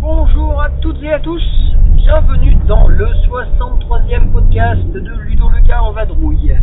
Bonjour 0.00 0.62
à 0.62 0.70
toutes 0.80 1.02
et 1.02 1.12
à 1.12 1.20
tous, 1.20 1.42
bienvenue 1.96 2.56
dans 2.66 2.88
le 2.88 3.08
63e 3.28 4.32
podcast 4.32 4.80
de 4.90 5.00
Ludo 5.00 5.50
le 5.50 5.60
gars 5.60 5.82
en 5.82 5.92
vadrouille. 5.92 6.56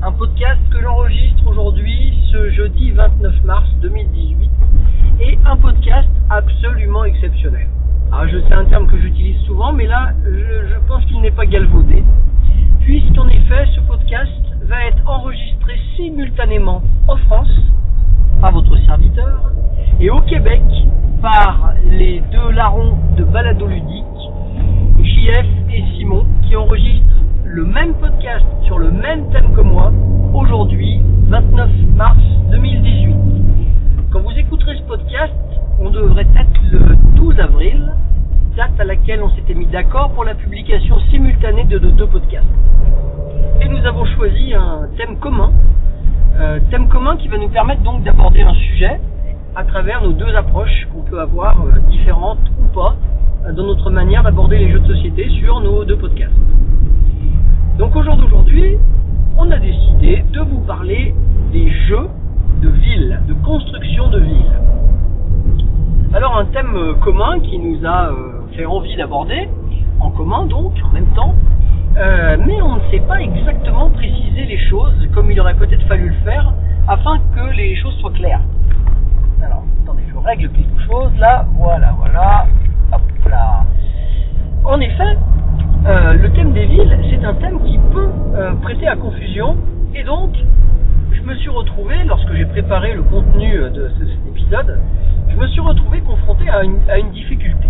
Un 0.00 0.12
podcast 0.12 0.60
que 0.70 0.80
j'enregistre 0.80 1.44
aujourd'hui, 1.48 2.14
ce 2.30 2.50
jeudi 2.50 2.92
29 2.92 3.42
mars 3.42 3.68
2018, 4.04 4.50
et 5.20 5.38
un 5.44 5.56
podcast 5.56 6.08
absolument 6.30 7.04
exceptionnel. 7.04 7.66
Ah, 8.12 8.26
je 8.28 8.38
sais 8.38 8.54
un 8.54 8.64
terme 8.66 8.86
que 8.86 8.96
j'utilise 8.98 9.40
souvent, 9.42 9.72
mais 9.72 9.86
là, 9.86 10.12
je, 10.24 10.68
je 10.68 10.74
pense 10.86 11.04
qu'il 11.06 11.20
n'est 11.20 11.32
pas 11.32 11.46
galvaudé, 11.46 12.04
puisqu'en 12.80 13.28
effet, 13.28 13.66
ce 13.74 13.80
podcast 13.80 14.30
va 14.66 14.84
être 14.86 15.02
enregistré 15.06 15.74
simultanément 15.96 16.82
en 17.08 17.16
France, 17.16 17.50
par 18.40 18.52
votre 18.52 18.76
serviteur, 18.84 19.50
et 20.00 20.10
au 20.10 20.20
Québec, 20.20 20.62
par 21.20 21.72
les 21.90 22.20
deux 22.30 22.52
larrons 22.52 22.96
de 23.16 23.24
balado 23.24 23.66
ludique, 23.66 24.04
JF 25.02 25.46
et 25.72 25.82
Simon, 25.96 26.24
qui 26.42 26.54
enregistrent 26.54 27.04
le 27.44 27.64
même 27.64 27.94
podcast 27.94 28.46
sur 28.64 28.78
le 28.78 28.92
même 28.92 29.28
thème 29.32 29.52
que 29.56 29.60
moi, 29.60 29.92
aujourd'hui, 30.34 31.00
29 31.26 31.70
mars 31.96 32.22
2018. 32.52 33.08
Quand 34.10 34.20
vous 34.20 34.38
écouterez 34.38 34.74
ce 34.74 34.82
podcast, 34.84 35.34
on 35.78 35.90
devrait 35.90 36.26
être 36.34 36.60
le 36.72 36.96
12 37.14 37.40
avril, 37.40 37.92
date 38.56 38.80
à 38.80 38.84
laquelle 38.84 39.22
on 39.22 39.28
s'était 39.28 39.52
mis 39.52 39.66
d'accord 39.66 40.12
pour 40.12 40.24
la 40.24 40.34
publication 40.34 40.98
simultanée 41.10 41.64
de 41.64 41.78
nos 41.78 41.90
deux 41.90 42.06
podcasts. 42.06 42.46
Et 43.60 43.68
nous 43.68 43.84
avons 43.84 44.06
choisi 44.06 44.54
un 44.54 44.88
thème 44.96 45.18
commun, 45.18 45.52
euh, 46.40 46.58
thème 46.70 46.88
commun 46.88 47.18
qui 47.18 47.28
va 47.28 47.36
nous 47.36 47.50
permettre 47.50 47.82
donc 47.82 48.02
d'aborder 48.02 48.40
un 48.40 48.54
sujet 48.54 48.98
à 49.54 49.64
travers 49.64 50.02
nos 50.02 50.12
deux 50.12 50.34
approches 50.34 50.88
qu'on 50.90 51.02
peut 51.02 51.20
avoir 51.20 51.60
euh, 51.60 51.78
différentes 51.90 52.50
ou 52.62 52.74
pas 52.74 52.96
euh, 53.44 53.52
dans 53.52 53.64
notre 53.64 53.90
manière 53.90 54.22
d'aborder 54.22 54.56
les 54.56 54.72
jeux 54.72 54.80
de 54.80 54.94
société 54.94 55.28
sur 55.38 55.60
nos 55.60 55.84
deux 55.84 55.98
podcasts. 55.98 56.32
Donc 57.76 57.94
au 57.94 58.02
jour 58.02 58.16
d'aujourd'hui, 58.16 58.78
on 59.36 59.50
a 59.50 59.58
décidé 59.58 60.24
de 60.32 60.40
vous 60.40 60.60
parler 60.60 61.14
des 61.52 61.70
jeux 61.88 62.08
de 62.60 62.68
ville, 62.68 63.20
de 63.28 63.34
construction 63.34 64.08
de 64.08 64.18
ville. 64.18 64.52
Alors 66.14 66.36
un 66.36 66.46
thème 66.46 66.74
euh, 66.74 66.94
commun 66.94 67.38
qui 67.40 67.58
nous 67.58 67.84
a 67.84 68.08
euh, 68.08 68.42
fait 68.56 68.66
envie 68.66 68.96
d'aborder, 68.96 69.48
en 70.00 70.10
commun 70.10 70.46
donc, 70.46 70.72
en 70.84 70.92
même 70.92 71.06
temps, 71.14 71.34
euh, 71.96 72.36
mais 72.46 72.60
on 72.62 72.76
ne 72.76 72.80
sait 72.90 73.00
pas 73.00 73.20
exactement 73.20 73.90
préciser 73.90 74.44
les 74.44 74.58
choses 74.68 75.08
comme 75.14 75.30
il 75.30 75.38
aurait 75.40 75.54
peut-être 75.54 75.86
fallu 75.86 76.08
le 76.08 76.24
faire 76.24 76.52
afin 76.88 77.18
que 77.34 77.54
les 77.56 77.76
choses 77.76 77.94
soient 77.98 78.12
claires. 78.12 78.40
Alors, 79.44 79.62
attendez, 79.84 80.02
je 80.12 80.18
règle 80.18 80.50
quelque 80.50 80.80
chose 80.86 81.12
là, 81.20 81.46
voilà, 81.54 81.94
voilà, 81.98 82.46
hop 82.92 83.02
là. 83.28 83.64
En 84.64 84.80
effet, 84.80 85.16
le 85.84 86.28
thème 86.32 86.52
des 86.52 86.66
villes, 86.66 86.98
c'est 87.10 87.24
un 87.24 87.34
thème 87.34 87.60
qui 87.62 87.78
peut 87.92 88.10
prêter 88.62 88.88
à 88.88 88.96
confusion, 88.96 89.56
et 89.94 90.02
donc, 90.02 90.30
je 91.12 91.22
me 91.22 91.34
suis 91.36 91.48
retrouvé, 91.48 91.96
lorsque 92.06 92.32
j'ai 92.34 92.46
préparé 92.46 92.94
le 92.94 93.02
contenu 93.02 93.56
euh, 93.58 93.70
de 93.70 93.88
ce- 93.98 94.06
cet 94.06 94.26
épisode, 94.28 94.78
je 95.28 95.36
me 95.36 95.46
suis 95.48 95.60
retrouvé 95.60 96.00
confronté 96.00 96.48
à 96.48 96.62
une, 96.64 97.10
difficulté. 97.12 97.68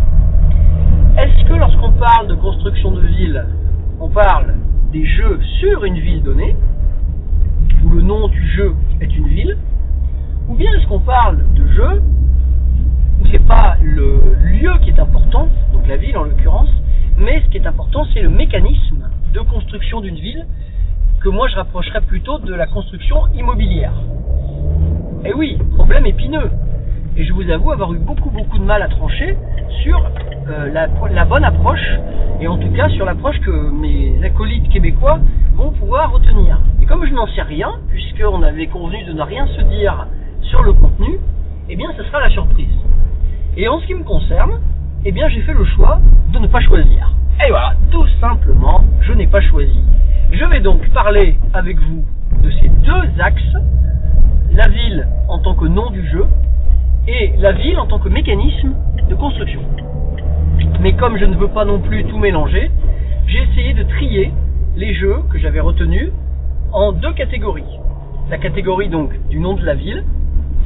Est-ce 1.17 1.45
que 1.49 1.55
lorsqu'on 1.55 1.93
parle 1.93 2.29
de 2.29 2.35
construction 2.35 2.93
de 2.93 3.01
ville, 3.01 3.45
on 4.01 4.09
parle 4.09 4.55
des 4.93 5.05
jeux 5.05 5.41
sur 5.61 5.85
une 5.85 5.99
ville 5.99 6.23
donnée, 6.23 6.55
où 7.85 7.91
le 7.91 8.03
nom 8.03 8.29
du 8.29 8.47
jeu 8.51 8.75
est 9.01 9.15
une 9.17 9.27
ville, 9.29 9.57
ou 10.49 10.55
bien 10.55 10.71
est-ce 10.75 10.87
qu'on 10.87 11.01
parle 11.01 11.39
de 11.55 11.67
jeux 11.69 12.03
où 13.21 13.27
c'est 13.33 13.45
pas 13.47 13.77
le 13.83 14.21
lieu 14.45 14.71
qui 14.83 14.91
est 14.91 15.01
important, 15.01 15.49
donc 15.73 15.87
la 15.89 15.97
ville 15.97 16.17
en 16.17 16.25
l'occurrence, 16.25 16.71
mais 17.19 17.43
ce 17.43 17.49
qui 17.51 17.57
est 17.59 17.67
important 17.67 18.05
c'est 18.15 18.23
le 18.23 18.31
mécanisme 18.31 19.09
de 19.35 19.41
construction 19.41 20.01
d'une 20.01 20.15
ville 20.15 20.47
que 21.21 21.29
moi 21.29 21.49
je 21.49 21.57
rapprocherais 21.57 22.01
plutôt 22.03 22.39
de 22.39 22.55
la 22.55 22.67
construction 22.67 23.27
immobilière. 23.35 23.93
Et 25.25 25.33
oui, 25.35 25.59
problème 25.75 26.07
épineux. 26.07 26.51
Et 27.17 27.25
je 27.25 27.33
vous 27.33 27.51
avoue 27.51 27.73
avoir 27.73 27.93
eu 27.93 27.99
beaucoup 27.99 28.31
beaucoup 28.31 28.59
de 28.59 28.65
mal 28.65 28.83
à 28.83 28.89
trancher 28.89 29.37
sur 29.83 29.99
euh, 30.49 30.73
la, 30.73 30.89
la 31.11 31.25
bonne 31.25 31.45
approche, 31.45 31.99
et 32.41 32.47
en 32.47 32.57
tout 32.59 32.71
cas 32.71 32.89
sur 32.91 33.05
l'approche 33.05 33.39
que 33.41 33.71
mes 33.71 34.25
acolytes 34.25 34.69
québécois 34.69 35.19
vont 35.55 35.73
pouvoir 35.73 36.13
retenir. 36.13 36.61
Et 36.81 36.87
comme 36.87 37.05
je 37.05 37.13
n'en 37.13 37.27
sais 37.27 37.43
rien, 37.43 37.73
puisqu'on 37.89 38.43
avait 38.43 38.69
convenu 38.69 39.05
de 39.05 39.13
ne 39.13 39.23
rien 39.23 39.47
se 39.49 39.63
dire 39.63 40.07
sur 40.43 40.63
le 40.63 40.73
contenu, 40.73 41.19
eh 41.69 41.77
bien 41.77 41.89
ce 41.97 42.05
sera 42.05 42.21
la 42.21 42.31
surprise. 42.31 42.79
Et 43.57 43.67
en 43.67 43.81
ce 43.81 43.87
qui 43.87 43.95
me 43.95 44.05
concerne, 44.05 44.61
eh 45.05 45.11
bien 45.11 45.29
j'ai 45.29 45.41
fait 45.43 45.55
le 45.55 45.65
choix 45.65 45.99
de 46.33 46.39
ne 46.39 46.47
pas 46.47 46.61
choisir. 46.61 47.13
Et 47.45 47.51
voilà, 47.51 47.75
tout 47.91 48.07
simplement, 48.21 48.81
je 49.01 49.13
n'ai 49.13 49.27
pas 49.27 49.41
choisi. 49.41 49.81
Je 50.31 50.45
vais 50.45 50.61
donc 50.61 50.87
parler 50.91 51.37
avec 51.55 51.79
vous 51.79 52.05
de 52.43 52.51
ces 52.51 52.69
deux 52.69 53.21
axes, 53.23 53.57
la 54.53 54.69
ville 54.69 55.09
en 55.27 55.39
tant 55.39 55.55
que 55.55 55.65
nom 55.65 55.91
du 55.91 56.07
jeu 56.07 56.27
et 57.07 57.33
la 57.39 57.53
ville 57.53 57.79
en 57.79 57.87
tant 57.87 57.99
que 57.99 58.11
mécanisme 58.11 58.75
de 59.09 59.15
construction. 59.15 59.61
Mais 60.81 60.93
comme 60.93 61.17
je 61.17 61.25
ne 61.25 61.35
veux 61.35 61.49
pas 61.49 61.65
non 61.65 61.81
plus 61.81 62.05
tout 62.05 62.19
mélanger, 62.19 62.71
j'ai 63.27 63.43
essayé 63.43 63.73
de 63.73 63.85
trier 63.85 64.31
les 64.77 64.95
jeux 64.95 65.17
que 65.33 65.39
j'avais 65.39 65.61
retenus 65.61 66.11
en 66.73 66.93
deux 66.93 67.15
catégories. 67.15 67.79
La 68.31 68.37
catégorie 68.37 68.91
donc 68.91 69.11
du 69.31 69.41
nom 69.41 69.55
de 69.55 69.65
la 69.65 69.75
ville 69.75 70.05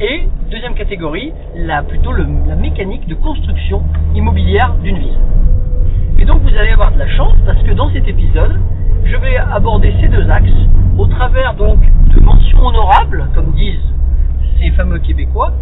et 0.01 0.25
deuxième 0.51 0.75
catégorie, 0.75 1.33
la, 1.55 1.85
plutôt 1.85 2.13
la 2.13 2.57
mécanique 2.57 3.07
de 3.07 3.15
construction 3.15 3.85
immobilière 4.17 4.75
d'une 4.83 4.99
ville. 4.99 5.19
Et 6.19 6.25
donc 6.25 6.43
vous 6.43 6.57
allez 6.57 6.73
avoir 6.73 6.93
de 6.93 6.99
la 6.99 7.09
chance 7.09 7.37
parce 7.47 7.63
que 7.63 7.71
dans 7.73 7.91
cet 7.93 8.09
épisode, 8.09 8.59
je 9.05 9.17
vais 9.17 9.37
aborder 9.37 9.93
ces 10.01 10.09
deux 10.09 10.29
axes 10.31 10.49
au 10.99 11.07
travers 11.07 11.55
donc 11.55 11.79
de 12.15 12.21
mentions 12.21 12.67
honorables, 12.67 13.27
comme 13.35 13.53
disent 13.53 13.81
ces 14.61 14.71
fameux 14.71 14.99
Québécois, 14.99 15.53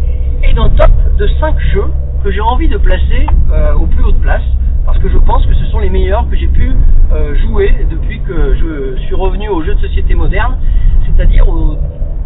et 0.43 0.53
d'un 0.53 0.69
top 0.69 0.91
de 1.17 1.27
5 1.39 1.55
jeux 1.73 1.91
que 2.23 2.31
j'ai 2.31 2.41
envie 2.41 2.67
de 2.67 2.77
placer 2.77 3.25
euh, 3.51 3.73
au 3.73 3.87
plus 3.87 4.03
haut 4.03 4.11
de 4.11 4.19
place, 4.19 4.43
parce 4.85 4.97
que 4.99 5.09
je 5.09 5.17
pense 5.17 5.45
que 5.45 5.53
ce 5.55 5.65
sont 5.65 5.79
les 5.79 5.89
meilleurs 5.89 6.29
que 6.29 6.35
j'ai 6.35 6.47
pu 6.47 6.71
euh, 7.11 7.35
jouer 7.39 7.85
depuis 7.89 8.19
que 8.21 8.55
je 8.55 9.01
suis 9.01 9.15
revenu 9.15 9.49
aux 9.49 9.63
jeux 9.63 9.75
de 9.75 9.81
société 9.81 10.15
moderne, 10.15 10.57
c'est-à-dire 11.05 11.47
au 11.49 11.77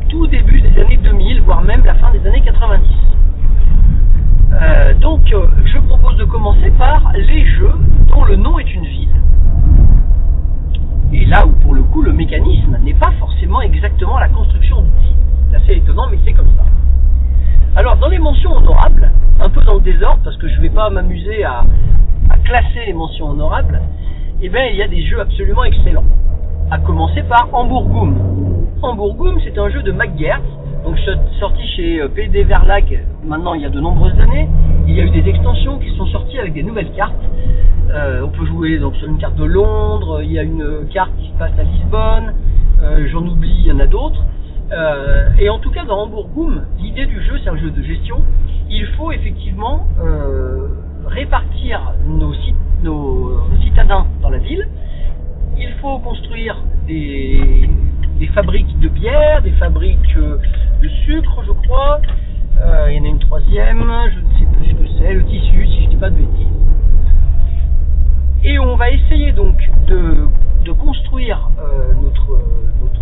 tout 0.10 0.28
début 0.28 0.62
des 0.62 0.80
années 0.82 0.98
2000, 0.98 1.42
voire 1.42 1.62
même 1.62 1.84
la 1.86 1.96
fin 1.96 2.12
des 2.12 2.28
années 2.28 2.42
90. 2.42 2.90
Euh, 4.54 4.94
donc, 4.96 5.22
je 5.28 5.78
propose 5.80 6.18
de 6.18 6.26
commencer 6.26 6.72
par 6.78 7.12
les 7.14 7.46
jeux 7.46 7.74
dont 8.10 8.24
le 8.26 8.36
nom 8.36 8.60
est 8.60 8.74
une 8.74 8.86
ville. 8.86 9.10
Pas 20.70 20.90
m'amuser 20.90 21.44
à, 21.44 21.64
classer 22.44 22.86
les 22.86 22.94
mentions 22.94 23.30
honorables, 23.32 23.82
eh 24.42 24.50
bien, 24.50 24.66
il 24.66 24.76
y 24.76 24.84
a 24.84 24.88
des 24.88 25.02
jeux 25.02 25.20
absolument 25.20 25.64
excellents. 25.64 26.04
À 26.70 26.78
commencer 26.80 27.24
par 27.24 27.48
Hamburgum. 27.54 28.16
Hamburgum, 28.84 29.40
c'est 29.44 29.58
un 29.58 29.70
jeu 29.70 29.82
de 29.82 29.92
McGuire, 29.92 30.42
donc 30.84 30.98
so- 31.00 31.12
sorti 31.40 31.66
chez 31.76 32.02
euh, 32.02 32.08
PD 32.08 32.44
Verlag 32.44 33.04
maintenant 33.26 33.56
il 33.56 33.62
y 33.62 33.66
a 33.66 33.70
de 33.70 33.80
nombreuses 33.80 34.20
années. 34.20 34.48
Il 34.88 34.94
y 34.94 35.02
a 35.02 35.06
eu 35.06 35.10
des 35.10 35.28
extensions 35.28 35.80
qui 35.80 35.90
sont 35.98 36.06
sorties 36.08 36.38
avec 36.38 36.54
des 36.54 36.62
nouvelles 36.62 36.92
cartes. 36.92 37.16
Euh, 37.92 38.22
on 38.26 38.30
peut 38.30 38.46
jouer 38.46 38.78
donc 38.78 38.96
sur 38.98 39.08
une 39.08 39.18
carte 39.18 39.36
de 39.36 39.46
Londres, 39.46 40.22
il 40.24 40.32
y 40.32 40.38
a 40.40 40.44
une 40.44 40.88
carte 40.94 41.12
qui 41.20 41.28
se 41.30 41.38
passe 41.38 41.54
à 41.58 41.64
Lisbonne, 41.64 42.34
euh, 42.84 43.08
j'en 43.12 43.26
oublie, 43.26 43.56
il 43.60 43.68
y 43.68 43.72
en 43.72 43.80
a 43.80 43.88
d'autres. 43.88 44.24
Euh, 44.72 45.30
et 45.38 45.50
en 45.50 45.60
tout 45.60 45.70
cas 45.72 45.86
dans 45.86 46.00
Hamburgum, 46.04 46.66
l'idée 46.80 47.06
du 47.06 47.22
jeu 47.24 47.40
c'est 47.44 47.50
un 47.50 47.58
jeu 47.58 47.70
de 47.72 47.84
gestion. 47.84 48.24
Il 48.70 48.86
faut 48.98 49.12
effectivement 49.12 49.88
euh, 50.02 50.68
répartir 51.06 51.94
nos, 52.08 52.34
cit- 52.34 52.56
nos 52.84 53.42
citadins 53.62 54.08
dans 54.22 54.30
la 54.30 54.40
ville. 54.40 54.68
Il 55.58 55.72
faut 55.82 56.00
construire 56.00 56.58
des, 56.88 57.70
fabriques 58.34 58.78
de 58.80 58.90
bière, 58.90 59.42
des 59.44 59.52
fabriques 59.52 60.16
euh, 60.18 60.38
de 60.82 60.88
sucre, 61.06 61.44
je 61.46 61.52
crois. 61.68 62.02
Il 62.90 62.96
y 62.96 63.00
en 63.00 63.04
a 63.04 63.08
une 63.08 63.20
troisième, 63.20 63.84
je 64.14 64.20
ne 64.20 64.40
sais 64.40 64.58
plus 64.58 64.70
ce 64.72 64.76
que 64.76 64.98
c'est, 64.98 65.14
le 65.14 65.24
tissu, 65.26 65.68
si 65.68 65.82
je 65.82 65.86
ne 65.86 65.90
dis 65.90 65.96
pas 65.98 66.10
de 66.10 66.16
bêtises. 66.16 66.48
Et 68.44 68.58
on 68.60 68.76
va 68.78 68.92
essayer 68.92 69.32
donc 69.34 69.58
de, 69.88 70.28
de 70.64 70.72
construire 70.72 71.50
notre, 72.02 72.40
notre, 72.82 73.02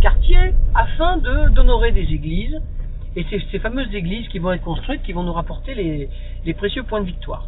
quartier 0.00 0.54
afin 0.74 1.18
d'honorer 1.18 1.92
des 1.92 2.12
églises 2.12 2.60
et 3.16 3.24
c'est 3.30 3.40
ces 3.50 3.58
fameuses 3.58 3.92
églises 3.94 4.28
qui 4.28 4.38
vont 4.38 4.52
être 4.52 4.62
construites 4.62 5.02
qui 5.02 5.12
vont 5.12 5.22
nous 5.22 5.32
rapporter 5.32 5.74
les, 5.74 6.08
les 6.44 6.54
précieux 6.54 6.82
points 6.82 7.00
de 7.00 7.06
victoire. 7.06 7.46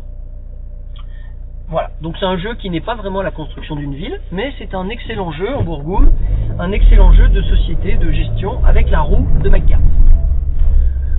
Voilà, 1.69 1.91
donc 2.03 2.17
c'est 2.19 2.27
un 2.27 2.37
jeu 2.37 2.57
qui 2.57 2.69
n'est 2.69 2.81
pas 2.81 2.97
vraiment 2.97 3.23
la 3.23 3.31
construction 3.31 3.77
d'une 3.77 3.95
ville, 3.95 4.19
mais 4.33 4.53
c'est 4.59 4.75
un 4.75 4.89
excellent 4.89 5.31
jeu 5.31 5.55
en 5.55 5.63
Bourgogne, 5.63 6.11
un 6.59 6.73
excellent 6.73 7.13
jeu 7.13 7.29
de 7.29 7.43
société, 7.43 7.95
de 7.95 8.11
gestion 8.11 8.65
avec 8.65 8.91
la 8.91 9.03
roue 9.03 9.25
de 9.41 9.49
McCart. 9.49 9.79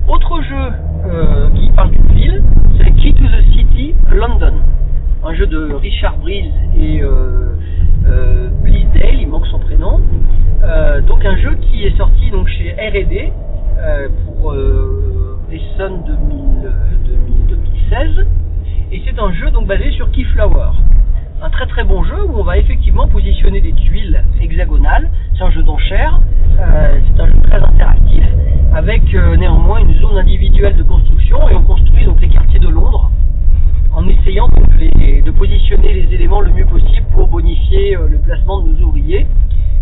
Autre 0.08 0.42
jeu 0.42 0.72
euh, 1.06 1.48
qui 1.54 1.70
parle 1.70 1.92
d'une 1.92 2.12
ville, 2.12 2.42
c'est 2.76 2.90
Key 2.96 3.14
to 3.14 3.24
the 3.24 3.52
City 3.54 3.94
London, 4.10 4.54
un 5.24 5.34
jeu 5.34 5.46
de 5.46 5.72
Richard 5.72 6.18
Breeze 6.18 6.52
et 6.76 7.00
euh, 7.00 7.56
euh, 8.06 8.50
il 9.22 9.28
manque 9.28 9.46
son 9.46 9.58
prénom. 9.58 10.00
Euh, 10.62 11.00
donc 11.00 11.24
un 11.24 11.36
jeu 11.38 11.56
qui 11.60 11.84
est 11.84 11.96
sorti 11.96 12.30
donc 12.30 12.46
chez 12.46 12.70
R&D 12.72 13.32
euh, 13.78 14.08
pour 14.24 14.52
euh, 14.52 15.36
Essonne 15.50 16.02
2000, 16.06 16.72
2016 17.48 18.26
et 18.92 19.02
c'est 19.04 19.18
un 19.18 19.32
jeu 19.32 19.50
donc 19.50 19.66
basé 19.66 19.90
sur 19.90 20.08
Keyflower. 20.12 20.70
Un 21.42 21.50
très 21.50 21.66
très 21.66 21.82
bon 21.82 22.04
jeu 22.04 22.24
où 22.26 22.38
on 22.38 22.44
va 22.44 22.58
effectivement 22.58 23.08
positionner 23.08 23.60
des 23.60 23.72
tuiles 23.72 24.24
hexagonales. 24.40 25.10
C'est 25.36 25.42
un 25.42 25.50
jeu 25.50 25.64
d'enchères, 25.64 26.20
c'est 26.56 27.20
un 27.20 27.26
jeu 27.26 27.40
très 27.42 27.60
interactif 27.60 28.22
avec 28.72 29.02
néanmoins 29.12 29.80
une 29.80 29.94
zone 30.00 30.16
individuelle 30.16 30.76
de 30.76 30.84
construction 30.84 31.48
et 31.48 31.54
on 31.54 31.62
construit 31.62 32.04
donc 32.04 32.20
les 32.20 32.28
quartiers 32.28 32.60
de 32.60 32.68
Londres 32.68 33.10
en 33.92 34.06
essayant 34.08 34.48
de 34.48 35.30
positionner 35.32 35.92
les 35.92 36.14
éléments 36.14 36.40
le 36.40 36.52
mieux 36.52 36.66
possible 36.66 37.06
pour 37.12 37.26
bonifier 37.26 37.96
le 38.08 38.18
placement 38.18 38.60
de 38.60 38.70
nos 38.70 38.86
ouvriers. 38.86 39.26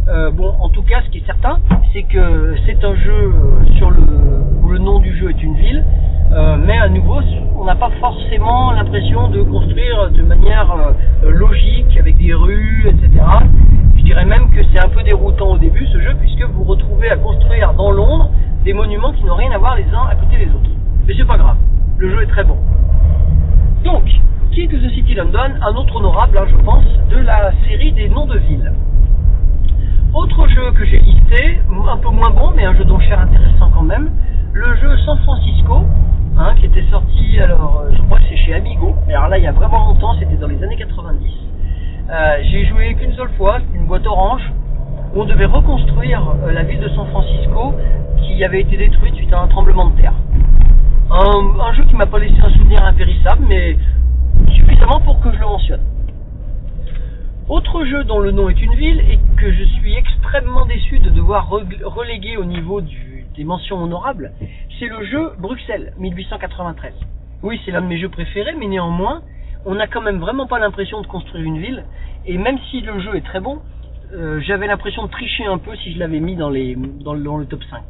Euh, 0.08 0.30
bon, 0.30 0.54
en 0.60 0.68
tout 0.70 0.82
cas, 0.82 1.02
ce 1.04 1.10
qui 1.10 1.18
est 1.18 1.26
certain, 1.26 1.58
c'est 1.92 2.02
que 2.04 2.54
c'est 2.66 2.82
un 2.84 2.94
jeu 2.94 3.12
euh, 3.12 3.76
sur 3.76 3.90
le 3.90 4.02
où 4.62 4.68
le 4.70 4.78
nom 4.78 4.98
du 4.98 5.16
jeu 5.16 5.30
est 5.30 5.42
une 5.42 5.56
ville, 5.56 5.84
euh, 6.32 6.56
mais 6.58 6.78
à 6.78 6.88
nouveau, 6.88 7.20
on 7.56 7.64
n'a 7.64 7.74
pas 7.74 7.90
forcément 8.00 8.72
l'impression 8.72 9.28
de 9.28 9.42
construire 9.42 10.10
de 10.10 10.22
manière 10.22 10.70
euh, 10.72 11.30
logique 11.30 11.96
avec 11.98 12.16
des 12.16 12.32
rues, 12.34 12.86
etc. 12.86 13.24
Je 13.96 14.02
dirais 14.02 14.24
même 14.24 14.50
que 14.50 14.60
c'est 14.72 14.84
un 14.84 14.88
peu 14.88 15.02
déroutant 15.02 15.52
au 15.52 15.58
début 15.58 15.86
ce 15.86 16.00
jeu, 16.00 16.14
puisque 16.20 16.42
vous 16.42 16.64
retrouvez 16.64 17.10
à 17.10 17.16
construire 17.16 17.74
dans 17.74 17.90
Londres 17.90 18.30
des 18.64 18.72
monuments 18.72 19.12
qui 19.12 19.24
n'ont 19.24 19.36
rien 19.36 19.52
à 19.52 19.58
voir 19.58 19.76
les 19.76 19.84
uns 19.92 20.06
à 20.10 20.14
côté 20.14 20.38
des 20.38 20.50
autres. 20.50 20.70
Mais 21.06 21.14
c'est 21.16 21.26
pas 21.26 21.38
grave, 21.38 21.56
le 21.98 22.10
jeu 22.10 22.22
est 22.22 22.28
très 22.28 22.44
bon. 22.44 22.56
Donc, 23.84 24.04
Key 24.52 24.66
to 24.66 24.76
the 24.76 24.90
City 24.94 25.14
London, 25.14 25.52
un 25.62 25.74
autre 25.76 25.94
honorable, 25.96 26.38
hein, 26.38 26.46
je 26.50 26.56
pense, 26.64 26.84
de 27.10 27.16
la 27.18 27.52
série 27.66 27.92
des 27.92 28.08
noms 28.08 28.26
de 28.26 28.38
villes. 28.38 28.72
Autre 30.12 30.48
jeu 30.48 30.72
que 30.72 30.84
j'ai 30.84 30.98
listé, 30.98 31.60
un 31.88 31.96
peu 31.98 32.08
moins 32.08 32.30
bon, 32.30 32.50
mais 32.56 32.64
un 32.64 32.74
jeu 32.74 32.84
d'enchères 32.84 33.20
intéressant 33.20 33.70
quand 33.72 33.84
même, 33.84 34.10
le 34.52 34.74
jeu 34.76 34.96
San 35.06 35.16
Francisco, 35.20 35.84
hein, 36.36 36.52
qui 36.58 36.66
était 36.66 36.84
sorti, 36.90 37.38
alors 37.38 37.84
euh, 37.84 37.92
je 37.96 38.02
crois 38.02 38.18
que 38.18 38.24
c'est 38.28 38.36
chez 38.36 38.54
Amigo, 38.54 38.92
mais 39.06 39.14
alors 39.14 39.28
là 39.28 39.38
il 39.38 39.44
y 39.44 39.46
a 39.46 39.52
vraiment 39.52 39.86
longtemps, 39.86 40.16
c'était 40.18 40.34
dans 40.34 40.48
les 40.48 40.60
années 40.64 40.76
90. 40.76 41.30
Euh, 42.10 42.36
j'ai 42.50 42.66
joué 42.66 42.92
qu'une 42.96 43.12
seule 43.12 43.30
fois, 43.38 43.58
une 43.72 43.86
boîte 43.86 44.04
orange, 44.04 44.42
où 45.14 45.22
on 45.22 45.24
devait 45.26 45.44
reconstruire 45.44 46.34
euh, 46.44 46.50
la 46.50 46.64
ville 46.64 46.80
de 46.80 46.88
San 46.88 47.06
Francisco 47.06 47.74
qui 48.20 48.42
avait 48.42 48.62
été 48.62 48.76
détruite 48.76 49.14
suite 49.14 49.32
à 49.32 49.42
un 49.42 49.46
tremblement 49.46 49.90
de 49.90 50.00
terre. 50.00 50.14
Un, 51.08 51.60
un 51.60 51.72
jeu 51.74 51.84
qui 51.84 51.94
m'a 51.94 52.06
pas 52.06 52.18
laissé 52.18 52.34
un 52.42 52.50
souvenir 52.50 52.84
impérissable, 52.84 53.44
mais 53.48 53.76
suffisamment 54.56 55.00
pour 55.04 55.20
que 55.20 55.30
je 55.32 55.38
le 55.38 55.46
mentionne. 55.46 55.89
Autre 57.50 57.84
jeu 57.84 58.04
dont 58.04 58.20
le 58.20 58.30
nom 58.30 58.48
est 58.48 58.62
une 58.62 58.76
ville 58.76 59.00
et 59.10 59.18
que 59.36 59.52
je 59.52 59.64
suis 59.64 59.96
extrêmement 59.96 60.66
déçu 60.66 61.00
de 61.00 61.10
devoir 61.10 61.48
reléguer 61.48 62.36
au 62.36 62.44
niveau 62.44 62.80
des 62.80 63.42
mentions 63.42 63.82
honorables, 63.82 64.30
c'est 64.78 64.86
le 64.86 65.04
jeu 65.04 65.32
Bruxelles 65.36 65.92
1893. 65.98 66.94
Oui, 67.42 67.60
c'est 67.64 67.72
l'un 67.72 67.82
de 67.82 67.88
mes 67.88 67.98
jeux 67.98 68.08
préférés, 68.08 68.54
mais 68.56 68.68
néanmoins, 68.68 69.22
on 69.66 69.74
n'a 69.74 69.88
quand 69.88 70.00
même 70.00 70.20
vraiment 70.20 70.46
pas 70.46 70.60
l'impression 70.60 71.00
de 71.00 71.08
construire 71.08 71.42
une 71.42 71.58
ville. 71.58 71.84
Et 72.24 72.38
même 72.38 72.56
si 72.70 72.82
le 72.82 73.00
jeu 73.00 73.16
est 73.16 73.26
très 73.26 73.40
bon, 73.40 73.58
euh, 74.12 74.40
j'avais 74.42 74.68
l'impression 74.68 75.06
de 75.06 75.10
tricher 75.10 75.44
un 75.46 75.58
peu 75.58 75.74
si 75.74 75.92
je 75.92 75.98
l'avais 75.98 76.20
mis 76.20 76.36
dans 76.36 76.50
le 76.50 77.46
top 77.46 77.64
5. 77.68 77.82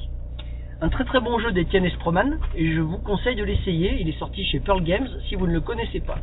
Un 0.81 0.89
très 0.89 1.05
très 1.05 1.21
bon 1.21 1.39
jeu 1.39 1.53
d'Etienne 1.53 1.85
Esproman, 1.85 2.39
et 2.57 2.73
je 2.73 2.81
vous 2.81 2.97
conseille 2.97 3.37
de 3.37 3.45
l'essayer. 3.45 4.01
Il 4.01 4.09
est 4.09 4.19
sorti 4.19 4.43
chez 4.43 4.59
Pearl 4.59 4.83
Games 4.83 5.09
si 5.29 5.35
vous 5.35 5.47
ne 5.47 5.53
le 5.53 5.61
connaissez 5.61 6.01
pas. 6.01 6.17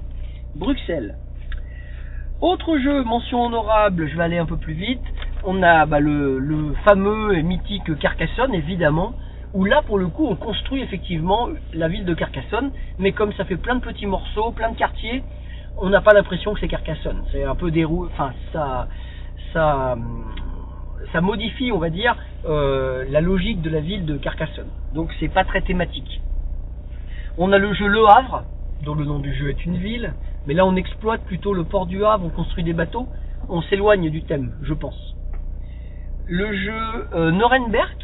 Bruxelles. 0.55 1.17
Autre 2.39 2.77
jeu, 2.77 3.03
mention 3.03 3.45
honorable, 3.45 4.07
je 4.07 4.15
vais 4.15 4.23
aller 4.23 4.37
un 4.37 4.45
peu 4.45 4.57
plus 4.57 4.75
vite. 4.75 5.01
On 5.43 5.63
a 5.63 5.87
bah, 5.87 5.99
le, 5.99 6.75
fameux 6.85 7.35
et 7.35 7.41
mythique 7.41 7.97
Carcassonne, 7.97 8.53
évidemment, 8.53 9.15
où 9.55 9.65
là, 9.65 9.81
pour 9.81 9.97
le 9.97 10.07
coup, 10.07 10.27
on 10.27 10.35
construit 10.35 10.83
effectivement 10.83 11.49
la 11.73 11.87
ville 11.87 12.05
de 12.05 12.13
Carcassonne, 12.13 12.71
mais 12.99 13.11
comme 13.11 13.33
ça 13.33 13.45
fait 13.45 13.57
plein 13.57 13.73
de 13.73 13.81
petits 13.81 14.05
morceaux, 14.05 14.51
plein 14.51 14.71
de 14.71 14.77
quartiers, 14.77 15.23
on 15.77 15.89
n'a 15.89 16.01
pas 16.01 16.13
l'impression 16.13 16.53
que 16.53 16.59
c'est 16.59 16.67
Carcassonne. 16.67 17.23
C'est 17.31 17.43
un 17.43 17.55
peu 17.55 17.71
déroulé, 17.71 18.11
enfin, 18.13 18.33
ça, 18.53 18.87
ça, 19.51 19.97
ça 21.11 21.21
modifie, 21.21 21.71
on 21.71 21.79
va 21.79 21.89
dire, 21.89 22.15
euh, 22.45 23.03
la 23.09 23.21
logique 23.21 23.63
de 23.63 23.71
la 23.71 23.79
ville 23.79 24.05
de 24.05 24.15
Carcassonne. 24.15 24.69
Donc, 24.93 25.09
c'est 25.19 25.33
pas 25.33 25.43
très 25.43 25.61
thématique. 25.61 26.21
On 27.39 27.51
a 27.51 27.57
le 27.57 27.73
jeu 27.73 27.87
Le 27.87 28.07
Havre, 28.07 28.43
dont 28.83 28.93
le 28.93 29.05
nom 29.05 29.17
du 29.17 29.33
jeu 29.33 29.49
est 29.49 29.65
une 29.65 29.77
ville, 29.77 30.13
mais 30.47 30.53
là 30.53 30.65
on 30.65 30.75
exploite 30.75 31.21
plutôt 31.25 31.53
le 31.53 31.65
port 31.65 31.85
du 31.85 32.03
Havre, 32.03 32.25
on 32.25 32.29
construit 32.29 32.63
des 32.63 32.73
bateaux, 32.73 33.07
on 33.49 33.61
s'éloigne 33.61 34.09
du 34.09 34.23
thème, 34.23 34.53
je 34.63 34.73
pense. 34.73 35.15
Le 36.25 36.53
jeu 36.53 37.07
euh, 37.13 37.31
Nuremberg, 37.31 37.97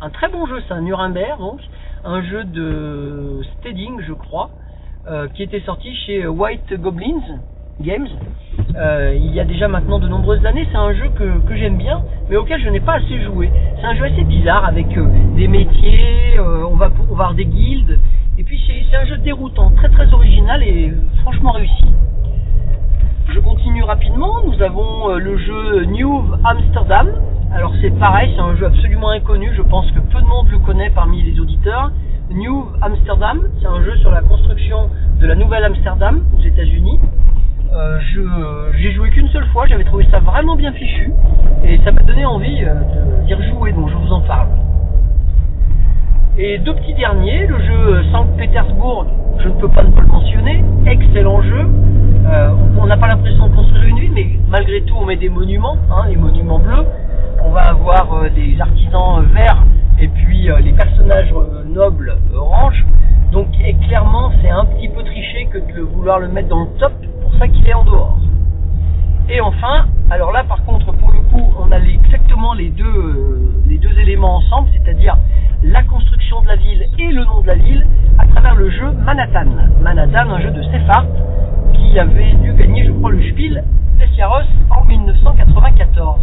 un 0.00 0.10
très 0.10 0.28
bon 0.28 0.46
jeu, 0.46 0.62
c'est 0.66 0.74
un 0.74 0.82
Nuremberg, 0.82 1.38
donc, 1.38 1.60
un 2.04 2.22
jeu 2.22 2.44
de 2.44 3.40
Steading, 3.58 4.00
je 4.06 4.12
crois, 4.12 4.50
euh, 5.06 5.28
qui 5.28 5.42
était 5.42 5.60
sorti 5.60 5.94
chez 6.06 6.26
White 6.26 6.72
Goblins 6.74 7.40
Games. 7.80 8.08
Euh, 8.76 9.14
il 9.14 9.34
y 9.34 9.40
a 9.40 9.44
déjà 9.44 9.68
maintenant 9.68 9.98
de 9.98 10.08
nombreuses 10.08 10.44
années, 10.46 10.66
c'est 10.70 10.78
un 10.78 10.94
jeu 10.94 11.08
que, 11.18 11.38
que 11.46 11.56
j'aime 11.56 11.76
bien, 11.76 12.02
mais 12.30 12.36
auquel 12.36 12.62
je 12.62 12.68
n'ai 12.68 12.80
pas 12.80 12.94
assez 12.94 13.22
joué. 13.22 13.50
C'est 13.80 13.86
un 13.86 13.94
jeu 13.94 14.04
assez 14.04 14.24
bizarre 14.24 14.64
avec 14.64 14.86
des 15.34 15.48
métiers, 15.48 16.38
on 16.38 16.76
va 16.76 16.86
avoir 17.10 17.34
des 17.34 17.46
guildes, 17.46 17.98
et 18.36 18.44
puis 18.44 18.60
c'est 18.66 18.96
un 18.96 19.04
jeu 19.04 19.16
déroutant, 19.18 19.70
très 19.70 19.88
très 19.88 20.12
original 20.12 20.62
et 20.62 20.92
franchement 21.22 21.52
réussi. 21.52 21.84
Je 23.32 23.40
continue 23.40 23.82
rapidement, 23.82 24.42
nous 24.44 24.60
avons 24.62 25.10
euh, 25.10 25.18
le 25.18 25.36
jeu 25.38 25.84
New 25.86 26.24
Amsterdam. 26.44 27.10
Alors 27.52 27.72
c'est 27.80 27.96
pareil, 27.98 28.32
c'est 28.34 28.42
un 28.42 28.56
jeu 28.56 28.66
absolument 28.66 29.10
inconnu, 29.10 29.50
je 29.56 29.62
pense 29.62 29.90
que 29.92 30.00
peu 30.00 30.20
de 30.20 30.26
monde 30.26 30.48
le 30.50 30.58
connaît 30.58 30.90
parmi 30.90 31.22
les 31.22 31.38
auditeurs. 31.38 31.90
New 32.30 32.66
Amsterdam, 32.80 33.42
c'est 33.60 33.66
un 33.66 33.82
jeu 33.84 33.96
sur 33.98 34.10
la 34.10 34.22
construction 34.22 34.90
de 35.20 35.26
la 35.26 35.34
nouvelle 35.34 35.64
Amsterdam 35.64 36.24
aux 36.36 36.42
États-Unis. 36.42 36.98
Euh, 37.72 37.98
j'ai 38.78 38.92
joué 38.92 39.10
qu'une 39.10 39.28
seule 39.28 39.46
fois, 39.46 39.66
j'avais 39.66 39.84
trouvé 39.84 40.06
ça 40.10 40.20
vraiment 40.20 40.56
bien 40.56 40.72
fichu 40.72 41.12
et 41.64 41.78
ça 41.84 41.92
m'a 41.92 42.02
donné 42.02 42.24
envie 42.24 42.64
euh, 42.64 42.74
d'y 43.26 43.34
rejouer, 43.34 43.72
donc 43.72 43.90
je 43.90 43.96
vous 43.96 44.12
en 44.12 44.20
parle. 44.20 44.48
Et 46.36 46.58
deux 46.58 46.74
petits 46.74 46.94
derniers, 46.94 47.46
le 47.46 47.60
jeu 47.60 48.04
Saint-Pétersbourg, 48.10 49.06
je 49.38 49.48
ne 49.48 49.54
peux 49.54 49.68
pas 49.68 49.84
ne 49.84 49.90
pas 49.92 50.00
le 50.00 50.08
mentionner, 50.08 50.64
excellent 50.84 51.40
jeu. 51.42 51.64
Euh, 52.26 52.50
on 52.76 52.86
n'a 52.86 52.96
pas 52.96 53.06
l'impression 53.06 53.46
de 53.46 53.54
construire 53.54 53.84
une 53.84 54.00
ville, 54.00 54.12
mais 54.12 54.26
malgré 54.48 54.82
tout 54.82 54.96
on 54.98 55.04
met 55.04 55.14
des 55.14 55.28
monuments, 55.28 55.76
hein, 55.92 56.06
les 56.08 56.16
monuments 56.16 56.58
bleus. 56.58 56.86
On 57.44 57.50
va 57.50 57.60
avoir 57.60 58.12
euh, 58.14 58.28
des 58.30 58.60
artisans 58.60 59.20
euh, 59.20 59.32
verts 59.32 59.62
et 60.00 60.08
puis 60.08 60.50
euh, 60.50 60.58
les 60.58 60.72
personnages 60.72 61.32
euh, 61.32 61.62
nobles 61.72 62.16
euh, 62.32 62.38
orange. 62.38 62.84
Donc 63.30 63.46
clairement 63.86 64.32
c'est 64.42 64.50
un 64.50 64.64
petit 64.64 64.88
peu 64.88 65.04
triché 65.04 65.46
que 65.52 65.58
de 65.58 65.82
vouloir 65.82 66.18
le 66.18 66.26
mettre 66.26 66.48
dans 66.48 66.62
le 66.62 66.78
top, 66.80 66.94
pour 67.22 67.32
ça 67.38 67.46
qu'il 67.46 67.64
est 67.68 67.74
en 67.74 67.84
dehors. 67.84 68.18
Et 69.28 69.40
enfin, 69.40 69.86
alors 70.10 70.32
là 70.32 70.42
par 70.42 70.64
contre 70.64 70.90
pour 70.92 71.12
le 71.12 71.20
coup 71.30 71.54
on 71.60 71.70
a 71.70 71.78
les- 72.54 72.70
deux, 72.70 72.84
euh, 72.84 73.52
les 73.66 73.78
deux 73.78 73.96
éléments 73.98 74.36
ensemble, 74.36 74.68
c'est-à-dire 74.72 75.16
la 75.62 75.82
construction 75.82 76.42
de 76.42 76.48
la 76.48 76.56
ville 76.56 76.86
et 76.98 77.12
le 77.12 77.24
nom 77.24 77.40
de 77.40 77.46
la 77.46 77.54
ville 77.54 77.86
à 78.18 78.26
travers 78.26 78.54
le 78.54 78.70
jeu 78.70 78.90
Manhattan. 79.04 79.46
Manhattan, 79.82 80.30
un 80.30 80.40
jeu 80.40 80.50
de 80.50 80.62
Sefart 80.62 81.06
qui 81.74 81.98
avait 81.98 82.34
dû 82.42 82.52
gagner 82.54 82.84
je 82.86 82.92
crois 82.92 83.10
le 83.12 83.22
Spiel 83.30 83.64
Jahres 84.16 84.44
en 84.70 84.84
1994. 84.84 86.20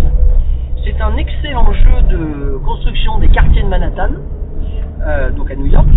C'est 0.84 1.02
un 1.02 1.16
excellent 1.18 1.72
jeu 1.74 2.02
de 2.10 2.58
construction 2.66 3.18
des 3.20 3.28
quartiers 3.28 3.64
de 3.64 3.68
Manhattan, 3.68 4.10
euh, 5.06 5.32
donc 5.32 5.52
à 5.52 5.56
New 5.56 5.66
York, 5.68 5.88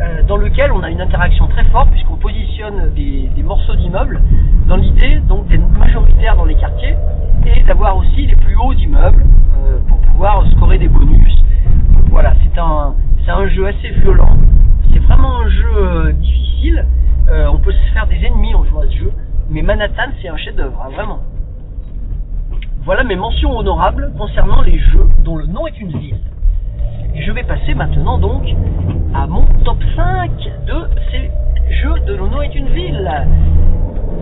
euh, 0.00 0.22
dans 0.28 0.36
lequel 0.36 0.70
on 0.70 0.82
a 0.84 0.90
une 0.90 1.00
interaction 1.00 1.48
très 1.48 1.64
forte 1.64 1.90
puisqu'on 1.90 2.16
positionne 2.16 2.92
des, 2.94 3.28
morceaux 3.42 3.74
d'immeubles 3.74 4.20
dans 4.68 4.76
l'idée 4.76 5.16
donc 5.26 5.48
d'être 5.48 5.68
majoritaire 5.70 6.36
dans 6.36 6.44
les 6.44 6.54
quartiers 6.54 6.94
et 7.46 7.62
d'avoir 7.62 7.96
aussi 7.96 8.26
les 8.26 8.36
plus 8.36 8.54
hauts 8.56 8.74
immeubles 8.74 9.24
euh, 9.56 9.78
pour 9.88 9.98
pouvoir 9.98 10.44
scorer 10.52 10.78
des 10.78 10.86
bonus. 10.86 11.34
Voilà, 12.10 12.34
c'est 12.44 12.58
un, 12.60 12.94
un 13.26 13.48
jeu 13.48 13.66
assez 13.66 13.90
violent. 13.90 14.36
C'est 14.92 15.00
vraiment 15.00 15.40
un 15.40 15.48
jeu 15.48 15.76
euh, 15.76 16.12
difficile. 16.12 16.86
On 17.52 17.58
peut 17.58 17.72
se 17.72 17.92
faire 17.92 18.06
des 18.06 18.24
ennemis 18.24 18.54
en 18.54 18.64
jouant 18.64 18.80
à 18.80 18.86
ce 18.86 18.96
jeu, 18.96 19.12
mais 19.50 19.60
Manhattan 19.60 20.12
c'est 20.22 20.28
un 20.28 20.36
chef-d'œuvre, 20.38 20.82
hein, 20.82 20.90
vraiment. 20.94 21.18
Voilà 22.84 23.04
mes 23.04 23.16
mentions 23.16 23.58
honorables 23.58 24.12
concernant 24.16 24.62
les 24.62 24.78
jeux 24.78 25.06
dont 25.24 25.36
le 25.36 25.46
nom 25.46 25.66
est 25.66 25.78
une 25.78 25.90
ville. 25.98 26.20
Je 27.14 27.32
vais 27.32 27.42
passer 27.42 27.74
maintenant 27.74 28.18
donc 28.18 28.42
à 29.14 29.26
mon 29.26 29.44
top 29.64 29.78
5 29.96 30.30
de 30.66 30.88
ces 31.10 31.30
jeux 31.82 31.98
de 32.06 32.14
L'Ono 32.14 32.42
est 32.42 32.54
une 32.54 32.68
ville. 32.68 33.10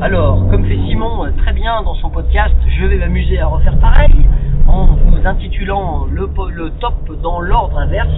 Alors, 0.00 0.46
comme 0.50 0.64
fait 0.64 0.78
Simon 0.88 1.24
euh, 1.24 1.30
très 1.38 1.52
bien 1.52 1.82
dans 1.82 1.94
son 1.94 2.10
podcast, 2.10 2.54
je 2.78 2.84
vais 2.84 2.98
m'amuser 2.98 3.38
à 3.38 3.46
refaire 3.46 3.78
pareil 3.78 4.26
en 4.66 4.86
vous 4.86 5.26
intitulant 5.26 6.06
le, 6.10 6.28
top 6.80 7.22
dans 7.22 7.40
l'ordre 7.40 7.78
inverse. 7.78 8.08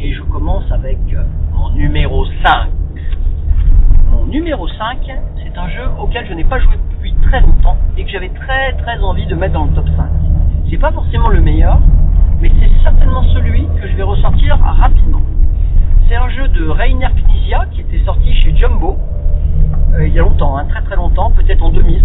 Et 0.00 0.12
je 0.12 0.22
commence 0.22 0.64
avec 0.72 0.98
euh, 1.12 1.22
mon 1.52 1.70
numéro 1.70 2.24
5. 2.42 2.68
Mon 4.10 4.26
numéro 4.26 4.66
5, 4.66 4.98
c'est 5.44 5.58
un 5.58 5.68
jeu 5.68 5.84
auquel 6.00 6.26
je 6.28 6.34
n'ai 6.34 6.44
pas 6.44 6.58
joué 6.58 6.74
depuis 6.90 7.14
très 7.22 7.40
longtemps 7.40 7.76
et 7.96 8.04
que 8.04 8.10
j'avais 8.10 8.30
très 8.30 8.72
très 8.72 8.98
envie 9.00 9.26
de 9.26 9.34
mettre 9.34 9.54
dans 9.54 9.64
le 9.64 9.74
top 9.74 9.88
5. 9.96 10.06
C'est 10.70 10.78
pas 10.78 10.90
forcément 10.90 11.28
le 11.28 11.40
meilleur, 11.40 11.78
mais 12.40 12.50
c'est 12.60 12.82
certainement 12.82 13.22
celui 13.34 13.66
que 13.80 13.88
je 13.88 13.96
vais 13.96 14.02
ressortir 14.02 14.58
rapidement. 14.58 15.22
C'est 16.08 16.16
un 16.16 16.28
jeu 16.28 16.48
de 16.48 16.68
Rainer 16.68 17.08
Knizia 17.16 17.66
qui 17.72 17.80
était 17.80 18.04
sorti 18.04 18.32
chez 18.34 18.54
Jumbo 18.56 18.96
euh, 19.94 20.06
il 20.06 20.14
y 20.14 20.18
a 20.18 20.22
longtemps, 20.22 20.56
hein, 20.58 20.66
très 20.68 20.82
très 20.82 20.96
longtemps, 20.96 21.30
peut-être 21.30 21.62
en 21.62 21.70
2000. 21.70 22.04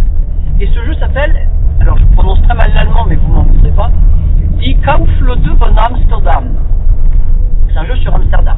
Et 0.59 0.67
ce 0.67 0.85
jeu 0.85 0.93
s'appelle, 0.95 1.47
alors 1.79 1.97
je 1.97 2.05
prononce 2.15 2.41
très 2.43 2.53
mal 2.53 2.71
l'allemand, 2.73 3.05
mais 3.07 3.15
vous 3.15 3.33
m'en 3.33 3.43
voudrez 3.43 3.71
pas, 3.71 3.91
Die 4.59 4.77
Kaufleute 4.77 5.47
von 5.59 5.75
Amsterdam. 5.75 6.55
C'est 7.67 7.77
un 7.77 7.85
jeu 7.85 7.95
sur 7.97 8.15
Amsterdam. 8.15 8.57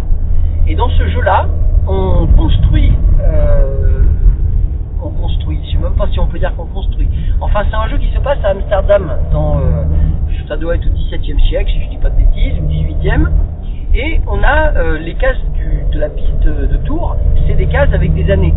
Et 0.68 0.76
dans 0.76 0.90
ce 0.90 1.08
jeu-là, 1.08 1.48
on 1.88 2.28
construit, 2.38 2.94
euh, 3.22 4.04
on 5.02 5.10
construit, 5.10 5.60
je 5.66 5.72
sais 5.72 5.78
même 5.78 5.94
pas 5.94 6.08
si 6.12 6.20
on 6.20 6.28
peut 6.28 6.40
dire 6.40 6.56
qu'on 6.56 6.66
construit. 6.66 7.10
Enfin, 7.42 7.62
c'est 7.70 7.76
un 7.76 7.88
jeu 7.88 7.98
qui 7.98 8.12
se 8.14 8.20
passe 8.20 8.40
à 8.44 8.50
Amsterdam, 8.50 9.14
dans, 9.32 9.58
euh, 9.58 9.84
ça 10.48 10.58
doit 10.58 10.76
être 10.76 10.86
au 10.88 10.92
XVIIe 10.92 11.40
siècle, 11.48 11.72
si 11.72 11.84
je 11.84 11.90
dis 11.90 11.98
pas 11.98 12.10
de 12.10 12.18
bêtises, 12.18 12.54
ou 12.60 12.68
XVIIIe. 12.68 13.28
Et 13.96 14.22
on 14.28 14.42
a 14.44 14.76
euh, 14.76 14.98
les 15.00 15.14
cases 15.16 15.38
de 15.92 16.00
la 16.00 16.10
piste 16.10 16.44
de, 16.44 16.78
Tours, 16.86 17.16
c'est 17.48 17.54
des 17.54 17.68
cases 17.68 17.94
avec 17.94 18.14
des 18.14 18.30
années. 18.32 18.54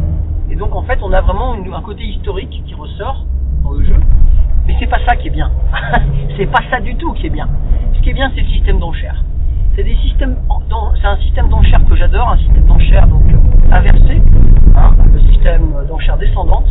Et 0.51 0.57
donc 0.57 0.75
en 0.75 0.83
fait, 0.83 0.99
on 1.03 1.13
a 1.13 1.21
vraiment 1.21 1.55
un 1.55 1.83
côté 1.83 2.05
historique 2.05 2.63
qui 2.67 2.75
ressort 2.75 3.25
dans 3.63 3.73
le 3.73 3.85
jeu. 3.85 3.97
Mais 4.67 4.75
c'est 4.79 4.87
pas 4.87 4.99
ça 5.07 5.17
qui 5.17 5.29
est 5.29 5.31
bien. 5.31 5.51
c'est 6.37 6.47
pas 6.47 6.63
ça 6.71 6.81
du 6.81 6.97
tout 6.97 7.13
qui 7.13 7.27
est 7.27 7.31
bien. 7.31 7.49
Ce 7.95 8.01
qui 8.01 8.11
est 8.11 8.15
bien, 8.15 8.31
c'est 8.35 8.41
le 8.41 8.49
système 8.49 8.79
d'enchères. 8.79 9.23
C'est 9.77 9.85
un 9.85 11.17
système 11.19 11.49
d'enchères 11.51 11.85
que 11.87 11.97
j'adore, 11.97 12.31
un 12.31 12.39
système 12.39 12.65
d'enchères 12.65 13.07
donc 13.07 13.23
euh, 13.31 13.75
inversé, 13.75 14.23
hein, 14.75 14.95
le 15.13 15.21
système 15.33 15.75
d'enchères 15.87 16.17
descendante. 16.17 16.67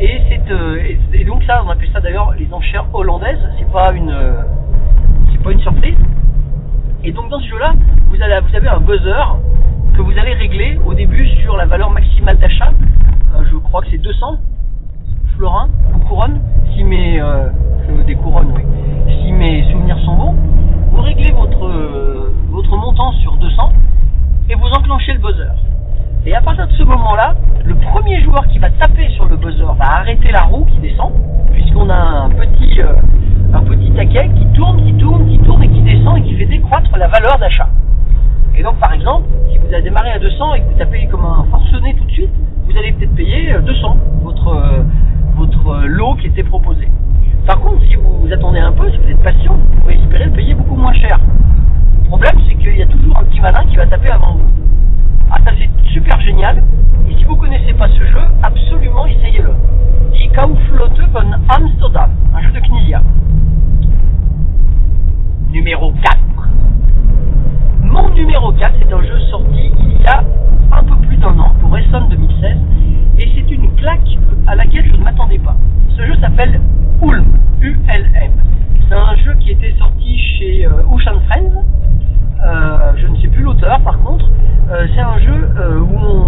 Euh, 0.00 0.76
et, 0.76 0.98
et 1.12 1.24
donc 1.24 1.42
ça, 1.44 1.62
on 1.64 1.70
appelle 1.70 1.88
ça 1.92 2.00
d'ailleurs 2.00 2.34
les 2.38 2.52
enchères 2.52 2.86
hollandaises. 2.92 3.38
C'est 3.58 3.70
pas 3.70 3.92
une, 3.92 4.10
euh, 4.10 4.42
c'est 5.32 5.42
pas 5.42 5.52
une 5.52 5.60
surprise. 5.60 5.96
Et 7.04 7.12
donc 7.12 7.28
dans 7.30 7.38
ce 7.38 7.48
jeu-là, 7.48 7.72
vous, 8.08 8.16
allez- 8.20 8.40
vous 8.48 8.56
avez 8.56 8.68
un 8.68 8.80
buzzer 8.80 9.36
que 9.94 10.02
vous 10.02 10.18
allez 10.18 10.34
régler 10.34 10.78
au 10.84 10.94
début 10.94 11.26
sur 11.42 11.56
la 11.56 11.66
valeur 11.66 11.90
maximale 11.90 12.38
d'achat. 12.38 12.70
Euh, 13.34 13.44
je 13.50 13.56
crois 13.58 13.82
que 13.82 13.88
c'est 13.90 13.98
200 13.98 14.38
florins 15.36 15.68
ou 15.94 15.98
couronnes, 16.00 16.40
si 16.74 16.84
mes 16.84 17.20
euh, 17.20 17.48
des 18.06 18.14
couronnes, 18.16 18.52
oui. 18.54 18.62
Si 19.22 19.32
mes 19.32 19.70
souvenirs 19.70 19.98
sont 20.04 20.16
bons, 20.16 20.34
vous 20.90 21.02
réglez 21.02 21.32
votre 21.32 21.66
euh, 21.66 22.32
votre 22.50 22.76
montant 22.76 23.12
sur 23.12 23.36
200 23.36 23.72
et 24.50 24.54
vous 24.54 24.66
enclenchez 24.66 25.12
le 25.12 25.18
buzzer. 25.20 25.52
Et 26.26 26.34
à 26.34 26.40
partir 26.40 26.66
de 26.66 26.72
ce 26.72 26.82
moment-là, 26.84 27.34
le 27.64 27.74
premier 27.74 28.22
joueur 28.22 28.46
qui 28.48 28.58
va 28.58 28.70
taper 28.70 29.08
sur 29.10 29.26
le 29.26 29.36
buzzer 29.36 29.64
va 29.78 29.96
arrêter 29.96 30.30
la 30.32 30.42
roue 30.42 30.64
qui 30.64 30.78
descend, 30.78 31.12
puisqu'on 31.52 31.90
a 31.90 31.94
un 31.94 32.30
petit 32.30 32.80
euh, 32.80 32.94
un 33.52 33.60
petit 33.62 33.90
taquet 33.92 34.30
qui 34.34 34.46
tourne, 34.54 34.82
qui 34.84 34.94
tourne, 34.94 35.28
qui 35.28 35.38
tourne 35.38 35.62
et 35.62 35.68
qui 35.68 35.82
descend 35.82 36.18
et 36.18 36.22
qui 36.22 36.34
fait 36.34 36.46
décroître 36.46 36.96
la 36.96 37.08
valeur 37.08 37.38
d'achat. 37.38 37.68
Et 38.56 38.62
donc, 38.62 38.76
par 38.78 38.92
exemple, 38.92 39.26
si 39.50 39.58
vous 39.58 39.66
avez 39.66 39.82
démarré 39.82 40.12
à 40.12 40.18
200 40.18 40.54
et 40.54 40.60
que 40.60 40.64
vous 40.66 40.78
tapez 40.78 41.06
comme 41.06 41.24
un 41.24 41.44
forcené 41.50 41.94
tout 41.94 42.04
de 42.04 42.10
suite, 42.10 42.30
vous 42.66 42.78
allez 42.78 42.92
peut-être 42.92 43.14
payer 43.14 43.52
euh, 43.52 43.60
200, 43.60 43.96
votre, 44.22 44.48
euh, 44.48 44.82
votre 45.36 45.68
euh, 45.68 45.86
lot 45.86 46.14
qui 46.14 46.28
était 46.28 46.42
proposé. 46.42 46.88
Par 47.46 47.60
contre, 47.60 47.84
si 47.88 47.96
vous 47.96 48.20
vous 48.20 48.32
attendez 48.32 48.60
un 48.60 48.72
peu, 48.72 48.90
si 48.90 48.96
vous 48.96 49.10
êtes 49.10 49.22
patient, 49.22 49.54
vous 49.54 49.80
pouvez 49.80 49.94
espérer 49.94 50.24
le 50.24 50.32
payer 50.32 50.54
beaucoup 50.54 50.76
moins 50.76 50.94
cher. 50.94 51.18
Le 52.02 52.08
problème, 52.08 52.40
c'est 52.48 52.54
qu'il 52.54 52.76
y 52.76 52.82
a 52.82 52.86
toujours 52.86 53.18
un 53.18 53.24
petit 53.24 53.40
malin 53.40 53.64
qui 53.68 53.76
va 53.76 53.86
taper 53.86 54.10
avant 54.10 54.34
vous. 54.34 54.63
Ah, 55.30 55.38
ça 55.44 55.50
c'est 55.58 55.70
super 55.92 56.20
génial. 56.20 56.62
Et 57.08 57.14
si 57.16 57.24
vous 57.24 57.36
connaissez 57.36 57.72
pas 57.74 57.88
ce 57.88 58.04
jeu, 58.04 58.20
absolument 58.42 59.06
essayez-le. 59.06 59.52
Die 60.12 60.28
Kaufleute 60.28 61.00
von 61.12 61.32
Amsterdam, 61.48 62.10
un 62.34 62.42
jeu 62.42 62.50
de 62.52 62.60
Knizia. 62.60 63.02
Numéro 65.50 65.92
4. 65.92 66.18
Mon 67.82 68.10
numéro 68.10 68.52
4, 68.52 68.74
c'est 68.80 68.92
un 68.92 69.02
jeu 69.02 69.18
sorti 69.30 69.70
il 69.78 70.02
y 70.02 70.06
a 70.06 70.22
un 70.72 70.82
peu 70.84 70.96
plus 71.06 71.16
d'un 71.16 71.38
an 71.38 71.54
pour 71.60 71.76
Essen 71.78 72.08
2016 72.08 72.56
et 73.18 73.30
c'est 73.34 73.50
une 73.50 73.74
claque 73.76 74.18
à 74.46 74.54
laquelle 74.56 74.86
je 74.90 74.96
ne 74.96 75.04
m'attendais 75.04 75.38
pas. 75.38 75.56
Ce 75.96 76.04
jeu 76.04 76.14
s'appelle 76.20 76.60
Ulm, 77.02 77.38
U-L-M. 77.60 78.32
C'est 78.88 78.94
un 78.94 79.16
jeu 79.16 79.34
qui 79.40 79.50
était 79.52 79.74
sorti 79.78 80.18
chez 80.18 80.66
euh, 80.66 80.82
Ocean 80.90 81.20
Friends. 81.28 81.64
Euh, 82.42 82.92
je 82.96 83.06
ne 83.06 83.16
sais 83.20 83.28
plus 83.28 83.42
l'auteur 83.42 83.80
par 83.80 83.98
contre. 84.00 84.26
Euh, 84.70 84.86
c'est 84.94 85.00
un 85.00 85.18
jeu 85.18 85.50
euh, 85.58 85.80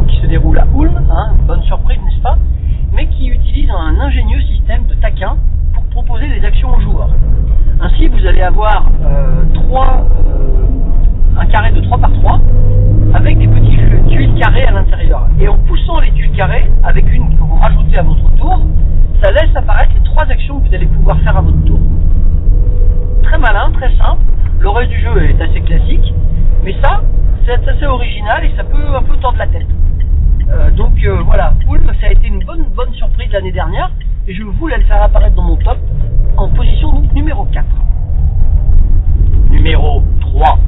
qui 0.08 0.20
se 0.20 0.26
déroule 0.26 0.58
à 0.58 0.66
Ulm, 0.78 1.02
hein, 1.10 1.32
bonne 1.46 1.62
surprise 1.62 1.98
n'est-ce 2.04 2.20
pas, 2.20 2.36
mais 2.92 3.06
qui 3.08 3.28
utilise 3.28 3.70
un 3.70 3.98
ingénieux 4.00 4.40
système 4.42 4.84
de 4.86 4.94
taquin 4.94 5.36
pour 5.72 5.84
proposer 5.86 6.28
des 6.28 6.44
actions 6.44 6.75
aux 6.75 6.80
joueurs. 6.80 7.10
Ainsi, 7.80 8.08
vous 8.08 8.26
allez 8.26 8.42
avoir 8.42 8.86
un 11.38 11.46
carré 11.46 11.72
de 11.72 11.80
3 11.82 11.98
par 11.98 12.12
3 12.12 12.40
avec 13.14 13.38
des 13.38 13.46
petits 13.48 13.76
jeux- 13.76 14.00
tuiles 14.08 14.34
carrées 14.34 14.64
à 14.64 14.70
l'intérieur. 14.72 15.26
Et 15.40 15.48
en 15.48 15.58
poussant 15.58 15.98
les 16.00 16.10
tuiles 16.12 16.32
carrées, 16.32 16.70
avec 16.82 17.04
une 17.12 17.34
que 17.36 17.40
vous 17.42 17.56
rajoutez 17.56 17.98
à 17.98 18.02
votre 18.02 18.30
tour, 18.36 18.60
ça 19.22 19.30
laisse 19.32 19.54
apparaître 19.54 19.92
les 19.94 20.02
trois 20.02 20.25
actions 20.25 20.60
que 20.60 20.68
vous 20.68 20.75
allez 20.75 20.86
pouvoir 20.86 21.18
faire 21.20 21.36
à 21.36 21.40
votre 21.42 21.62
tour. 21.64 21.78
Très 23.22 23.38
malin, 23.38 23.70
très 23.72 23.90
simple. 23.96 24.22
Le 24.58 24.68
reste 24.70 24.90
du 24.90 25.00
jeu 25.00 25.22
est 25.22 25.40
assez 25.40 25.60
classique, 25.60 26.14
mais 26.64 26.75
ça, 26.82 27.02
c'est 27.44 27.68
assez 27.68 27.86
original 27.86 28.44
et 28.44 28.52
ça 28.56 28.64
peut 28.64 28.94
un 28.94 29.02
peu 29.02 29.16
tordre 29.18 29.38
la 29.38 29.46
tête. 29.46 29.66
Euh, 30.48 30.70
donc 30.70 30.92
euh, 31.04 31.22
voilà, 31.25 31.54
Ulm, 31.70 31.90
ça 32.00 32.06
a 32.06 32.12
été 32.12 32.28
une 32.28 32.44
bonne 32.44 32.64
bonne 32.75 32.92
surprise 32.94 33.30
l'année 33.32 33.52
dernière 33.52 33.90
et 34.28 34.34
je 34.34 34.42
voulais 34.42 34.76
le 34.78 34.84
faire 34.84 35.02
apparaître 35.02 35.34
dans 35.34 35.42
mon 35.42 35.56
top 35.56 35.78
en 36.36 36.48
position 36.48 36.92
donc 36.92 37.12
numéro 37.12 37.44
4. 37.46 37.64
Numéro 39.50 40.02
3. 40.20 40.58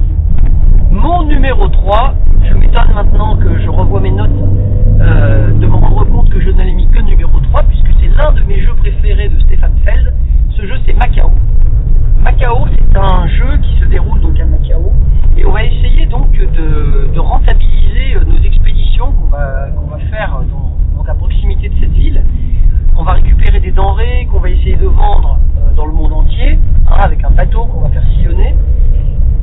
Mon 0.91 1.23
numéro 1.23 1.67
3, 1.67 2.13
je 2.43 2.53
m'étonne 2.55 2.93
maintenant 2.93 3.37
que 3.37 3.59
je 3.59 3.69
revois 3.69 4.01
mes 4.01 4.11
notes 4.11 4.29
euh, 4.99 5.51
de 5.53 5.65
me 5.65 5.75
rendre 5.75 6.05
compte 6.05 6.29
que 6.29 6.41
je 6.41 6.49
n'avais 6.51 6.73
mis 6.73 6.87
que 6.87 6.99
numéro 6.99 7.39
3 7.39 7.63
puisque 7.63 7.89
c'est 7.99 8.09
l'un 8.17 8.31
de 8.33 8.41
mes 8.43 8.61
jeux 8.61 8.75
préférés 8.75 9.29
de 9.29 9.39
Stéphane 9.41 9.75
Feld. 9.85 10.13
Ce 10.57 10.65
jeu 10.65 10.75
c'est 10.85 10.93
Macao. 10.93 11.31
Macao 12.23 12.67
c'est 12.69 12.97
un 12.97 13.27
jeu 13.27 13.57
qui 13.61 13.79
se 13.79 13.85
déroule 13.85 14.19
donc 14.19 14.39
à 14.39 14.45
Macao 14.45 14.91
et 15.37 15.45
on 15.45 15.51
va 15.51 15.63
essayer 15.63 16.05
donc 16.05 16.31
de, 16.31 17.19
rentabiliser 17.19 18.15
euh, 18.15 18.25
nos 18.25 18.41
expéditions 18.43 19.11
qu'on 19.11 19.27
va, 19.27 19.69
qu'on 19.75 19.87
va 19.87 19.99
faire 20.09 20.41
dans, 20.51 20.97
donc 20.97 21.07
à 21.07 21.13
proximité 21.13 21.69
de 21.69 21.75
cette 21.79 21.91
ville. 21.91 22.23
On 22.97 23.03
va 23.03 23.13
récupérer 23.13 23.59
des 23.59 23.71
denrées 23.71 24.27
qu'on 24.31 24.39
va 24.39 24.49
essayer 24.49 24.75
de 24.75 24.87
vendre 24.87 25.39
euh, 25.57 25.73
dans 25.75 25.85
le 25.85 25.93
monde 25.93 26.13
entier 26.13 26.59
hein, 26.87 26.95
avec 26.99 27.23
un 27.23 27.31
bateau 27.31 27.65
qu'on 27.65 27.81
va 27.81 27.89
faire 27.89 28.05
sillonner. 28.15 28.55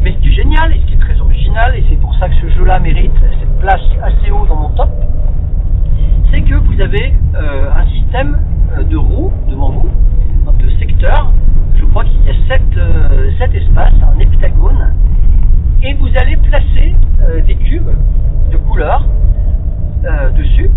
Mais 0.02 0.12
ce 0.12 0.18
qui 0.18 0.28
est 0.28 0.32
génial 0.32 0.72
et 0.72 0.80
ce 0.80 0.86
qui 0.86 0.94
est 0.94 0.98
très 1.00 1.18
original, 1.20 1.74
et 1.76 1.84
c'est 1.88 2.00
pour 2.00 2.14
ça 2.16 2.28
que 2.28 2.34
ce 2.34 2.48
jeu-là 2.56 2.78
mérite 2.78 3.12
cette 3.40 3.58
place 3.58 3.82
assez 4.02 4.30
haut 4.30 4.46
dans 4.46 4.56
mon 4.56 4.70
top, 4.70 4.90
c'est 6.32 6.42
que 6.42 6.54
vous 6.54 6.80
avez 6.80 7.14
euh, 7.34 7.70
un 7.74 7.86
système 7.88 8.38
de 8.90 8.96
roues 8.96 9.32
devant 9.48 9.70
vous, 9.70 9.88
de 10.58 10.70
secteurs. 10.78 11.32
Je 11.78 11.84
crois 11.86 12.04
qu'il 12.04 12.20
y 12.26 12.30
a 12.30 12.34
sept, 12.48 12.62
euh, 12.76 13.30
sept 13.38 13.54
espaces, 13.54 13.92
un 14.14 14.18
heptagone, 14.20 14.92
et 15.82 15.94
vous 15.94 16.08
allez 16.16 16.36
placer 16.36 16.94
euh, 17.22 17.40
des 17.42 17.54
cubes 17.56 17.90
de 18.52 18.56
couleur 18.58 19.04
euh, 20.04 20.30
dessus, 20.32 20.70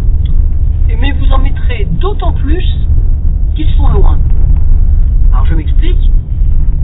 mais 0.99 1.11
vous 1.13 1.31
en 1.31 1.37
mettrez 1.37 1.85
d'autant 1.99 2.33
plus 2.33 2.65
qu'ils 3.55 3.69
sont 3.71 3.87
loin. 3.89 4.17
Alors 5.31 5.45
je 5.45 5.55
m'explique. 5.55 6.11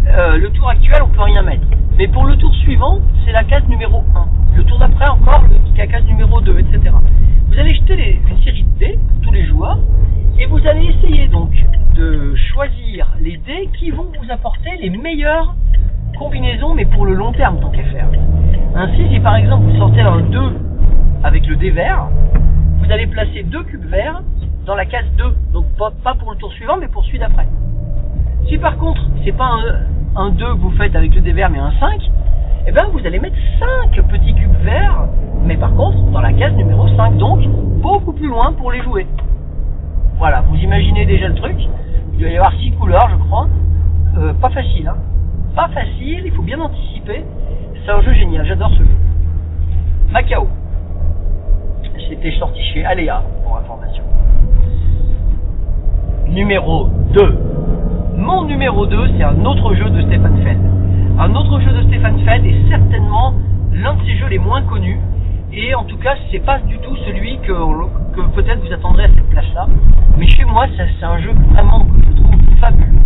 Euh, 0.07 0.37
le 0.37 0.49
tour 0.51 0.69
actuel, 0.69 1.01
on 1.03 1.07
peut 1.09 1.21
rien 1.23 1.41
mettre. 1.41 1.65
Mais 1.97 2.07
pour 2.07 2.25
le 2.25 2.37
tour 2.37 2.53
suivant, 2.55 2.99
c'est 3.25 3.31
la 3.31 3.43
case 3.43 3.67
numéro 3.67 4.03
1. 4.15 4.57
Le 4.57 4.63
tour 4.63 4.77
d'après, 4.79 5.07
encore, 5.09 5.43
la 5.75 5.87
case 5.87 6.05
numéro 6.05 6.39
2, 6.41 6.59
etc. 6.59 6.93
Vous 7.47 7.59
allez 7.59 7.73
jeter 7.73 7.95
les- 7.95 8.21
une 8.29 8.41
série 8.43 8.63
de 8.63 8.79
dés 8.79 8.99
pour 9.09 9.21
tous 9.21 9.31
les 9.33 9.45
joueurs 9.45 9.79
et 10.39 10.45
vous 10.45 10.59
allez 10.67 10.85
essayer 10.85 11.27
donc 11.27 11.51
de 11.95 12.35
choisir 12.53 13.07
les 13.21 13.37
dés 13.37 13.69
qui 13.79 13.89
vont 13.89 14.07
vous 14.19 14.31
apporter 14.31 14.71
les 14.81 14.89
meilleures 14.89 15.55
combinaisons, 16.17 16.73
mais 16.73 16.85
pour 16.85 17.05
le 17.05 17.13
long 17.13 17.31
terme, 17.31 17.59
tant 17.59 17.69
qu'à 17.69 17.83
faire. 17.83 18.07
Ainsi, 18.75 19.07
si 19.09 19.19
par 19.19 19.35
exemple 19.37 19.63
vous 19.63 19.77
sortez 19.77 20.01
un 20.01 20.19
2 20.19 20.39
avec 21.23 21.47
le 21.47 21.55
dé 21.55 21.69
vert, 21.69 22.07
vous 22.79 22.91
allez 22.91 23.07
placer 23.07 23.43
deux 23.43 23.63
cubes 23.63 23.85
verts 23.85 24.21
dans 24.65 24.75
la 24.75 24.85
case 24.85 25.05
2. 25.17 25.23
Donc 25.53 25.65
pas, 25.77 26.13
pour 26.15 26.31
le 26.31 26.37
tour 26.37 26.51
suivant, 26.53 26.77
mais 26.77 26.87
pour 26.87 27.05
celui 27.05 27.19
d'après. 27.19 27.47
Si 28.47 28.57
par 28.57 28.77
contre, 28.77 29.01
c'est 29.23 29.35
pas 29.35 29.49
un, 30.15 30.21
un 30.21 30.29
2 30.31 30.45
que 30.55 30.59
vous 30.59 30.71
faites 30.71 30.95
avec 30.95 31.15
le 31.15 31.21
dé 31.21 31.31
vert, 31.31 31.49
mais 31.49 31.59
un 31.59 31.71
5, 31.79 32.01
eh 32.67 32.71
ben 32.71 32.87
vous 32.91 33.05
allez 33.05 33.19
mettre 33.19 33.37
5 33.93 34.01
petits 34.07 34.33
cubes 34.35 34.63
verts, 34.63 35.07
mais 35.45 35.55
par 35.55 35.73
contre 35.75 36.01
dans 36.11 36.21
la 36.21 36.33
case 36.33 36.53
numéro 36.53 36.87
5, 36.95 37.17
donc 37.17 37.47
beaucoup 37.81 38.11
plus 38.11 38.27
loin 38.27 38.51
pour 38.53 38.71
les 38.71 38.81
jouer. 38.81 39.07
Voilà, 40.17 40.41
vous 40.41 40.57
imaginez 40.57 41.05
déjà 41.05 41.27
le 41.27 41.35
truc. 41.35 41.57
Il 42.15 42.21
doit 42.21 42.29
y 42.29 42.37
avoir 42.37 42.53
6 42.53 42.71
couleurs, 42.71 43.09
je 43.11 43.17
crois. 43.25 43.47
Euh, 44.17 44.33
pas 44.35 44.49
facile, 44.49 44.87
hein. 44.87 44.95
Pas 45.53 45.67
facile, 45.67 46.21
il 46.25 46.31
faut 46.31 46.43
bien 46.43 46.59
anticiper. 46.61 47.25
C'est 47.83 47.91
un 47.91 48.01
jeu 48.01 48.13
génial, 48.13 48.45
j'adore 48.45 48.71
ce 48.71 48.77
jeu. 48.77 48.87
Macao. 50.11 50.47
C'était 52.07 52.31
sorti 52.39 52.61
chez 52.73 52.85
Aléa, 52.85 53.21
pour 53.43 53.57
information. 53.57 54.03
Numéro 56.27 56.87
2. 57.13 57.37
Mon 58.15 58.45
numéro 58.45 58.85
2, 58.85 59.09
c'est 59.17 59.23
un 59.23 59.43
autre 59.43 59.75
jeu 59.75 59.89
de 59.89 60.01
Stéphane 60.03 60.41
Feld. 60.41 60.59
Un 61.19 61.35
autre 61.35 61.59
jeu 61.59 61.71
de 61.71 61.83
Stéphane 61.87 62.19
Feld 62.19 62.45
est 62.45 62.69
certainement 62.69 63.33
l'un 63.73 63.95
de 63.95 64.03
ses 64.05 64.15
jeux 64.15 64.27
les 64.27 64.39
moins 64.39 64.61
connus. 64.61 64.99
Et 65.57 65.73
en 65.73 65.85
tout 65.85 65.95
cas, 65.97 66.15
c'est 66.29 66.43
pas 66.43 66.59
du 66.59 66.77
tout 66.79 66.97
celui 67.05 67.39
que, 67.39 67.53
peut-être 68.35 68.59
vous 68.59 68.73
attendrez 68.73 69.05
à 69.05 69.07
cette 69.07 69.29
place-là. 69.29 69.67
Mais 70.17 70.27
chez 70.27 70.43
moi, 70.43 70.65
c'est 70.75 71.05
un 71.05 71.17
jeu 71.19 71.31
vraiment 71.51 71.85
que 71.85 71.97
je 72.05 72.11
trouve 72.21 72.35
fabuleux. 72.59 72.99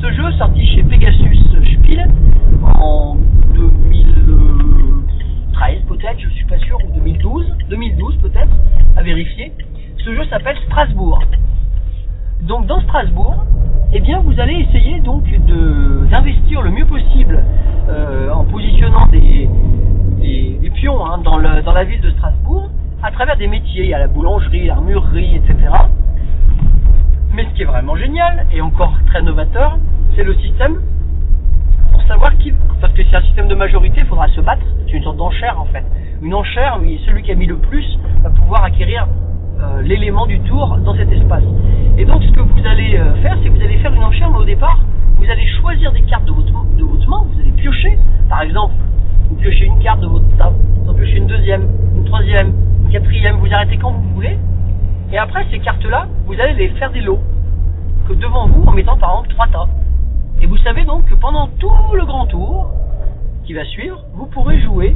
Ce 0.00 0.10
jeu 0.10 0.32
sorti 0.38 0.66
chez 0.66 0.82
Pegasus 0.82 1.36
Spiel 1.62 2.08
en 2.80 3.18
2013 3.54 5.82
peut-être, 5.88 6.20
je 6.20 6.30
suis 6.30 6.46
pas 6.46 6.56
sûr, 6.60 6.78
ou 6.82 6.90
2012, 6.94 7.44
2012 7.68 8.16
peut-être, 8.22 8.56
à 8.96 9.02
vérifier. 9.02 9.52
Ce 9.98 10.14
jeu 10.14 10.24
s'appelle 10.30 10.56
Strasbourg. 10.68 11.22
Donc 12.40 12.66
dans 12.66 12.80
Strasbourg, 12.80 13.44
eh 13.92 14.00
bien 14.00 14.20
vous 14.20 14.40
allez 14.40 14.54
essayer 14.54 15.00
donc 15.00 15.24
d'investir 16.10 16.62
le 16.62 16.70
mieux 16.70 16.86
possible 16.86 17.44
euh, 17.90 18.32
en 18.32 18.44
positionnant 18.44 19.04
des, 19.08 19.50
des, 20.20 20.70
pions 20.74 21.04
hein, 21.04 21.18
dans, 21.18 21.38
la 21.38 21.84
ville 21.84 22.00
de 22.00 22.10
Strasbourg 22.10 22.70
à 23.02 23.10
travers 23.10 23.36
des 23.36 23.46
métiers, 23.46 23.94
a 23.94 23.98
la 23.98 24.08
boulangerie, 24.08 24.66
l'armurerie, 24.66 25.36
etc. 25.36 25.56
Mais 27.32 27.44
ce 27.44 27.54
qui 27.56 27.62
est 27.62 27.66
vraiment 27.66 27.96
génial 27.96 28.46
et 28.52 28.60
encore 28.60 28.92
très 29.06 29.22
novateur, 29.22 29.78
c'est 30.14 30.24
le 30.24 30.34
système 30.34 30.80
pour 31.92 32.02
savoir 32.02 32.36
qui, 32.38 32.52
parce 32.80 32.92
que 32.92 33.02
c'est 33.08 33.16
un 33.16 33.22
système 33.22 33.48
de 33.48 33.54
majorité, 33.54 34.00
il 34.00 34.06
faudra 34.06 34.28
se 34.28 34.40
battre. 34.40 34.62
C'est 34.86 34.96
une 34.96 35.02
sorte 35.02 35.16
d'enchère 35.16 35.58
en 35.60 35.64
fait. 35.66 35.84
Une 36.22 36.34
enchère, 36.34 36.78
celui 37.06 37.22
qui 37.22 37.32
a 37.32 37.34
mis 37.34 37.46
le 37.46 37.56
plus 37.56 37.98
va 38.22 38.30
pouvoir 38.30 38.64
acquérir 38.64 39.06
euh, 39.60 39.82
l'élément 39.82 40.26
du 40.26 40.40
tour 40.40 40.76
dans 40.84 40.94
cet 40.94 41.10
espace. 41.10 41.44
Et 41.96 42.04
donc 42.04 42.22
ce 42.22 42.30
que 42.32 42.40
vous 42.40 42.66
allez 42.66 42.96
euh, 42.96 43.14
faire, 43.22 43.36
c'est 43.42 43.48
que 43.48 43.54
vous 43.54 43.62
allez 43.62 43.78
faire 43.78 43.94
une 43.94 44.04
enchère, 44.04 44.30
mais 44.30 44.38
au 44.38 44.44
départ, 44.44 44.78
vous 45.16 45.30
allez 45.30 45.46
choisir 45.60 45.92
des 45.92 46.02
cartes 46.02 46.24
de 46.24 46.32
votre 46.32 46.52
main, 46.52 47.24
vous 47.32 47.40
allez 47.40 47.52
piocher. 47.52 47.98
Par 48.28 48.42
exemple, 48.42 48.74
vous 49.30 49.36
piochez 49.36 49.64
une 49.66 49.78
carte 49.78 50.00
de 50.00 50.06
votre 50.06 50.28
table, 50.36 50.56
vous 50.76 50.90
en 50.90 50.94
piochez 50.94 51.16
une 51.16 51.26
deuxième, 51.26 51.62
une 51.96 52.04
troisième, 52.04 52.52
une 52.84 52.90
quatrième, 52.90 53.36
vous 53.36 53.48
arrêtez 53.52 53.76
quand 53.78 53.92
vous 53.92 54.08
voulez. 54.14 54.36
Et 55.12 55.18
après, 55.18 55.44
ces 55.50 55.58
cartes-là, 55.60 56.06
vous 56.26 56.34
allez 56.34 56.54
les 56.54 56.68
faire 56.70 56.90
des 56.90 57.00
lots 57.00 57.20
que 58.08 58.14
devant 58.14 58.46
vous 58.48 58.64
en 58.64 58.72
mettant 58.72 58.96
par 58.96 59.10
exemple 59.10 59.28
trois 59.30 59.46
tas. 59.48 59.66
Et 60.42 60.46
vous 60.46 60.56
savez 60.58 60.84
donc 60.84 61.04
que 61.06 61.14
pendant 61.14 61.48
tout 61.58 61.70
le 61.94 62.04
grand 62.04 62.26
tour 62.26 62.70
qui 63.44 63.52
va 63.54 63.64
suivre, 63.64 64.02
vous 64.14 64.26
pourrez 64.26 64.60
jouer 64.60 64.94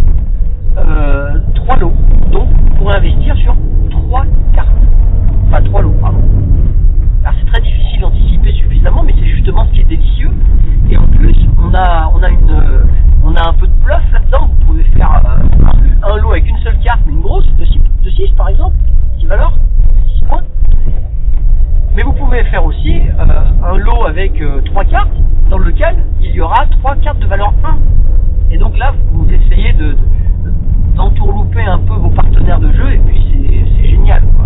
euh, 0.79 1.39
trois 1.55 1.77
lots. 1.77 1.93
Donc, 2.33 2.49
vous 2.49 2.75
pourrez 2.77 2.97
investir 2.97 3.37
sur 3.37 3.55
trois 3.91 4.25
cartes. 4.55 4.69
Enfin, 5.49 5.63
trois 5.63 5.83
lots, 5.83 5.95
pardon. 6.01 6.19
Alors, 7.25 7.35
c'est 7.39 7.53
très 7.53 7.61
difficile 7.63 8.01
d'anticiper 8.01 8.53
suffisamment, 8.53 9.03
mais 9.03 9.15
c'est 9.19 9.27
justement 9.27 9.65
ce 9.67 9.73
qui 9.73 9.81
est 9.81 9.85
délicieux. 9.89 10.31
Et 10.91 10.97
en 10.97 11.07
plus, 11.07 11.37
on 11.63 11.75
a, 11.75 12.11
on 12.15 12.23
a 12.23 12.29
une, 12.29 12.51
euh, 12.51 12.85
on 13.25 13.35
a 13.35 13.49
un 13.49 13.53
peu 13.55 13.67
de 13.67 13.73
bluff 13.85 14.03
là-dedans. 14.13 14.49
Vous 14.61 14.67
pouvez 14.67 14.83
faire 14.97 15.23
euh, 15.25 16.07
un, 16.07 16.13
un 16.13 16.17
lot 16.19 16.31
avec 16.33 16.49
une 16.49 16.59
seule 16.59 16.79
carte, 16.81 17.01
mais 17.07 17.13
une 17.13 17.21
grosse 17.21 17.47
de 17.59 17.65
6, 17.65 17.81
de 18.05 18.11
6 18.11 18.31
par 18.37 18.49
exemple, 18.49 18.77
qui 19.19 19.27
valeur 19.27 19.53
6 20.19 20.25
points. 20.25 20.43
Mais 21.97 22.03
vous 22.03 22.13
pouvez 22.13 22.43
faire 22.45 22.65
aussi 22.65 23.01
euh, 23.19 23.25
un 23.65 23.77
lot 23.79 24.05
avec 24.07 24.41
euh, 24.43 24.61
trois 24.63 24.85
cartes 24.85 25.13
dans 25.49 25.59
lequel 25.59 25.97
il 26.21 26.31
y 26.33 26.41
aura 26.41 26.67
trois 26.81 26.97
cartes 26.97 27.21
de 27.21 27.27
valeur 27.27 27.53
1. 27.65 27.79
Et 28.51 28.59
donc 28.59 28.77
là, 28.77 28.93
vous 29.13 29.27
essayez 29.31 29.73
de, 29.73 29.93
de- 29.93 29.97
d'entourlouper 30.97 31.63
un 31.63 31.79
peu 31.79 31.95
vos 31.95 32.11
partenaires 32.11 32.61
de 32.61 32.73
jeu 32.73 32.93
et 32.93 32.99
puis 32.99 33.25
c'est, 33.31 33.65
c'est 33.83 33.89
génial. 33.89 34.23
Quoi. 34.37 34.45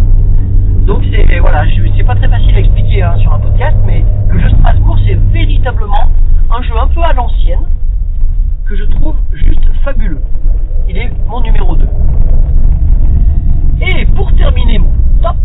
Donc 0.86 1.02
c'est 1.12 1.38
voilà, 1.40 1.66
je- 1.66 1.82
c'est 1.96 2.04
pas 2.04 2.14
très 2.14 2.28
facile 2.28 2.54
à 2.54 2.58
expliquer 2.60 3.02
hein, 3.02 3.16
sur 3.18 3.32
un 3.32 3.38
podcast, 3.38 3.76
mais 3.86 4.04
le 4.28 4.38
jeu 4.40 4.48
Strasbourg 4.60 4.98
c'est 5.06 5.18
véritablement 5.32 6.08
un 6.50 6.62
jeu 6.62 6.72
un 6.78 6.86
peu 6.88 7.02
à 7.02 7.12
l'ancienne 7.12 7.66
que 8.66 8.76
je 8.76 8.84
trouve 8.84 9.16
juste 9.32 9.66
fabuleux. 9.84 10.20
Il 10.88 10.96
est 10.96 11.10
mon 11.28 11.40
numéro 11.40 11.74
2. 11.76 11.86
Et 13.80 14.06
pour 14.06 14.34
terminer 14.36 14.78
mon 14.78 14.92
top 15.22 15.36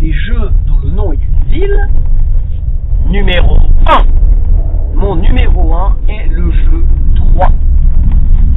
des 0.00 0.12
jeux 0.12 0.50
dont 0.66 0.78
le 0.82 0.90
nom 0.90 1.12
est 1.12 1.16
une 1.16 1.50
ville, 1.50 1.88
numéro 3.08 3.56
1. 3.86 4.94
Mon 4.94 5.16
numéro 5.16 5.74
1 5.74 5.96
est 6.08 6.26
le 6.28 6.50
jeu 6.52 6.84
3. 7.34 7.48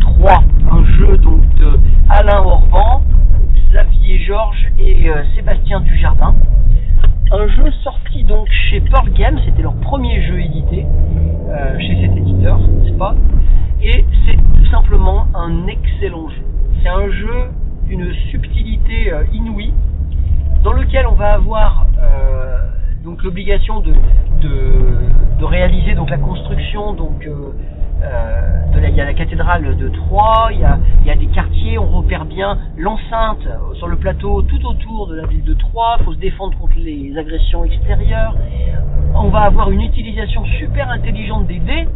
3, 0.02 0.44
un 0.72 0.86
jeu 0.98 1.18
donc 1.18 1.42
de 1.56 1.80
Alain 2.10 2.40
Orban, 2.40 3.02
Xavier 3.70 4.20
Georges 4.20 4.72
et 4.80 5.10
euh, 5.10 5.24
Sébastien 5.36 5.82
Dujardin. 5.82 6.36
Un 7.32 7.48
jeu 7.48 7.72
sorti 7.84 8.24
donc 8.24 8.48
chez 8.70 8.80
Pearl 8.82 9.10
Games, 9.12 9.40
c'était 9.46 9.64
leur 9.64 9.76
premier 9.78 10.22
jeu 10.28 10.40
édité 10.40 10.86
euh, 11.50 11.80
chez 11.80 12.00
cet 12.02 12.16
éditeur, 12.16 12.60
n'est-ce 12.60 12.94
pas 12.98 13.16
Et 13.82 14.06
c'est 14.26 14.36
tout 14.38 14.66
simplement 14.72 15.26
un 15.34 15.68
excellent 15.68 16.30
jeu. 16.30 16.44
C'est 16.84 16.90
un 17.06 17.12
jeu 17.12 17.52
d'une 17.88 18.12
subtilité 18.32 19.14
euh, 19.14 19.24
inouïe, 19.32 19.72
dans 20.64 20.74
lequel 20.74 21.06
on 21.06 21.14
va 21.14 21.34
avoir 21.34 21.86
euh, 22.02 22.58
donc 23.04 23.22
l'obligation 23.24 23.80
de, 23.82 23.94
de, 24.42 25.44
réaliser 25.44 25.94
donc 25.94 26.10
la 26.10 26.18
construction 26.18 26.94
donc 26.94 27.28
euh, 27.28 27.52
de 28.74 28.80
la, 28.80 28.90
il 28.90 28.96
y 28.96 29.02
a 29.02 29.06
la 29.06 29.14
cathédrale 29.14 29.78
de 29.78 29.90
Troyes, 29.90 30.50
il 30.54 30.60
y 30.60 30.64
a, 30.64 30.80
il 31.02 31.08
y 31.08 31.12
a 31.12 31.16
des 31.16 31.28
quartiers, 31.28 31.78
on 31.78 31.86
repère 31.90 32.26
bien 32.26 32.58
l'enceinte 32.78 33.48
sur 33.76 33.88
le 33.88 33.98
plateau 33.98 34.42
tout 34.42 34.66
autour 34.66 35.06
de 35.08 35.16
la 35.16 35.28
ville 35.28 35.44
de 35.44 35.54
Troyes, 35.54 35.98
il 36.00 36.06
faut 36.06 36.14
se 36.14 36.20
défendre 36.20 36.58
contre 36.58 36.78
les 36.78 37.16
agressions 37.16 37.64
extérieures. 37.64 38.36
On 39.14 39.30
va 39.30 39.42
avoir 39.42 39.70
une 39.70 39.82
utilisation 39.82 40.44
super 40.46 40.90
intelligente 40.90 41.46
des 41.46 41.60
dés. 41.60 41.88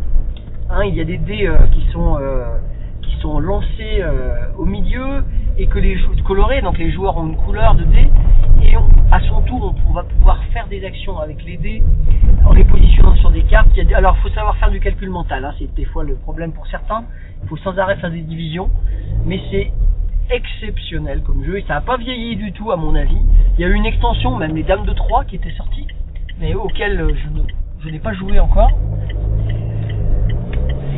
Hein, 0.69 0.83
il 0.85 0.93
y 0.93 1.01
a 1.01 1.05
des 1.05 1.17
dés 1.17 1.51
qui 1.73 1.91
sont 1.91 2.17
qui 3.01 3.15
sont 3.21 3.39
lancés 3.39 4.01
euh, 4.01 4.47
au 4.57 4.65
milieu 4.65 5.23
et 5.57 5.67
que 5.67 5.79
les 5.79 5.97
colorés, 6.25 6.61
donc 6.61 6.77
les 6.77 6.91
joueurs 6.91 7.17
ont 7.17 7.27
une 7.27 7.37
couleur 7.37 7.75
de 7.75 7.83
dés 7.83 8.09
et 8.63 8.75
à 9.11 9.19
son 9.21 9.41
tour 9.41 9.75
on, 9.89 9.93
va 9.93 10.03
pouvoir 10.03 10.43
faire 10.53 10.67
des 10.67 10.83
actions 10.85 11.17
avec 11.19 11.43
les 11.43 11.57
dés 11.57 11.83
en 12.45 12.53
les 12.53 12.63
positionnant 12.63 13.15
sur 13.15 13.31
des 13.31 13.43
cartes. 13.43 13.69
Alors 13.93 14.15
il 14.17 14.21
faut 14.21 14.35
savoir 14.35 14.55
faire 14.57 14.71
du 14.71 14.79
calcul 14.79 15.09
mental, 15.09 15.43
hein, 15.43 15.53
c'est 15.59 15.73
des 15.75 15.85
fois 15.85 16.03
le 16.03 16.15
problème 16.15 16.51
pour 16.51 16.67
certains. 16.67 17.03
Il 17.43 17.49
faut 17.49 17.57
sans 17.57 17.77
arrêt 17.77 17.97
faire 17.97 18.11
des 18.11 18.21
divisions, 18.21 18.69
mais 19.25 19.39
c'est 19.51 19.71
exceptionnel 20.29 21.21
comme 21.23 21.43
jeu 21.43 21.57
et 21.57 21.63
ça 21.63 21.75
n'a 21.75 21.81
pas 21.81 21.97
vieilli 21.97 22.35
du 22.35 22.51
tout 22.51 22.71
à 22.71 22.75
mon 22.75 22.95
avis. 22.95 23.19
Il 23.57 23.61
y 23.61 23.65
a 23.65 23.67
eu 23.67 23.73
une 23.73 23.85
extension, 23.85 24.37
même 24.37 24.55
les 24.55 24.63
Dames 24.63 24.85
de 24.85 24.93
Troyes 24.93 25.25
qui 25.25 25.35
était 25.35 25.51
sortie, 25.51 25.87
mais 26.39 26.53
auquel 26.53 26.99
euh, 26.99 27.13
je 27.15 27.29
ne 27.29 27.43
je 27.81 27.89
n'ai 27.89 27.99
pas 27.99 28.13
joué 28.13 28.39
encore. 28.39 28.71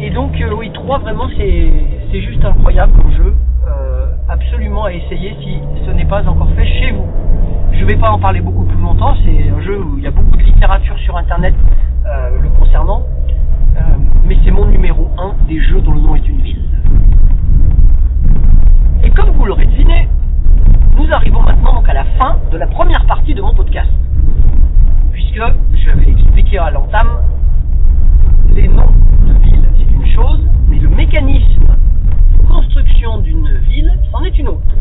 Et 0.01 0.09
donc 0.09 0.39
euh, 0.41 0.51
oui, 0.57 0.71
3 0.73 0.97
vraiment 0.99 1.27
c'est 1.37 2.21
juste 2.21 2.43
incroyable 2.43 2.91
comme 2.93 3.11
jeu, 3.11 3.35
euh, 3.67 4.07
absolument 4.27 4.85
à 4.85 4.93
essayer 4.93 5.35
si 5.43 5.59
ce 5.85 5.91
n'est 5.91 6.05
pas 6.05 6.27
encore 6.27 6.49
fait 6.55 6.65
chez 6.65 6.91
vous. 6.91 7.05
Je 7.71 7.85
vais 7.85 7.95
pas 7.95 8.09
en 8.09 8.17
parler 8.17 8.41
beaucoup 8.41 8.63
plus 8.63 8.81
longtemps, 8.81 9.15
c'est 9.23 9.49
un 9.49 9.61
jeu 9.61 9.79
où 9.79 9.97
il 9.99 10.03
y 10.03 10.07
a 10.07 10.11
beaucoup 10.11 10.35
de 10.35 10.41
littérature 10.41 10.97
sur 10.99 11.15
internet 11.17 11.53
euh, 12.07 12.41
le 12.41 12.49
concernant, 12.49 13.03
mais 14.25 14.37
c'est 14.43 14.51
mon 14.51 14.65
numéro 14.65 15.09
1 15.17 15.47
des 15.47 15.61
jeux 15.61 15.81
dont 15.81 15.93
le 15.93 16.01
nom 16.01 16.15
est 16.15 16.27
une 16.27 16.41
ville. 16.41 16.65
Et 19.03 19.11
comme 19.11 19.29
vous 19.29 19.45
l'aurez 19.45 19.65
deviné, 19.65 20.07
nous 20.97 21.11
arrivons 21.13 21.41
maintenant 21.41 21.75
donc 21.75 21.87
à 21.87 21.93
la 21.93 22.05
fin 22.17 22.37
de 22.51 22.57
la 22.57 22.67
première 22.67 23.05
partie 23.05 23.33
de 23.33 23.41
mon 23.41 23.53
podcast. 23.53 23.89
Puisque 25.11 25.41
je 25.73 25.91
vais 25.91 26.11
expliquer 26.11 26.57
à 26.57 26.71
l'entame 26.71 27.21
les 28.53 28.67
noms 28.67 28.91
de 29.27 29.33
villes, 29.43 29.63
c'est 29.77 29.91
une 29.93 30.00
chose, 30.13 30.39
mais 30.67 30.79
le 30.79 30.89
mécanisme 30.89 31.65
de 32.39 32.47
construction 32.47 33.19
d'une 33.19 33.49
ville, 33.69 33.91
c'en 34.11 34.23
est 34.23 34.37
une 34.37 34.49
autre. 34.49 34.75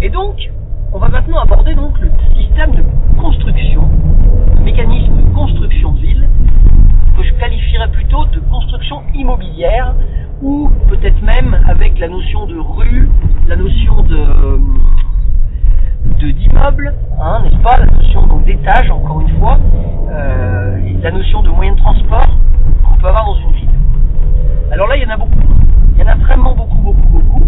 Et 0.00 0.10
donc, 0.10 0.50
on 0.92 0.98
va 0.98 1.08
maintenant 1.08 1.38
aborder 1.38 1.74
donc 1.74 1.98
le 2.00 2.10
système 2.36 2.72
de 2.72 2.84
construction, 3.20 3.88
le 4.56 4.64
mécanisme 4.64 5.16
de 5.16 5.34
construction 5.34 5.92
de 5.92 5.98
ville, 5.98 6.28
que 7.16 7.22
je 7.22 7.32
qualifierais 7.34 7.90
plutôt 7.90 8.24
de 8.26 8.40
construction 8.40 9.02
immobilière, 9.14 9.94
ou 10.42 10.68
peut-être 10.88 11.22
même 11.22 11.56
avec 11.68 11.98
la 11.98 12.08
notion 12.08 12.46
de 12.46 12.58
rue, 12.58 13.08
la 13.46 13.56
notion 13.56 14.02
de 14.02 14.28
d'immeuble, 16.30 16.94
hein, 17.20 17.42
n'est-ce 17.42 17.62
pas, 17.62 17.78
la 17.78 17.86
notion 17.86 18.26
d'étage, 18.46 18.90
encore 18.90 19.20
une 19.20 19.38
fois, 19.38 19.58
euh, 20.10 20.78
la 21.02 21.10
notion 21.10 21.42
de 21.42 21.50
moyen 21.50 21.72
de 21.72 21.78
transport 21.78 22.28
qu'on 22.84 22.96
peut 22.96 23.08
avoir 23.08 23.24
dans 23.26 23.36
une 23.40 23.52
ville. 23.52 23.71
Alors 24.72 24.86
là, 24.86 24.96
il 24.96 25.02
y 25.02 25.06
en 25.06 25.10
a 25.10 25.18
beaucoup. 25.18 25.38
Il 25.94 26.00
y 26.00 26.02
en 26.02 26.06
a 26.06 26.14
vraiment 26.14 26.54
beaucoup, 26.54 26.78
beaucoup, 26.78 27.06
beaucoup. 27.08 27.44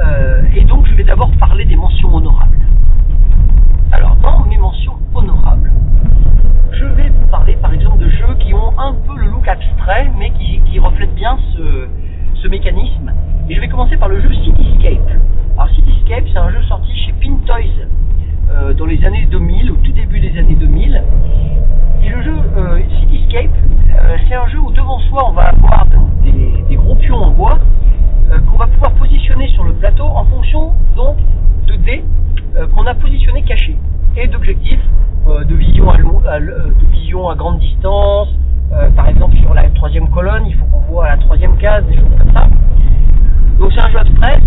Euh, 0.00 0.42
et 0.52 0.64
donc, 0.64 0.84
je 0.88 0.94
vais 0.94 1.04
d'abord 1.04 1.30
parler 1.38 1.64
des 1.64 1.76
mentions 1.76 2.12
honorables. 2.12 2.58
Alors, 3.92 4.16
dans 4.16 4.44
mes 4.46 4.58
mentions 4.58 4.94
honorables, 5.14 5.70
je 6.72 6.84
vais 6.86 7.08
vous 7.08 7.26
parler, 7.28 7.56
par 7.62 7.72
exemple, 7.72 7.98
de 7.98 8.10
jeux 8.10 8.34
qui 8.40 8.52
ont 8.52 8.76
un 8.80 8.94
peu 8.94 9.16
le 9.16 9.28
look 9.28 9.46
abstrait, 9.46 10.10
mais 10.18 10.32
qui, 10.32 10.80
reflètent 10.80 11.14
bien 11.14 11.38
ce, 11.54 12.48
mécanisme. 12.48 13.12
Et 13.48 13.54
je 13.54 13.60
vais 13.60 13.68
commencer 13.68 13.96
par 13.96 14.08
le 14.08 14.20
jeu 14.20 14.32
Cityscape. 14.34 15.08
Alors, 15.56 15.70
Cityscape, 15.70 16.24
c'est 16.32 16.38
un 16.38 16.50
jeu 16.50 16.62
sorti 16.62 16.92
chez 16.96 17.12
Pintoys 17.12 17.86
euh, 18.50 18.72
dans 18.72 18.86
les 18.86 19.04
années 19.04 19.28
2000, 19.30 19.70
au 19.70 19.76
tout 19.76 19.92
début 19.92 20.18
des 20.18 20.36
années 20.36 20.56
2000. 20.56 21.00
Et 22.02 22.08
le 22.08 22.22
jeu 22.22 22.34
euh, 22.56 22.80
Cityscape, 22.98 23.54
euh, 23.94 24.16
c'est 24.28 24.34
un 24.34 24.48
jeu 24.48 24.58
où 24.58 24.72
devant 24.72 24.98
soi, 24.98 25.28
on 25.28 25.32
va 25.32 25.50
avoir 25.50 25.86
pions 26.96 27.16
en 27.16 27.30
bois 27.30 27.58
euh, 28.30 28.38
qu'on 28.40 28.56
va 28.56 28.66
pouvoir 28.66 28.92
positionner 28.92 29.48
sur 29.48 29.64
le 29.64 29.72
plateau 29.72 30.04
en 30.04 30.24
fonction 30.24 30.72
donc 30.96 31.16
de 31.66 31.74
dés 31.76 32.04
euh, 32.56 32.66
qu'on 32.68 32.86
a 32.86 32.94
positionnés 32.94 33.42
cachés 33.42 33.76
et 34.16 34.26
d'objectifs 34.28 34.84
euh, 35.28 35.44
de 35.44 35.54
vision 35.54 35.88
à, 35.90 35.94
à 35.94 36.36
à 36.36 37.34
grande 37.34 37.58
distance. 37.58 38.28
Par 38.94 39.08
exemple 39.08 39.36
sur 39.38 39.52
la 39.52 39.68
troisième 39.70 40.08
colonne, 40.10 40.46
il 40.46 40.54
faut 40.54 40.64
qu'on 40.66 40.78
voit 40.92 41.08
la 41.08 41.16
troisième 41.16 41.56
case, 41.56 41.84
des 41.86 41.96
choses 41.96 42.16
comme 42.16 42.32
ça. 42.32 42.46
Donc 43.58 43.72
c'est 43.74 43.80
un 43.84 43.90
jeu 43.90 43.98
abstrait, 43.98 44.38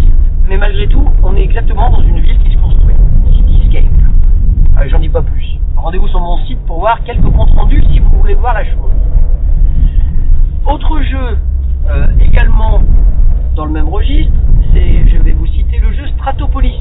mais 0.48 0.58
malgré 0.58 0.88
tout, 0.88 1.06
on 1.24 1.36
est 1.36 1.44
exactement 1.44 1.90
dans 1.90 2.02
une 2.02 2.22
ville 2.22 2.40
qui 2.40 2.52
se 2.54 2.58
construit. 2.58 2.96
Allez, 4.78 4.90
j'en 4.90 5.00
dis 5.00 5.10
pas 5.10 5.22
plus. 5.22 5.60
Rendez-vous 5.76 6.08
sur 6.08 6.22
mon 6.22 6.38
site 6.46 6.60
pour 6.66 6.80
voir 6.80 7.04
quelques 7.04 7.30
comptes 7.32 7.52
rendus 7.52 7.84
si 7.92 8.00
vous 8.00 8.10
voulez 8.18 8.34
voir 8.36 8.54
la 8.54 8.64
chose. 8.64 8.92
Autre 10.66 11.02
jeu 11.02 11.38
euh, 11.90 12.08
également 12.22 12.82
dans 13.56 13.66
le 13.66 13.72
même 13.72 13.90
registre, 13.90 14.34
je 14.74 15.18
vais 15.18 15.32
vous 15.32 15.48
citer 15.48 15.78
le 15.80 15.92
jeu 15.94 16.08
Stratopolis. 16.18 16.80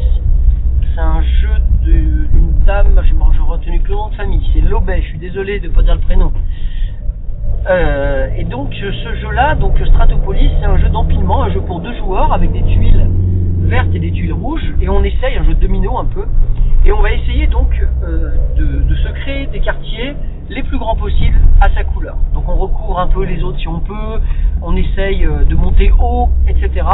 C'est 0.94 1.00
un 1.00 1.22
jeu 1.22 1.50
d'une 1.82 2.52
dame, 2.66 3.00
je 3.04 3.14
n'ai 3.14 3.48
retenu 3.48 3.80
que 3.80 3.88
le 3.88 3.94
nom 3.94 4.08
de 4.08 4.14
famille, 4.14 4.40
c'est 4.52 4.60
Lobet, 4.60 5.02
je 5.02 5.08
suis 5.08 5.18
désolé 5.18 5.60
de 5.60 5.68
ne 5.68 5.72
pas 5.72 5.82
dire 5.82 5.94
le 5.94 6.00
prénom. 6.00 6.32
Euh, 7.68 8.28
et 8.36 8.44
donc 8.44 8.74
ce 8.74 9.14
jeu-là, 9.20 9.54
donc 9.54 9.78
Stratopolis, 9.78 10.50
c'est 10.60 10.66
un 10.66 10.78
jeu 10.78 10.88
d'empilement, 10.88 11.44
un 11.44 11.50
jeu 11.50 11.60
pour 11.60 11.80
deux 11.80 11.94
joueurs 11.96 12.32
avec 12.32 12.52
des 12.52 12.62
tuiles 12.62 13.06
vertes 13.60 13.94
et 13.94 13.98
des 14.00 14.10
tuiles 14.10 14.32
rouges, 14.32 14.74
et 14.80 14.88
on 14.88 15.02
essaye 15.04 15.36
un 15.36 15.44
jeu 15.44 15.54
de 15.54 15.60
domino 15.60 15.98
un 15.98 16.06
peu, 16.06 16.24
et 16.84 16.92
on 16.92 17.00
va 17.00 17.12
essayer 17.12 17.46
donc 17.46 17.70
euh, 18.02 18.30
de, 18.56 18.94
se 18.94 19.08
créer 19.08 19.46
des 19.46 19.60
quartiers 19.60 20.14
les 20.48 20.62
plus 20.62 20.78
grands 20.78 20.96
possibles 20.96 21.38
à 21.60 21.70
sa 21.70 21.84
couleur. 21.84 22.16
Donc 22.34 22.48
on 22.48 22.56
recouvre 22.56 22.98
un 22.98 23.06
peu 23.06 23.24
les 23.24 23.42
autres 23.42 23.58
si 23.58 23.68
on 23.68 23.80
peut, 23.80 24.20
on 24.60 24.76
essaye 24.76 25.24
euh, 25.24 25.44
de 25.44 25.54
monter 25.54 25.92
haut, 25.92 26.28
etc. 26.48 26.86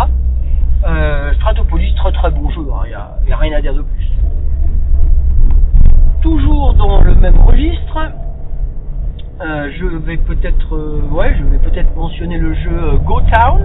Euh, 0.86 1.32
Stratopolis, 1.34 1.94
très 1.94 2.12
très 2.12 2.30
bon 2.30 2.50
jeu, 2.50 2.60
il 2.84 3.26
n'y 3.26 3.32
a, 3.32 3.36
rien 3.36 3.56
à 3.56 3.60
dire 3.60 3.74
de 3.74 3.82
plus. 3.82 4.08
Toujours 6.22 6.74
dans 6.74 7.00
le 7.00 7.14
même 7.14 7.38
registre, 7.40 8.12
je 9.40 9.86
vais 9.98 10.16
peut-être, 10.18 11.96
mentionner 11.96 12.38
le 12.38 12.54
jeu 12.54 12.98
Go 13.04 13.20
Town. 13.32 13.60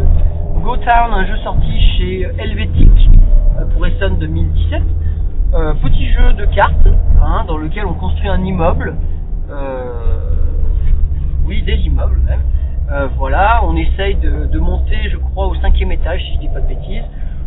Go 0.64 0.78
Town, 0.78 1.12
un 1.12 1.26
jeu 1.26 1.38
sorti 1.44 1.82
chez 1.98 2.22
Helvetic 2.40 2.90
pour 3.74 3.86
Essen 3.86 4.18
2017. 4.18 4.82
Euh, 5.54 5.76
petit 5.76 6.12
jeu 6.12 6.34
de 6.34 6.46
cartes, 6.46 6.88
hein, 7.22 7.46
dans 7.48 7.58
lequel 7.58 7.86
on 7.86 7.94
construit 7.94 8.28
un 8.28 8.44
immeuble. 8.44 8.96
Euh, 9.52 9.92
oui, 11.46 11.62
des 11.62 11.76
immeubles 11.76 12.20
même. 12.26 12.40
Euh, 12.92 13.08
voilà, 13.18 13.62
on 13.64 13.76
essaye 13.76 14.16
de, 14.16 14.58
monter, 14.58 14.98
je 15.12 15.18
crois, 15.18 15.46
au 15.46 15.56
cinquième 15.56 15.92
étage, 15.92 16.22
si 16.22 16.34
je 16.34 16.40
dis 16.40 16.48
pas 16.48 16.60
de 16.60 16.68
bêtises. 16.68 17.04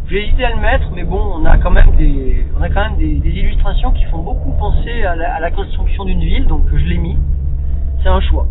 J'ai 0.09 0.25
hésité 0.25 0.45
à 0.45 0.51
le 0.51 0.61
mettre, 0.61 0.89
mais 0.95 1.03
bon, 1.03 1.21
on 1.21 1.45
a 1.47 1.59
quand 1.59 1.73
même 1.73 1.97
des, 1.97 2.47
on 2.57 2.63
a 2.63 2.69
quand 2.69 2.91
même 2.91 2.97
des, 2.97 3.29
illustrations 3.29 3.91
qui 3.91 4.05
font 4.05 4.23
beaucoup 4.23 4.53
penser 4.53 5.03
à 5.03 5.41
la 5.41 5.51
construction 5.51 6.05
d'une 6.05 6.21
ville, 6.21 6.47
donc 6.47 6.63
je 6.71 6.85
l'ai 6.85 6.99
mis. 6.99 7.17
C'est 8.05 8.09
un 8.09 8.21
choix. 8.21 8.47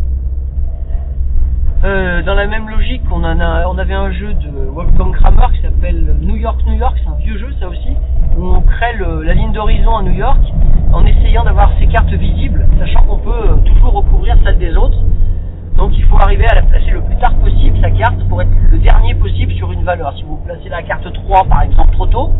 Euh, 1.84 2.22
dans 2.22 2.34
la 2.34 2.46
même 2.46 2.68
logique, 2.70 3.02
on, 3.10 3.22
avait 3.22 3.94
un 3.94 4.10
jeu 4.10 4.32
de 4.32 4.48
Wolfgang 4.70 5.12
Kramer 5.12 5.46
qui 5.54 5.60
s'appelle 5.60 6.16
New 6.22 6.36
York, 6.36 6.58
New 6.66 6.74
York, 6.74 6.96
c'est 7.02 7.08
un 7.08 7.16
vieux 7.16 7.38
jeu 7.38 7.48
ça 7.60 7.68
aussi, 7.68 7.90
où 8.36 8.46
on 8.46 8.62
crée 8.62 8.96
la 8.98 9.34
ligne 9.34 9.52
d'horizon 9.52 9.96
à 9.96 10.02
New 10.02 10.14
York 10.14 10.40
en 10.92 11.04
essayant 11.04 11.44
d'avoir 11.44 11.70
ses 11.78 11.86
cartes 11.86 12.10
visibles, 12.12 12.66
sachant 12.78 13.02
qu'on 13.02 13.18
peut 13.18 13.30
euh, 13.30 13.56
toujours 13.66 13.92
recouvrir 13.92 14.36
celle 14.42 14.58
des 14.58 14.74
autres. 14.74 14.98
Donc 15.76 15.92
il 15.96 16.04
faut 16.04 16.16
arriver 16.16 16.46
à 16.46 16.54
la 16.54 16.62
placer 16.62 16.90
le 16.90 17.02
plus 17.02 17.16
tard 17.16 17.34
possible, 17.34 17.78
sa 17.82 17.90
carte, 17.90 18.26
pour 18.28 18.40
être 18.40 18.50
le 18.70 18.78
dernier 18.78 19.14
possible 19.14 19.52
sur 19.52 19.70
une 19.70 19.84
valeur. 19.84 20.14
Si 20.16 20.22
vous 20.22 20.38
placez 20.38 20.70
la 20.70 20.82
carte 20.82 21.12
3 21.12 21.44
par 21.44 21.62
exemple 21.62 21.92
trop 21.92 22.06
tôt, 22.06 22.32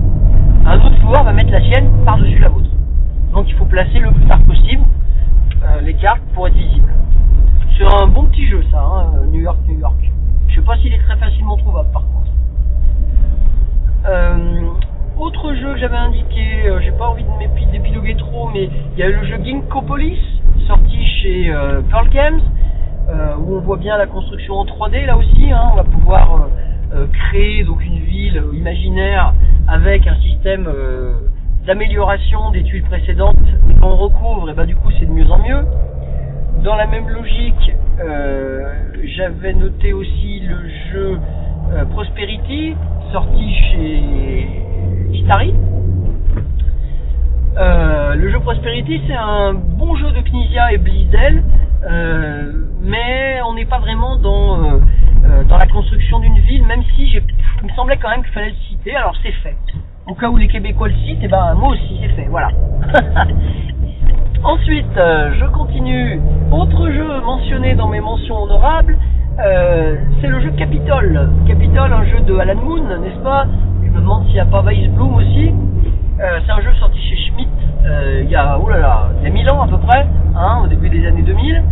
un 0.64 0.80
autre 0.80 0.98
joueur 1.02 1.22
va 1.22 1.32
mettre 1.34 1.50
la 1.50 1.60
sienne 1.60 1.90
par-dessus 2.06 2.38
la 2.38 2.48
vôtre. 2.48 2.70
Donc 3.34 3.44
il 3.48 3.54
faut 3.54 3.66
placer 3.66 3.98
le 3.98 4.10
plus 4.12 4.24
tard 4.24 4.40
possible 4.40 4.82
euh, 5.64 5.80
les 5.82 5.94
cartes 5.94 6.22
pour 6.34 6.46
être 6.48 6.54
visible. 6.54 6.92
C'est 7.78 7.84
un 7.84 8.06
bon 8.06 8.24
petit 8.24 8.46
jeu 8.46 8.62
ça, 8.70 8.80
hein, 8.80 9.12
euh, 9.16 9.26
New 9.26 9.40
York, 9.40 9.58
New 9.68 9.78
York. 9.78 9.96
Je 10.48 10.54
sais 10.56 10.62
pas 10.62 10.76
s'il 10.78 10.92
est 10.94 11.02
très 11.06 11.16
facilement 11.16 11.56
trouvable 11.56 11.90
par 11.92 12.02
contre. 12.02 12.30
Euh, 14.08 14.68
autre 15.18 15.54
jeu 15.54 15.72
que 15.74 15.78
j'avais 15.78 15.96
indiqué, 15.96 16.68
euh, 16.68 16.80
j'ai 16.82 16.92
pas 16.92 17.08
envie 17.08 17.24
de 17.24 17.72
d'épiloguer 17.72 18.16
trop, 18.16 18.48
mais 18.52 18.70
il 18.92 18.98
y 18.98 19.02
a 19.02 19.08
le 19.08 19.24
jeu 19.24 19.38
Ginkgopolis, 19.42 20.18
sorti 20.66 21.04
chez 21.22 21.52
Pearl 21.90 22.08
Games, 22.10 22.40
où 23.40 23.56
on 23.56 23.60
voit 23.60 23.76
bien 23.76 23.96
la 23.98 24.06
construction 24.06 24.54
en 24.54 24.64
3D 24.64 25.06
là 25.06 25.16
aussi. 25.16 25.50
hein. 25.52 25.70
on 25.72 25.76
va 25.76 25.84
pouvoir 25.84 26.48
créer 27.12 27.64
donc 27.64 27.84
une 27.84 27.98
ville 27.98 28.42
imaginaire 28.54 29.34
avec 29.68 30.06
un 30.06 30.16
système 30.16 30.68
d'amélioration 31.66 32.52
des 32.52 32.62
tuiles 32.62 32.84
précédentes 32.84 33.36
qu'on 33.80 33.96
recouvre, 33.96 34.48
et 34.50 34.54
bah 34.54 34.66
du 34.66 34.76
coup 34.76 34.90
c'est 34.98 35.06
de 35.06 35.10
mieux 35.10 35.28
en 35.30 35.38
mieux. 35.38 35.64
Dans 36.62 36.76
la 36.76 36.86
même 36.86 37.08
logique, 37.08 37.72
euh, 38.00 38.72
j'avais 39.16 39.52
noté 39.52 39.92
aussi 39.92 40.40
le 40.40 40.68
jeu 40.92 41.18
euh, 41.72 41.84
Prosperity, 41.86 42.76
sorti 43.12 43.54
chez 43.54 44.48
Kitari. 45.12 45.54
Euh, 47.56 48.14
le 48.14 48.30
jeu 48.30 48.38
Prosperity, 48.40 49.00
c'est 49.08 49.14
un 49.14 49.54
bon 49.54 49.96
jeu 49.96 50.12
de 50.12 50.20
Knizia 50.20 50.72
et 50.72 50.78
Blizzell, 50.78 51.42
euh, 51.84 52.52
mais 52.80 53.40
on 53.48 53.54
n'est 53.54 53.64
pas 53.64 53.78
vraiment 53.78 54.16
dans, 54.16 54.80
dans 55.48 55.56
la 55.56 55.66
construction 55.66 56.20
d'une 56.20 56.38
ville, 56.38 56.64
même 56.64 56.84
si 56.94 57.10
il 57.10 57.68
me 57.68 57.72
semblait 57.74 57.96
quand 57.96 58.10
même 58.10 58.22
qu'il 58.22 58.32
fallait 58.32 58.50
le 58.50 58.56
citer, 58.68 58.94
alors 58.94 59.16
c'est 59.22 59.32
fait. 59.32 59.56
Au 60.08 60.14
cas 60.14 60.28
où 60.28 60.36
les 60.36 60.46
Québécois 60.46 60.86
le 60.86 60.94
citent, 60.94 61.24
et 61.24 61.26
ben 61.26 61.54
moi 61.54 61.70
aussi 61.70 61.98
c'est 62.00 62.14
fait, 62.14 62.28
voilà. 62.30 62.50
Ensuite, 64.44 64.96
euh, 64.96 65.32
je 65.36 65.46
continue. 65.46 66.20
Autre 66.52 66.92
jeu 66.92 67.20
mentionné 67.22 67.74
dans 67.74 67.88
mes 67.88 67.98
mentions 67.98 68.40
honorables, 68.44 68.96
euh, 69.40 69.96
c'est 70.20 70.28
le 70.28 70.38
jeu 70.38 70.50
Capitol. 70.52 71.28
Capitol, 71.48 71.92
un 71.92 72.04
jeu 72.04 72.20
de 72.20 72.38
Alan 72.38 72.54
Moon, 72.54 72.84
n'est-ce 73.00 73.18
pas? 73.18 73.46
Je 73.82 73.90
me 73.90 73.98
demande 73.98 74.26
s'il 74.26 74.34
n'y 74.34 74.40
a 74.40 74.46
pas 74.46 74.62
Vice 74.62 74.88
Bloom 74.90 75.16
aussi. 75.16 75.52
Euh, 76.20 76.38
c'est 76.46 76.52
un 76.52 76.60
jeu 76.60 76.72
sorti 76.78 77.00
chez 77.00 77.16
Schmidt 77.16 77.50
il 78.22 78.30
y 78.30 78.36
a, 78.36 78.60
oh 78.62 78.68
là 78.68 78.78
là, 78.78 79.08
il 79.18 79.24
y 79.24 79.26
a 79.26 79.30
1000 79.30 79.50
ans 79.50 79.62
à 79.62 79.66
peu 79.66 79.78
près, 79.78 80.06
hein, 80.36 80.60
au 80.62 80.68
début 80.68 80.88
des 80.88 81.04
années 81.04 81.22
2000. 81.22 81.64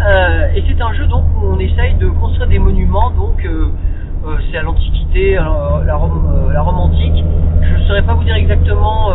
Euh, 0.00 0.48
et 0.56 0.64
c'est 0.66 0.82
un 0.82 0.92
jeu 0.94 1.06
donc 1.06 1.22
où 1.36 1.46
on 1.46 1.58
essaye 1.60 1.94
de 1.94 2.08
construire 2.08 2.48
des 2.48 2.58
monuments, 2.58 3.10
donc 3.10 3.46
c'est 4.50 4.58
à 4.58 4.62
l'Antiquité, 4.62 5.36
à 5.36 5.80
la 5.84 5.96
Rome, 5.96 6.48
euh, 6.48 6.52
la 6.52 6.62
Rome 6.62 6.78
antique. 6.78 7.24
Je 7.62 7.74
ne 7.74 7.82
saurais 7.84 8.02
pas 8.02 8.14
vous 8.14 8.24
dire 8.24 8.36
exactement 8.36 9.10
euh, 9.10 9.14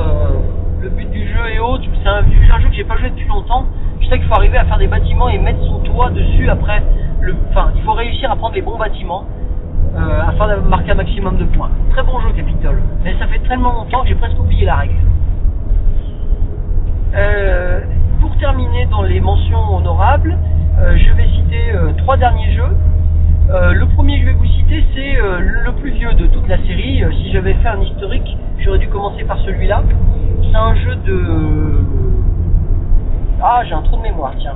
le 0.81 0.89
but 0.89 1.09
du 1.11 1.27
jeu 1.27 1.49
et 1.53 1.59
autres. 1.59 1.83
C'est 2.01 2.09
un, 2.09 2.23
un 2.23 2.59
jeu 2.59 2.69
que 2.69 2.75
j'ai 2.75 2.83
pas 2.83 2.97
joué 2.97 3.09
depuis 3.09 3.27
longtemps. 3.27 3.65
Je 4.01 4.07
sais 4.07 4.17
qu'il 4.17 4.27
faut 4.27 4.35
arriver 4.35 4.57
à 4.57 4.65
faire 4.65 4.77
des 4.77 4.87
bâtiments 4.87 5.29
et 5.29 5.37
mettre 5.37 5.63
son 5.65 5.79
toit 5.79 6.09
dessus 6.09 6.49
après. 6.49 6.83
Enfin, 7.51 7.71
il 7.75 7.81
faut 7.83 7.93
réussir 7.93 8.31
à 8.31 8.35
prendre 8.35 8.55
les 8.55 8.61
bons 8.61 8.77
bâtiments 8.77 9.25
euh, 9.95 10.21
afin 10.27 10.47
de 10.55 10.61
marquer 10.61 10.91
un 10.91 10.95
maximum 10.95 11.37
de 11.37 11.45
points. 11.45 11.69
Très 11.91 12.03
bon 12.03 12.19
jeu 12.19 12.29
Capitol, 12.35 12.81
mais 13.03 13.15
ça 13.19 13.27
fait 13.27 13.39
tellement 13.47 13.71
longtemps 13.73 14.01
que 14.01 14.09
j'ai 14.09 14.15
presque 14.15 14.39
oublié 14.39 14.65
la 14.65 14.75
règle. 14.75 14.95
Euh, 17.15 17.81
pour 18.19 18.35
terminer 18.37 18.87
dans 18.87 19.03
les 19.03 19.19
mentions 19.19 19.75
honorables, 19.75 20.37
euh, 20.79 20.97
je 20.97 21.13
vais 21.13 21.27
citer 21.27 21.71
euh, 21.73 21.91
trois 21.99 22.17
derniers 22.17 22.51
jeux. 22.53 22.75
Euh, 23.49 23.73
le 23.73 23.85
premier 23.87 24.19
que 24.19 24.21
je 24.21 24.31
vais 24.31 24.37
vous 24.37 24.45
citer, 24.45 24.85
c'est 24.95 25.19
euh, 25.19 25.39
le 25.39 25.71
plus 25.73 25.91
vieux 25.91 26.13
de 26.13 26.27
toute 26.27 26.47
la 26.47 26.57
série. 26.57 27.03
Euh, 27.03 27.11
si 27.11 27.31
j'avais 27.31 27.53
fait 27.55 27.67
un 27.67 27.81
historique, 27.81 28.37
j'aurais 28.59 28.79
dû 28.79 28.87
commencer 28.87 29.23
par 29.25 29.37
celui-là. 29.39 29.83
C'est 30.43 30.55
un 30.55 30.75
jeu 30.75 30.95
de... 30.95 31.83
Ah, 33.41 33.61
j'ai 33.65 33.73
un 33.73 33.81
trou 33.81 33.97
de 33.97 34.01
mémoire, 34.01 34.33
tiens. 34.39 34.55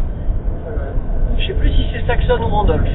Je 1.38 1.48
sais 1.48 1.54
plus 1.54 1.70
si 1.70 1.86
c'est 1.92 2.06
Saxon 2.08 2.42
ou 2.42 2.48
Randolph. 2.48 2.88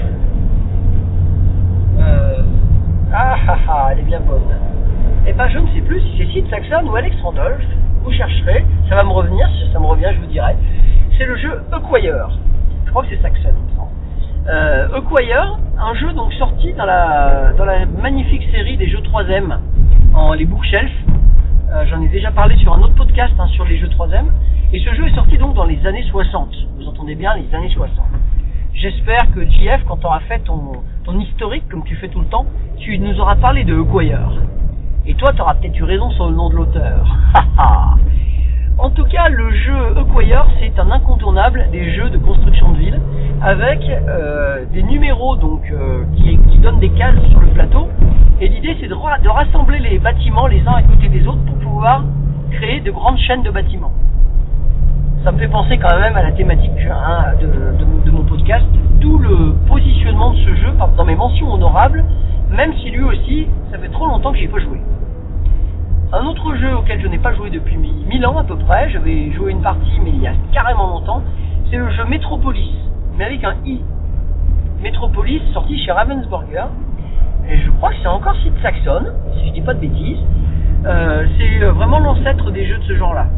Ah 3.14 3.37
ah 3.46 3.57
ah, 3.68 3.88
elle 3.92 3.98
est 3.98 4.02
bien 4.02 4.20
bonne. 4.20 4.40
Eh 5.26 5.35
ben, 5.35 5.46
je 5.48 5.59
ne 5.59 5.66
sais 5.68 5.83
plus 5.83 6.00
si 6.00 6.14
c'est 6.16 6.33
Sid 6.33 6.48
Saxon 6.48 6.87
ou 6.87 6.96
Alex 6.96 7.14
Randolph. 7.22 7.62
Vous 8.02 8.12
chercherez, 8.12 8.64
ça 8.88 8.94
va 8.94 9.05
me 9.05 9.11
revenir, 9.11 9.46
si 9.50 9.70
ça 9.70 9.78
me 9.78 9.85
revient, 9.85 10.11
je 10.14 10.20
vous 10.20 10.26
dirai. 10.26 10.57
C'est 11.18 11.26
le 11.26 11.37
jeu 11.37 11.62
Acquire. 11.70 12.31
Je 12.87 12.90
crois 12.90 13.02
que 13.02 13.11
c'est 13.11 13.20
Saxon. 13.20 13.52
Euh, 14.48 14.88
un 15.78 15.94
jeu 15.94 16.12
donc 16.12 16.33
sorti 16.35 16.72
dans 16.74 16.85
la, 16.85 17.52
dans 17.57 17.64
la 17.64 17.87
magnifique 17.87 18.42
série 18.50 18.76
des 18.76 18.88
jeux 18.88 19.00
3M, 19.00 19.57
en 20.14 20.33
les 20.33 20.44
bookshelf. 20.44 20.90
Euh, 21.72 21.85
J'en 21.90 22.00
ai 22.02 22.09
déjà 22.09 22.31
parlé 22.31 22.57
sur 22.59 22.72
un 22.72 22.83
autre 22.83 22.94
podcast 22.94 23.33
hein, 23.38 23.46
sur 23.48 23.64
les 23.64 23.78
jeux 23.78 23.88
3M. 23.88 24.26
Et 24.72 24.81
ce 24.81 24.94
jeu 24.94 25.07
est 25.07 25.14
sorti 25.14 25.38
donc 25.38 25.55
dans 25.55 25.64
les 25.64 25.85
années 25.87 26.05
60. 26.11 26.48
Vous 26.78 26.88
entendez 26.88 27.14
bien, 27.14 27.35
les 27.35 27.55
années 27.55 27.72
60. 27.72 28.05
J'espère 28.74 29.31
que 29.35 29.44
JF, 29.44 29.85
quand 29.87 29.98
tu 29.98 30.07
auras 30.07 30.20
fait 30.20 30.40
ton, 30.40 30.72
ton 31.05 31.18
historique, 31.20 31.68
comme 31.68 31.85
tu 31.85 31.94
fais 31.96 32.09
tout 32.09 32.20
le 32.20 32.26
temps, 32.26 32.46
tu 32.78 32.98
nous 32.98 33.18
auras 33.20 33.37
parlé 33.37 33.64
de 33.64 33.78
Acquire. 33.81 34.33
Et 35.07 35.14
toi, 35.14 35.33
t'auras 35.37 35.55
peut-être 35.55 35.78
eu 35.78 35.85
raison 35.85 36.11
sur 36.11 36.28
le 36.28 36.37
nom 36.37 36.48
de 36.48 36.57
l'auteur. 36.57 37.16
en 38.78 38.90
tout 38.90 39.04
cas, 39.04 39.28
le 39.28 39.50
jeu 39.50 39.72
Acquire, 39.96 40.46
c'est 40.61 40.78
un 40.78 40.90
incontournable 40.90 41.66
des 41.72 41.92
jeux 41.92 42.11
de 42.11 42.18
construction 42.18 42.72
de 42.72 42.78
ville, 42.78 43.00
avec 43.42 43.80
euh, 43.88 44.64
des 44.72 44.82
numéros 44.82 45.37
donc 45.37 45.62
euh, 45.70 46.04
qui, 46.16 46.38
donnent 46.58 46.78
des 46.78 46.90
cases 46.90 47.20
sur 47.30 47.40
le 47.40 47.48
plateau. 47.48 47.88
Et 48.40 48.48
l'idée, 48.48 48.76
c'est 48.80 48.88
de, 48.88 49.28
rassembler 49.28 49.78
les 49.78 49.98
bâtiments 49.98 50.46
les 50.46 50.61
uns 50.66 50.74
à 50.74 50.82
côté 50.82 51.08
des 51.08 51.26
autres 51.26 51.44
pour 51.44 51.56
pouvoir 51.56 52.04
créer 52.52 52.80
de 52.80 52.90
grandes 52.90 53.18
chaînes 53.18 53.42
de 53.42 53.50
bâtiments 53.50 53.92
ça 55.24 55.30
me 55.30 55.38
fait 55.38 55.46
penser 55.46 55.78
quand 55.78 55.96
même 56.00 56.16
à 56.16 56.22
la 56.24 56.32
thématique 56.32 56.72
hein, 56.90 57.26
de, 57.40 57.46
de, 58.04 58.11
mon 58.11 58.24
podcast, 58.24 58.66
d'où 59.00 59.18
le 59.18 59.54
positionnement 59.68 60.32
de 60.32 60.37
ce 60.38 60.54
jeu 60.56 60.72
dans 60.96 61.04
mes 61.04 61.14
mentions 61.14 61.52
honorables, 61.52 62.04
même 62.50 62.72
si 62.82 62.90
lui 62.90 63.04
aussi, 63.04 63.46
ça 63.70 63.78
fait 63.78 63.88
trop 63.88 64.06
longtemps 64.06 64.32
que 64.32 64.38
j'y 64.38 64.46
ai 64.46 64.48
pas 64.48 64.58
joué. 64.58 64.80
Un 66.14 66.27
autre 66.27 66.55
jeu 66.57 66.77
auquel 66.77 67.01
je 67.01 67.07
n'ai 67.07 67.18
pas 67.18 67.33
joué 67.33 67.48
depuis 67.48 67.79
1000 67.79 68.27
ans 68.27 68.37
à 68.37 68.44
peu 68.44 68.57
près, 68.57 68.90
j'avais 68.90 69.33
joué 69.33 69.51
une 69.51 69.62
partie 69.62 69.98
mais 70.05 70.11
il 70.11 70.20
y 70.20 70.27
a 70.27 70.35
carrément 70.53 70.87
longtemps, 70.88 71.22
c'est 71.70 71.79
le 71.79 71.88
jeu 71.90 72.05
Metropolis, 72.05 72.75
mais 73.16 73.25
avec 73.25 73.42
un 73.44 73.55
I. 73.64 73.81
Metropolis 74.83 75.40
sorti 75.55 75.83
chez 75.83 75.90
Ravensburger, 75.90 76.66
et 77.48 77.59
je 77.59 77.70
crois 77.70 77.92
que 77.92 77.96
c'est 78.03 78.09
encore 78.09 78.37
site 78.42 78.53
Saxon, 78.61 79.07
si 79.38 79.48
je 79.48 79.53
dis 79.55 79.61
pas 79.62 79.72
de 79.72 79.81
bêtises. 79.81 80.18
Euh, 80.85 81.25
c'est 81.38 81.64
vraiment 81.64 81.98
l'ancêtre 81.98 82.51
des 82.51 82.66
jeux 82.66 82.77
de 82.77 82.85
ce 82.85 82.96
genre-là. 82.96 83.29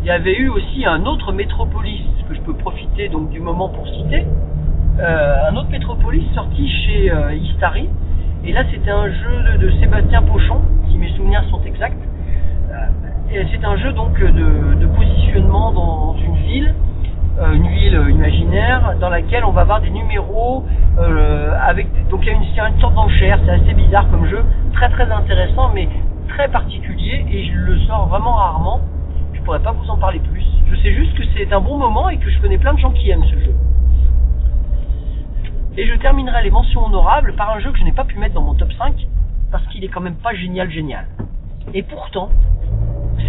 Il 0.00 0.06
y 0.06 0.10
avait 0.10 0.38
eu 0.38 0.48
aussi 0.48 0.86
un 0.86 1.04
autre 1.04 1.30
Métropolis 1.32 2.00
que 2.26 2.34
je 2.34 2.40
peux 2.40 2.54
profiter 2.54 3.10
donc 3.10 3.28
du 3.28 3.40
moment 3.40 3.68
pour 3.68 3.86
citer. 3.86 4.24
Euh, 4.98 5.48
un 5.50 5.56
autre 5.56 5.68
Métropolis 5.68 6.24
sorti 6.34 6.68
chez 6.86 7.12
euh, 7.12 7.34
Istari. 7.34 7.90
Et 8.44 8.52
là, 8.52 8.64
c'était 8.70 8.90
un 8.90 9.08
jeu 9.08 9.58
de, 9.58 9.70
Sébastien 9.80 10.22
Pochon, 10.22 10.60
si 10.88 10.98
mes 10.98 11.08
souvenirs 11.10 11.44
sont 11.50 11.60
exacts. 11.64 11.96
Euh, 12.70 13.44
c'est 13.50 13.64
un 13.64 13.76
jeu 13.76 13.92
donc 13.92 14.18
de, 14.18 14.86
positionnement 14.96 15.72
dans 15.72 16.16
une 16.16 16.36
ville, 16.36 16.74
euh, 17.40 17.54
une 17.54 17.68
ville 17.68 18.00
imaginaire, 18.10 18.94
dans 19.00 19.08
laquelle 19.08 19.44
on 19.44 19.52
va 19.52 19.62
avoir 19.62 19.80
des 19.80 19.90
numéros 19.90 20.64
euh, 20.98 21.52
avec. 21.66 21.86
Donc 22.10 22.20
il 22.22 22.26
y 22.26 22.30
a 22.30 22.34
une, 22.34 22.74
une 22.74 22.80
sorte 22.80 22.94
d'enchère. 22.94 23.38
C'est 23.44 23.52
assez 23.52 23.74
bizarre 23.74 24.10
comme 24.10 24.26
jeu, 24.26 24.42
très 24.72 24.88
très 24.90 25.10
intéressant, 25.10 25.70
mais 25.74 25.88
très 26.28 26.48
particulier. 26.48 27.24
Et 27.30 27.44
je 27.46 27.52
le 27.56 27.78
sors 27.80 28.06
vraiment 28.08 28.32
rarement 28.32 28.80
je 29.42 29.46
pourrais 29.46 29.60
pas 29.60 29.72
vous 29.72 29.90
en 29.90 29.96
parler 29.96 30.20
plus. 30.20 30.44
Je 30.70 30.76
sais 30.76 30.94
juste 30.94 31.14
que 31.14 31.22
c'est 31.36 31.52
un 31.52 31.60
bon 31.60 31.76
moment 31.76 32.08
et 32.08 32.16
que 32.16 32.30
je 32.30 32.40
connais 32.40 32.58
plein 32.58 32.74
de 32.74 32.78
gens 32.78 32.92
qui 32.92 33.10
aiment 33.10 33.24
ce 33.24 33.38
jeu. 33.40 33.54
Et 35.78 35.86
je 35.86 35.94
terminerai 35.94 36.42
les 36.42 36.50
mentions 36.50 36.84
honorables 36.84 37.32
par 37.34 37.50
un 37.50 37.58
jeu 37.58 37.72
que 37.72 37.78
je 37.78 37.84
n'ai 37.84 37.92
pas 37.92 38.04
pu 38.04 38.18
mettre 38.18 38.34
dans 38.34 38.42
mon 38.42 38.52
top 38.52 38.70
5 38.74 38.94
parce 39.50 39.66
qu'il 39.68 39.82
est 39.82 39.88
quand 39.88 40.02
même 40.02 40.16
pas 40.16 40.34
génial 40.34 40.70
génial. 40.70 41.06
Et 41.72 41.82
pourtant, 41.82 42.28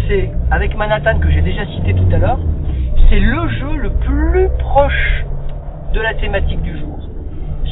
c'est 0.06 0.30
avec 0.50 0.76
Manhattan 0.76 1.20
que 1.20 1.30
j'ai 1.30 1.40
déjà 1.40 1.64
cité 1.64 1.94
tout 1.94 2.08
à 2.12 2.18
l'heure, 2.18 2.38
c'est 3.08 3.18
le 3.18 3.48
jeu 3.48 3.76
le 3.76 3.90
plus 3.90 4.48
proche 4.58 5.24
de 5.94 6.00
la 6.00 6.12
thématique 6.14 6.60
du 6.60 6.78
jour. 6.78 6.98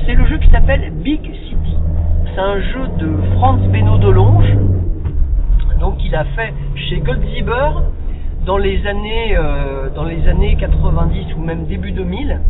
C'est 0.06 0.14
le 0.14 0.24
jeu 0.24 0.38
qui 0.38 0.48
s'appelle 0.50 0.90
Big 0.90 1.22
City. 1.22 1.76
C'est 2.34 2.40
un 2.40 2.60
jeu 2.60 2.88
de 2.98 3.16
Franz 3.34 3.68
Beno 3.68 3.98
Delonge, 3.98 4.56
donc 5.80 6.02
il 6.02 6.14
a 6.14 6.24
fait 6.24 6.54
chez 6.76 7.00
Goldziber 7.00 7.72
dans 8.46 8.56
les 8.56 8.86
années 8.86 9.36
euh, 9.36 9.90
dans 9.90 10.04
les 10.04 10.26
années 10.28 10.56
90 10.56 11.34
ou 11.36 11.40
même 11.42 11.66
début 11.66 11.92
2000 11.92 12.40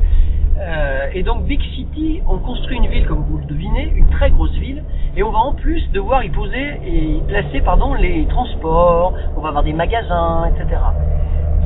euh, 0.59 1.07
et 1.15 1.23
donc 1.23 1.45
Big 1.45 1.61
City 1.75 2.21
on 2.29 2.39
construit 2.39 2.77
une 2.77 2.89
ville 2.89 3.07
comme 3.07 3.25
vous 3.29 3.39
le 3.39 3.47
devinez 3.47 3.93
une 3.97 4.09
très 4.11 4.31
grosse 4.31 4.53
ville 4.53 4.83
et 5.17 5.23
on 5.23 5.31
va 5.31 5.39
en 5.39 5.55
plus 5.55 5.91
devoir 5.93 6.23
y 6.25 6.31
poser 6.31 6.81
et 6.85 7.17
y 7.17 7.21
placer 7.27 7.61
pardon 7.61 7.95
les 7.95 8.27
transports 8.27 9.15
on 9.37 9.41
va 9.41 9.49
avoir 9.49 9.65
des 9.65 9.73
magasins 9.73 10.51
etc 10.55 10.79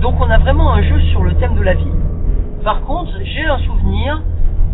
donc 0.00 0.14
on 0.20 0.30
a 0.30 0.38
vraiment 0.38 0.72
un 0.72 0.82
jeu 0.82 1.00
sur 1.10 1.22
le 1.22 1.32
thème 1.34 1.54
de 1.54 1.62
la 1.62 1.74
ville. 1.74 1.92
Par 2.62 2.82
contre 2.82 3.12
j'ai 3.24 3.46
un 3.46 3.58
souvenir 3.58 4.22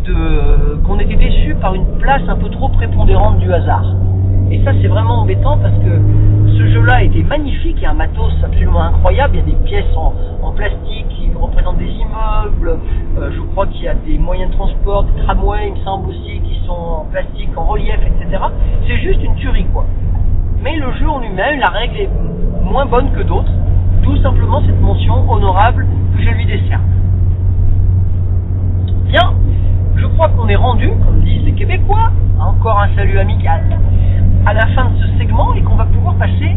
de 0.05 0.75
qu'on 0.85 0.99
était 0.99 1.15
déçu 1.15 1.55
par 1.55 1.73
une 1.75 1.97
place 1.97 2.21
un 2.27 2.35
peu 2.35 2.49
trop 2.49 2.67
prépondérante 2.69 3.37
du 3.37 3.51
hasard 3.53 3.85
et 4.53 4.63
ça 4.63 4.71
c'est 4.81 4.87
vraiment 4.87 5.21
embêtant 5.21 5.57
parce 5.57 5.73
que 5.79 5.99
ce 6.57 6.67
jeu-là 6.73 7.03
était 7.03 7.23
magnifique, 7.23 7.75
il 7.77 7.83
y 7.83 7.85
a 7.87 7.89
un 7.89 7.95
matos 7.95 8.31
absolument 8.43 8.83
incroyable, 8.83 9.35
il 9.35 9.39
y 9.39 9.41
a 9.41 9.45
des 9.45 9.63
pièces 9.65 9.95
en, 9.95 10.13
plastique 10.51 11.07
qui 11.09 11.31
représentent 11.33 11.79
des 11.79 11.89
immeubles, 11.89 12.77
euh, 13.17 13.31
je 13.33 13.41
crois 13.53 13.65
qu'il 13.65 13.81
y 13.81 13.87
a 13.87 13.95
des 13.95 14.19
moyens 14.19 14.51
de 14.51 14.55
transport, 14.55 15.03
des 15.05 15.23
tramways, 15.23 15.69
il 15.69 15.73
me 15.73 15.83
semble 15.83 16.09
aussi, 16.09 16.39
qui 16.41 16.63
sont 16.67 16.73
en 16.73 17.05
plastique, 17.11 17.49
en 17.57 17.63
relief, 17.63 17.97
etc. 18.05 18.43
C'est 18.85 18.97
juste 18.97 19.23
une 19.23 19.33
tuerie 19.33 19.65
quoi. 19.73 19.85
Mais 20.61 20.75
le 20.77 20.93
jeu 20.93 21.09
en 21.09 21.19
lui-même, 21.21 21.59
la 21.59 21.71
règle 21.71 21.97
est 21.97 22.09
moins 22.63 22.85
bonne 22.85 23.11
que 23.13 23.23
d'autres, 23.23 23.51
tout 24.03 24.17
simplement 24.17 24.61
cette 24.63 24.79
mention 24.79 25.27
honorable 25.31 25.87
que 26.15 26.21
je 26.21 26.29
lui 26.29 26.45
décerne. 26.45 26.83
Bien, 29.05 29.33
je 29.95 30.05
crois 30.05 30.29
qu'on 30.29 30.47
est 30.47 30.55
rendu, 30.55 30.91
comme 31.03 31.21
disent 31.21 31.45
les 31.45 31.53
Québécois, 31.53 32.11
encore 32.39 32.79
un 32.79 32.93
salut 32.95 33.17
amical, 33.17 33.63
à 34.45 34.53
la 34.53 34.67
fin 34.67 34.89
de 34.89 34.97
ce 35.01 35.17
segment 35.17 35.53
et 35.55 35.61
qu'on 35.61 35.75
va 35.75 35.85
pouvoir 35.85 36.15
passer 36.15 36.55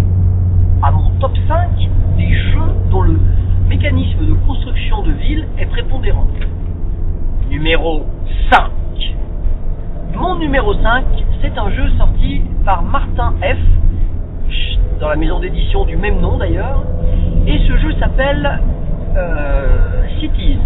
à 0.82 0.90
mon 0.90 1.10
top 1.20 1.32
5 1.48 1.88
des 2.16 2.34
jeux 2.34 2.72
dont 2.90 3.02
le 3.02 3.18
mécanisme 3.68 4.26
de 4.26 4.34
construction 4.46 5.02
de 5.02 5.12
ville 5.12 5.46
est 5.58 5.66
prépondérant. 5.66 6.26
Numéro 7.50 8.06
5. 8.50 8.70
Mon 10.14 10.36
numéro 10.36 10.74
5, 10.74 11.04
c'est 11.42 11.56
un 11.58 11.70
jeu 11.70 11.88
sorti 11.98 12.42
par 12.64 12.82
Martin 12.82 13.34
F. 13.42 13.58
dans 15.00 15.08
la 15.08 15.16
maison 15.16 15.40
d'édition 15.40 15.84
du 15.84 15.96
même 15.96 16.20
nom 16.20 16.38
d'ailleurs. 16.38 16.82
Et 17.46 17.58
ce 17.66 17.76
jeu 17.78 17.92
s'appelle 17.98 18.60
euh, 19.16 20.06
Cities 20.20 20.58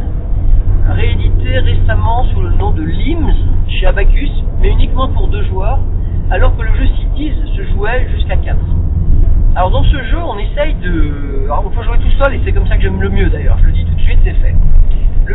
réédité 0.88 1.58
récemment 1.58 2.24
sous 2.32 2.40
le 2.40 2.50
nom 2.50 2.72
de 2.72 2.82
Lims 2.82 3.34
chez 3.68 3.86
Abacus, 3.86 4.30
mais 4.60 4.70
uniquement 4.70 5.08
pour 5.08 5.28
deux 5.28 5.44
joueurs, 5.44 5.78
alors 6.30 6.56
que 6.56 6.62
le 6.62 6.74
jeu 6.74 6.86
Cities 6.96 7.32
se 7.56 7.62
jouait 7.72 8.08
jusqu'à 8.14 8.36
4. 8.36 8.56
Alors 9.56 9.70
dans 9.70 9.82
ce 9.82 10.02
jeu, 10.04 10.18
on 10.18 10.38
essaye 10.38 10.74
de... 10.74 11.44
Alors 11.46 11.64
on 11.66 11.70
peut 11.70 11.82
jouer 11.82 11.98
tout 11.98 12.22
seul 12.22 12.34
et 12.34 12.40
c'est 12.44 12.52
comme 12.52 12.66
ça 12.68 12.76
que 12.76 12.82
j'aime 12.82 13.00
le 13.00 13.08
mieux 13.08 13.28
d'ailleurs, 13.28 13.58
je 13.60 13.66
le 13.66 13.72
dis 13.72 13.84
tout 13.84 13.94
de 13.94 14.00
suite, 14.00 14.18
c'est 14.24 14.34
fait. 14.34 14.54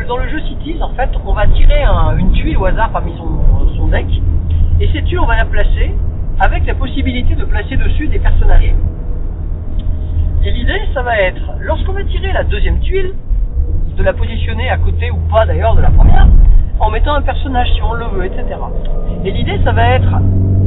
Dans 0.07 0.17
le 0.17 0.27
jeu 0.27 0.39
Cities, 0.41 0.77
en 0.81 0.89
fait, 0.89 1.09
on 1.25 1.33
va 1.33 1.47
tirer 1.47 1.83
un, 1.83 2.17
une 2.17 2.31
tuile 2.31 2.57
au 2.57 2.65
hasard 2.65 2.89
parmi 2.91 3.13
son, 3.17 3.75
son 3.77 3.87
deck, 3.87 4.07
et 4.79 4.89
cette 4.91 5.05
tuile, 5.05 5.19
on 5.19 5.25
va 5.25 5.37
la 5.37 5.45
placer 5.45 5.93
avec 6.39 6.65
la 6.65 6.75
possibilité 6.75 7.33
de 7.35 7.45
placer 7.45 7.77
dessus 7.77 8.07
des 8.07 8.19
personnages. 8.19 8.73
Et 10.43 10.51
l'idée, 10.51 10.81
ça 10.93 11.01
va 11.01 11.17
être, 11.19 11.53
lorsqu'on 11.61 11.93
va 11.93 12.03
tirer 12.03 12.31
la 12.33 12.43
deuxième 12.43 12.79
tuile, 12.79 13.13
de 13.97 14.03
la 14.03 14.13
positionner 14.13 14.69
à 14.69 14.77
côté 14.77 15.09
ou 15.11 15.17
pas 15.31 15.45
d'ailleurs 15.45 15.75
de 15.75 15.81
la 15.81 15.89
première, 15.89 16.27
en 16.79 16.89
mettant 16.89 17.13
un 17.13 17.21
personnage 17.21 17.69
si 17.73 17.81
on 17.81 17.93
le 17.93 18.05
veut, 18.05 18.25
etc. 18.25 18.43
Et 19.23 19.31
l'idée, 19.31 19.59
ça 19.63 19.71
va 19.71 19.91
être 19.91 20.19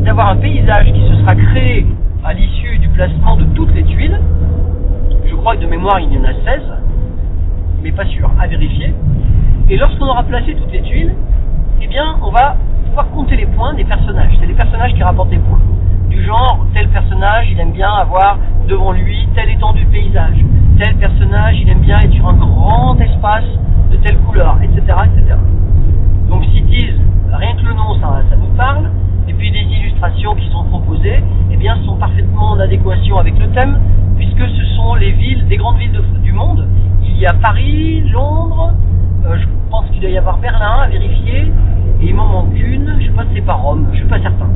d'avoir 0.09 0.31
un 0.31 0.37
paysage 0.37 0.91
qui 0.91 1.07
se 1.07 1.17
sera 1.17 1.35
créé 1.35 1.87
à 2.25 2.33
l'issue 2.33 2.79
du 2.79 2.89
placement 2.89 3.37
de 3.37 3.45
toutes 3.55 3.75
les 3.75 3.85
tuiles. 3.85 4.19
Je 5.27 5.35
crois 5.35 5.55
que 5.55 5.61
de 5.61 5.67
mémoire, 5.67 6.01
il 6.01 6.11
y 6.11 6.19
en 6.19 6.25
a 6.25 6.33
16, 6.33 6.63
mais 7.83 7.93
pas 7.93 8.07
sûr, 8.07 8.31
à 8.41 8.47
vérifier. 8.47 8.95
Et 9.69 9.77
lorsqu'on 9.77 10.07
aura 10.07 10.23
placé 10.23 10.55
toutes 10.55 10.73
les 10.73 10.81
tuiles, 10.81 11.15
eh 11.83 11.87
bien, 11.89 12.17
on 12.23 12.31
va 12.31 12.57
pouvoir 12.87 13.11
compter 13.11 13.37
les 13.37 13.45
points 13.45 13.75
des 13.75 13.85
personnages. 13.85 14.33
C'est 14.41 14.47
les 14.47 14.55
personnages 14.55 14.95
qui 14.95 15.03
rapportent 15.03 15.29
des 15.29 15.41
points. 15.41 15.61
Du 16.09 16.25
genre, 16.25 16.65
tel 16.73 16.89
personnage, 16.89 17.47
il 17.53 17.61
aime 17.61 17.73
bien 17.73 17.91
avoir 17.91 18.39
devant 18.67 18.93
lui 18.93 19.29
telle 19.35 19.51
étendue 19.51 19.85
de 19.85 19.91
paysage. 19.91 20.39
Tel 20.81 20.97
personnage, 20.97 21.61
il 21.61 21.69
aime 21.69 21.81
bien 21.81 21.99
être 22.01 22.15
sur 22.15 22.27
un 22.27 22.35
grand 22.35 22.99
espace 22.99 23.45
de 23.91 23.97
telle 23.99 24.17
couleur, 24.21 24.57
etc., 24.63 24.81
etc. 25.05 25.37
Donc 26.29 26.45
Cities, 26.45 26.93
rien 27.33 27.55
que 27.57 27.65
le 27.65 27.75
nom, 27.75 27.95
ça, 28.01 28.23
nous 28.37 28.55
parle. 28.57 28.91
Et 29.29 29.35
puis 29.35 29.51
les 29.51 29.61
illustrations 29.61 30.35
qui 30.35 30.49
sont 30.51 30.65
proposées, 30.65 31.23
eh 31.51 31.57
bien, 31.57 31.77
sont 31.85 31.97
parfaitement 31.97 32.53
en 32.53 32.61
adéquation 32.61 33.19
avec 33.19 33.39
le 33.39 33.49
thème, 33.49 33.79
puisque 34.17 34.49
ce 34.49 34.65
sont 34.77 34.95
les 34.95 35.13
villes, 35.13 35.47
des 35.49 35.57
grandes 35.57 35.79
villes 35.79 36.01
du 36.23 36.33
monde. 36.33 36.67
Il 37.03 37.19
y 37.19 37.27
a 37.27 37.35
Paris, 37.35 38.03
Londres, 38.13 38.73
euh, 39.27 39.37
je 39.39 39.47
pense 39.71 39.87
qu'il 39.91 40.01
doit 40.01 40.11
y 40.11 40.19
avoir 40.19 40.39
Berlin 40.39 40.79
à 40.83 40.89
vérifier, 40.89 41.53
et 42.01 42.07
il 42.07 42.15
m'en 42.15 42.27
manque 42.27 42.55
une, 42.55 42.97
je 43.01 43.07
sais 43.07 43.13
pas 43.13 43.25
si 43.25 43.35
c'est 43.35 43.47
pas 43.47 43.55
Rome, 43.55 43.89
je 43.93 43.99
suis 43.99 44.09
pas 44.09 44.21
certain. 44.21 44.49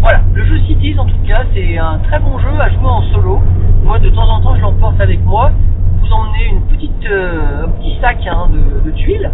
Voilà, 0.00 0.20
le 0.34 0.44
jeu 0.44 0.58
Cities 0.66 0.98
en 0.98 1.06
tout 1.06 1.18
cas, 1.26 1.44
c'est 1.54 1.78
un 1.78 1.98
très 1.98 2.18
bon 2.18 2.38
jeu 2.38 2.60
à 2.60 2.68
jouer 2.70 2.86
en 2.86 3.02
solo. 3.12 3.40
Moi 3.84 3.98
de 3.98 4.10
temps 4.10 4.28
en 4.28 4.40
temps 4.40 4.54
je 4.56 4.60
l'emporte 4.60 5.00
avec 5.00 5.24
moi. 5.24 5.50
Vous 6.00 6.12
emmenez 6.12 6.48
une 6.50 6.60
petite, 6.62 7.06
euh, 7.10 7.64
un 7.64 7.68
petit 7.70 7.96
sac 8.00 8.18
hein, 8.26 8.48
de, 8.84 8.90
tuiles, 8.90 9.30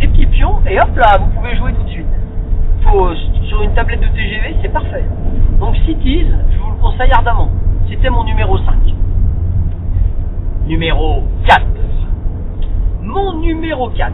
des 0.00 0.08
petits 0.08 0.26
pions, 0.26 0.60
et 0.68 0.80
hop 0.80 0.96
là, 0.96 1.18
vous 1.18 1.30
pouvez 1.30 1.56
jouer 1.56 1.72
tout 1.72 1.82
de 1.82 1.88
suite. 1.88 2.06
Faut, 2.82 3.14
sur 3.48 3.62
une 3.62 3.72
tablette 3.74 4.00
de 4.00 4.06
TGV, 4.06 4.56
c'est 4.62 4.72
parfait. 4.72 5.04
Donc 5.58 5.76
Cities, 5.84 6.26
je 6.52 6.58
vous 6.58 6.70
le 6.70 6.82
conseille 6.82 7.10
ardemment. 7.12 7.48
C'était 7.88 8.10
mon 8.10 8.24
numéro 8.24 8.58
5. 8.58 8.74
Numéro 10.66 11.22
4. 11.46 11.62
Mon 13.02 13.34
numéro 13.40 13.88
4. 13.90 14.12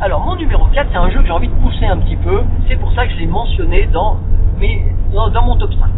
Alors 0.00 0.20
mon 0.26 0.36
numéro 0.36 0.66
4, 0.72 0.88
c'est 0.90 0.98
un 0.98 1.10
jeu 1.10 1.20
que 1.20 1.26
j'ai 1.26 1.32
envie 1.32 1.48
de 1.48 1.54
pousser 1.54 1.86
un 1.86 1.96
petit 1.98 2.16
peu. 2.16 2.42
C'est 2.68 2.76
pour 2.76 2.92
ça 2.92 3.06
que 3.06 3.12
je 3.12 3.18
l'ai 3.18 3.26
mentionné 3.26 3.88
dans, 3.92 4.18
mes, 4.58 4.84
dans, 5.12 5.42
mon 5.42 5.56
top 5.56 5.72
5. 5.72 5.88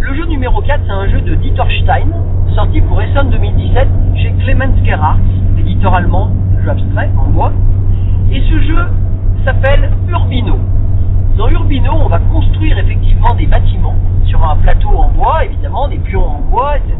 le 0.00 0.14
jeu 0.14 0.26
numéro 0.26 0.60
4, 0.60 0.80
c'est 0.84 0.92
un 0.92 1.08
jeu 1.08 1.20
de 1.20 1.34
Dieter 1.36 1.62
Stein, 1.82 2.08
sorti 2.54 2.80
pour 2.80 3.00
Essen 3.00 3.30
2017 3.30 3.88
chez 4.16 4.32
Clemens 4.44 4.84
Gerhardt, 4.84 5.20
éditeur 5.58 5.94
allemand 5.94 6.30
de 6.56 6.62
jeux 6.62 6.70
abstraits 6.70 7.10
en 7.16 7.28
bois. 7.30 7.52
Et 8.32 8.40
ce 8.40 8.60
jeu 8.60 8.78
s'appelle 9.44 9.90
Urbino. 10.08 10.58
Dans 11.36 11.48
Urbino, 11.48 11.92
on 11.92 12.08
va 12.08 12.18
construire 12.18 12.78
effectivement 12.78 13.34
des 13.34 13.46
bâtiments 13.46 13.94
sur 14.26 14.42
un 14.42 14.56
plateau 14.56 14.88
en 14.88 15.08
bois, 15.10 15.44
évidemment, 15.44 15.86
des 15.88 15.98
pions 15.98 16.26
en 16.26 16.40
bois, 16.50 16.76
etc. 16.78 16.96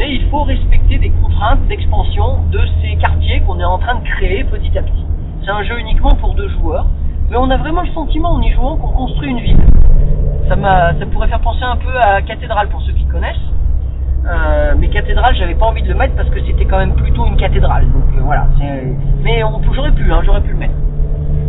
Et 0.00 0.14
il 0.14 0.28
faut 0.30 0.44
respecter 0.44 0.98
des 0.98 1.10
contraintes 1.10 1.66
d'expansion 1.68 2.44
de 2.50 2.60
ces 2.80 2.96
quartiers 2.96 3.40
qu'on 3.40 3.60
est 3.60 3.64
en 3.64 3.78
train 3.78 3.96
de 3.96 4.04
créer 4.04 4.44
petit 4.44 4.76
à 4.78 4.82
petit. 4.82 5.04
C'est 5.44 5.50
un 5.50 5.62
jeu 5.64 5.78
uniquement 5.78 6.14
pour 6.14 6.34
deux 6.34 6.48
joueurs, 6.48 6.86
mais 7.30 7.36
on 7.36 7.50
a 7.50 7.56
vraiment 7.56 7.82
le 7.82 7.90
sentiment 7.92 8.30
en 8.30 8.40
y 8.40 8.52
jouant 8.52 8.76
qu'on 8.76 8.92
construit 8.92 9.30
une 9.30 9.40
ville. 9.40 9.60
Ça, 10.48 10.56
ça 10.98 11.06
pourrait 11.06 11.28
faire 11.28 11.40
penser 11.40 11.62
un 11.62 11.76
peu 11.76 11.94
à 12.00 12.22
Cathédrale 12.22 12.68
pour 12.68 12.80
ceux 12.82 12.92
qui 12.92 13.04
connaissent. 13.04 13.36
Euh, 14.28 14.74
mais 14.78 14.88
Cathédrale, 14.88 15.34
j'avais 15.36 15.54
pas 15.54 15.66
envie 15.66 15.82
de 15.82 15.88
le 15.88 15.94
mettre 15.94 16.14
parce 16.14 16.28
que 16.28 16.40
c'était 16.44 16.66
quand 16.66 16.78
même 16.78 16.94
plutôt 16.94 17.26
une 17.26 17.36
cathédrale. 17.36 17.84
Donc 17.84 18.04
euh, 18.16 18.20
voilà. 18.22 18.46
Mais 19.22 19.42
j'aurais 19.74 19.92
pu, 19.92 20.12
hein, 20.12 20.20
j'aurais 20.24 20.42
pu 20.42 20.50
le 20.50 20.58
mettre. 20.58 20.74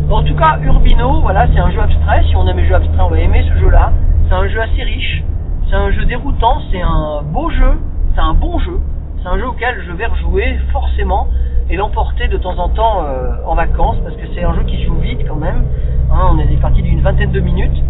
En 0.09 0.23
tout 0.23 0.35
cas, 0.35 0.57
Urbino, 0.63 1.21
voilà, 1.21 1.47
c'est 1.53 1.59
un 1.59 1.69
jeu 1.71 1.81
abstrait. 1.81 2.23
Si 2.29 2.35
on 2.35 2.47
aime 2.47 2.57
les 2.57 2.67
jeux 2.67 2.75
abstraits, 2.75 3.01
on 3.01 3.09
va 3.09 3.19
aimer 3.19 3.45
ce 3.53 3.59
jeu-là. 3.59 3.91
C'est 4.27 4.33
un 4.33 4.47
jeu 4.47 4.61
assez 4.61 4.83
riche. 4.83 5.23
C'est 5.69 5.75
un 5.75 5.91
jeu 5.91 6.05
déroutant. 6.05 6.61
C'est 6.71 6.81
un 6.81 7.21
beau 7.23 7.49
jeu. 7.49 7.79
C'est 8.15 8.21
un 8.21 8.33
bon 8.33 8.57
jeu. 8.59 8.79
C'est 9.21 9.27
un 9.27 9.37
jeu 9.37 9.47
auquel 9.47 9.83
je 9.85 9.91
vais 9.91 10.05
rejouer 10.05 10.57
forcément 10.71 11.27
et 11.69 11.75
l'emporter 11.75 12.27
de 12.27 12.37
temps 12.37 12.57
en 12.57 12.69
temps 12.69 13.03
euh, 13.03 13.33
en 13.45 13.55
vacances 13.55 13.97
parce 14.03 14.15
que 14.15 14.25
c'est 14.33 14.43
un 14.43 14.55
jeu 14.55 14.63
qui 14.63 14.83
joue 14.83 14.95
vite 14.95 15.27
quand 15.27 15.35
même. 15.35 15.65
Hein, 16.11 16.29
on 16.31 16.39
est 16.39 16.47
des 16.47 16.57
parties 16.57 16.81
d'une 16.81 17.01
vingtaine 17.01 17.31
de 17.31 17.39
minutes. 17.39 17.83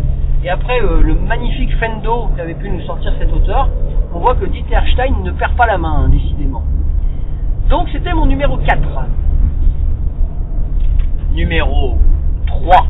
Et 0.43 0.49
après 0.49 0.82
euh, 0.82 1.02
le 1.02 1.15
magnifique 1.15 1.75
Fendo 1.80 2.30
qu'avait 2.38 2.54
pu 2.54 2.69
nous 2.69 2.82
sortir 2.82 3.13
cet 3.19 3.32
auteur, 3.34 3.67
on 4.13 4.19
voit 4.19 4.36
que 4.36 4.45
Dieter 4.45 4.80
Stein 4.93 5.13
ne 5.23 5.32
perd 5.32 5.54
pas 5.56 5.65
la 5.65 5.78
main, 5.78 6.04
hein, 6.06 6.10
décidément. 6.10 6.63
Donc 7.69 7.89
c'était 7.91 8.13
mon 8.13 8.25
numéro 8.25 8.58
4. 8.58 8.80
Numéro 11.34 11.97
3. 12.47 12.88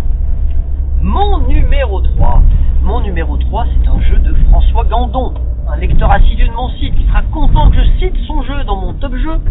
Mon 1.01 1.39
numéro 1.47 2.01
3. 2.01 2.43
Mon 2.83 3.01
numéro 3.01 3.35
3, 3.35 3.65
c'est 3.65 3.89
un 3.89 3.99
jeu 4.01 4.17
de 4.19 4.33
François 4.51 4.83
Gandon, 4.85 5.33
un 5.67 5.75
lecteur 5.77 6.11
assidu 6.11 6.47
de 6.47 6.53
mon 6.53 6.69
site 6.69 6.95
qui 6.95 7.05
sera 7.07 7.23
content 7.23 7.71
que 7.71 7.77
je 7.77 7.99
cite 7.99 8.15
son 8.27 8.43
jeu 8.43 8.63
dans 8.65 8.75
mon 8.75 8.93
top 8.93 9.15
jeu. 9.15 9.41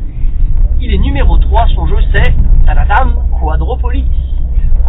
Il 0.81 0.95
est 0.95 0.99
numéro 0.99 1.37
3, 1.37 1.67
son 1.75 1.87
jeu 1.89 1.99
c'est 2.13 2.33
Tadadam 2.65 3.25
Quadropolis. 3.41 4.07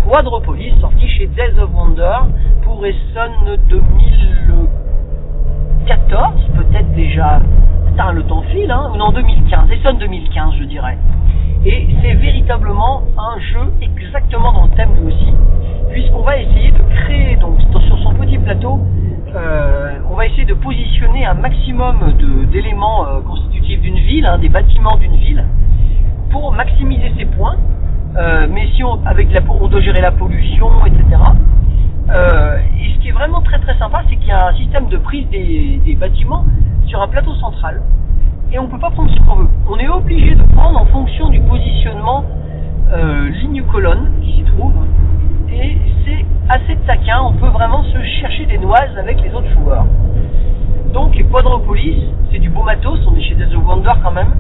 Quadropolis, 0.08 0.74
sorti 0.80 1.08
chez 1.08 1.28
Days 1.28 1.60
of 1.60 1.70
Wonder 1.74 2.20
pour 2.64 2.86
Essen 2.86 3.32
2014, 3.70 6.34
peut-être 6.56 6.94
déjà. 6.94 7.42
Putain, 7.88 8.14
le 8.14 8.24
temps 8.24 8.44
file, 8.44 8.72
hein 8.72 8.94
Non, 8.98 9.12
2015, 9.12 9.70
Essen 9.72 9.98
2015, 9.98 10.54
je 10.60 10.64
dirais. 10.64 10.98
Et 11.66 11.88
c'est 12.02 12.14
véritablement 12.14 13.04
un 13.18 13.38
jeu 13.40 13.74
exactement 13.82 14.54
dans 14.54 14.64
le 14.66 14.72
thème 14.72 14.96
lui 15.00 15.08
aussi, 15.14 15.34
puisqu'on 15.90 16.22
va 16.22 16.38
essayer 16.38 16.72
de 16.72 16.82
créer, 16.96 17.36
donc 17.36 17.60
sur 17.62 18.00
son 18.00 18.14
petit 18.14 18.38
plateau, 18.38 18.80
euh, 19.36 20.00
on 20.10 20.16
va 20.16 20.26
essayer 20.26 20.46
de 20.46 20.54
positionner 20.54 21.26
un 21.26 21.34
maximum 21.34 22.14
d'éléments 22.52 23.06
euh, 23.06 23.20
constitutifs 23.22 23.82
d'une 23.82 24.00
ville, 24.00 24.26
hein, 24.26 24.38
des 24.38 24.48
bâtiments 24.50 24.96
d'une 24.96 25.18
ville, 25.18 25.44
pour 26.32 26.54
maximiser 26.54 27.12
ses 27.18 27.26
points. 27.26 27.58
Euh, 28.18 28.48
mais 28.50 28.68
si 28.76 28.84
on, 28.84 29.00
avec 29.06 29.32
la, 29.32 29.42
on 29.48 29.68
doit 29.68 29.82
gérer 29.82 30.02
la 30.02 30.12
pollution, 30.12 30.70
etc. 30.86 31.04
Euh, 32.10 32.58
et 32.80 32.94
ce 32.94 33.00
qui 33.00 33.10
est 33.10 33.12
vraiment 33.12 33.42
très 33.42 33.60
très 33.60 33.78
sympa, 33.78 34.02
c'est 34.10 34.16
qu'il 34.16 34.28
y 34.28 34.32
a 34.32 34.48
un 34.48 34.56
système 34.56 34.88
de 34.88 34.98
prise 34.98 35.28
des, 35.30 35.96
bâtiments 36.00 36.46
sur 36.88 37.02
un 37.02 37.08
plateau 37.08 37.34
central. 37.36 37.82
Et 38.52 38.58
on 38.58 38.64
ne 38.64 38.68
peut 38.68 38.80
pas 38.80 38.90
prendre 38.90 39.12
ce 39.12 39.20
qu'on 39.22 39.36
veut. 39.36 39.50
On 39.70 39.78
est 39.78 39.90
obligé 39.90 40.34
de 40.34 40.44
prendre 40.56 40.82
en 40.82 40.86
fonction 40.86 41.30
du 41.30 41.40
positionnement 41.42 42.26
euh, 42.92 43.30
ligne-colonne 43.30 44.12
qui 44.22 44.38
s'y 44.38 44.44
trouve. 44.44 44.74
Et 45.52 45.78
c'est 46.06 46.26
assez 46.50 46.76
taquin, 46.88 47.22
on 47.22 47.34
peut 47.34 47.50
vraiment 47.50 47.84
se 47.84 48.04
chercher 48.22 48.46
des 48.48 48.58
noises 48.58 48.98
avec 48.98 49.22
les 49.22 49.32
autres 49.34 49.50
joueurs. 49.52 49.86
Donc 50.94 51.16
Quadropolis, 51.32 52.06
c'est 52.32 52.40
du 52.40 52.50
beau 52.50 52.64
matos, 52.64 53.00
on 53.08 53.16
est 53.16 53.22
chez 53.22 53.36
Days 53.36 53.56
Wonder 53.56 53.92
quand 54.04 54.12
même. 54.12 54.34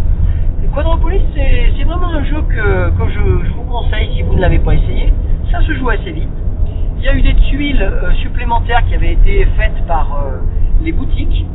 Quadropolis, 0.67 1.21
c'est 1.35 1.83
vraiment 1.83 2.09
un 2.09 2.23
jeu 2.23 2.41
que, 2.47 2.91
je, 3.09 3.19
vous 3.53 3.63
conseille 3.63 4.09
si 4.15 4.21
vous 4.21 4.35
ne 4.35 4.41
l'avez 4.41 4.59
pas 4.59 4.73
essayé. 4.73 5.11
Ça 5.51 5.61
se 5.61 5.73
joue 5.73 5.89
assez 5.89 6.11
vite. 6.11 6.29
Il 6.97 7.03
y 7.03 7.07
a 7.07 7.15
eu 7.15 7.21
des 7.21 7.33
tuiles 7.33 7.81
euh, 7.81 8.11
supplémentaires 8.15 8.85
qui 8.87 8.93
avaient 8.93 9.13
été 9.13 9.47
faites 9.57 9.85
par 9.87 10.07
euh, 10.13 10.39
les 10.83 10.91
boutiques 10.91 11.45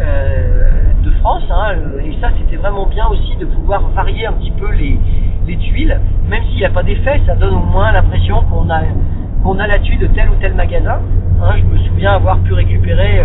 euh, 0.00 0.70
de 1.04 1.10
France. 1.20 1.44
Hein, 1.50 1.74
et 2.04 2.16
ça, 2.20 2.30
c'était 2.38 2.56
vraiment 2.56 2.86
bien 2.86 3.06
aussi 3.08 3.36
de 3.36 3.44
pouvoir 3.44 3.82
varier 3.94 4.26
un 4.26 4.32
petit 4.32 4.50
peu 4.52 4.72
les, 4.72 4.98
les 5.46 5.56
tuiles. 5.58 6.00
Même 6.28 6.42
s'il 6.44 6.56
n'y 6.56 6.64
a 6.64 6.70
pas 6.70 6.82
d'effet, 6.82 7.20
ça 7.26 7.36
donne 7.36 7.54
au 7.54 7.64
moins 7.64 7.92
l'impression 7.92 8.42
qu'on 8.50 8.68
a, 8.70 8.80
qu'on 9.42 9.58
a 9.58 9.66
la 9.66 9.78
tuile 9.78 10.00
de 10.00 10.06
tel 10.08 10.28
ou 10.30 10.34
tel 10.40 10.54
magasin. 10.54 11.00
Hein, 11.42 11.54
je 11.58 11.64
me 11.64 11.78
souviens 11.84 12.14
avoir 12.14 12.38
pu 12.38 12.54
récupérer 12.54 13.22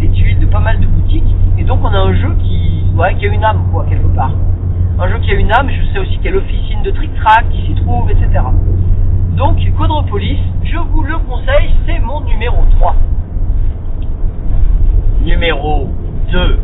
des 0.00 0.08
tuiles 0.08 0.38
de 0.38 0.46
pas 0.46 0.60
mal 0.60 0.80
de 0.80 0.86
boutiques. 0.86 1.34
Et 1.58 1.64
donc, 1.64 1.80
on 1.82 1.88
a 1.88 1.98
un 1.98 2.14
jeu 2.14 2.34
qui, 2.42 2.84
ouais, 2.96 3.14
qui 3.16 3.26
a 3.26 3.32
une 3.32 3.44
âme, 3.44 3.68
quoi, 3.72 3.84
quelque 3.88 4.08
part. 4.14 4.32
Un 4.98 5.08
jeu 5.08 5.18
qui 5.20 5.30
a 5.30 5.34
une 5.34 5.52
âme, 5.52 5.68
je 5.70 5.92
sais 5.92 5.98
aussi 5.98 6.18
a 6.26 6.30
l'officine 6.30 6.82
de 6.82 6.90
trick-track 6.90 7.48
qui 7.50 7.66
s'y 7.66 7.74
trouve, 7.74 8.10
etc. 8.10 8.44
Donc, 9.36 9.58
Quadropolis, 9.76 10.38
je 10.64 10.76
vous 10.76 11.02
le 11.02 11.18
conseille, 11.18 11.74
c'est 11.86 11.98
mon 11.98 12.20
numéro 12.22 12.58
3. 12.78 12.96
Numéro 15.24 15.88
2. 16.30 16.58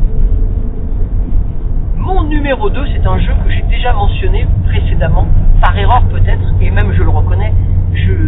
Mon 1.98 2.22
numéro 2.24 2.70
2, 2.70 2.86
c'est 2.94 3.06
un 3.06 3.18
jeu 3.18 3.32
que 3.44 3.50
j'ai 3.50 3.62
déjà 3.62 3.92
mentionné 3.92 4.46
précédemment, 4.66 5.26
par 5.60 5.76
erreur 5.76 6.02
peut-être, 6.04 6.54
et 6.60 6.70
même 6.70 6.92
je 6.92 7.02
le 7.02 7.10
reconnais, 7.10 7.52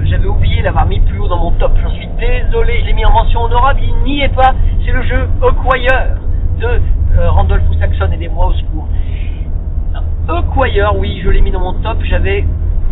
j'avais 0.05 0.27
oublié 0.27 0.61
d'avoir 0.63 0.87
mis 0.87 0.99
plus 1.01 1.21
haut 1.21 1.29
dans 1.29 1.39
mon 1.39 1.53
top. 1.53 1.73
J'en 1.81 1.91
suis 1.91 2.09
désolé, 2.19 2.81
je 2.81 2.87
l'ai 2.87 2.93
mis 2.93 3.05
en 3.05 3.13
mention 3.13 3.43
honorable, 3.45 3.81
il 3.83 3.95
n'y 4.03 4.23
est 4.23 4.35
pas. 4.35 4.55
C'est 4.85 4.91
le 4.91 5.03
jeu 5.03 5.29
Acquire 5.41 6.17
de 6.61 6.67
euh, 6.67 7.31
Randolph 7.31 7.63
Saxon, 7.79 8.11
aidez-moi 8.13 8.47
au 8.47 8.53
secours. 8.55 8.89
Acquire, 10.29 10.97
oui, 10.99 11.21
je 11.25 11.31
l'ai 11.31 11.41
mis 11.41 11.53
dans 11.53 11.61
mon 11.61 11.75
top, 11.75 11.99
j'avais 12.03 12.45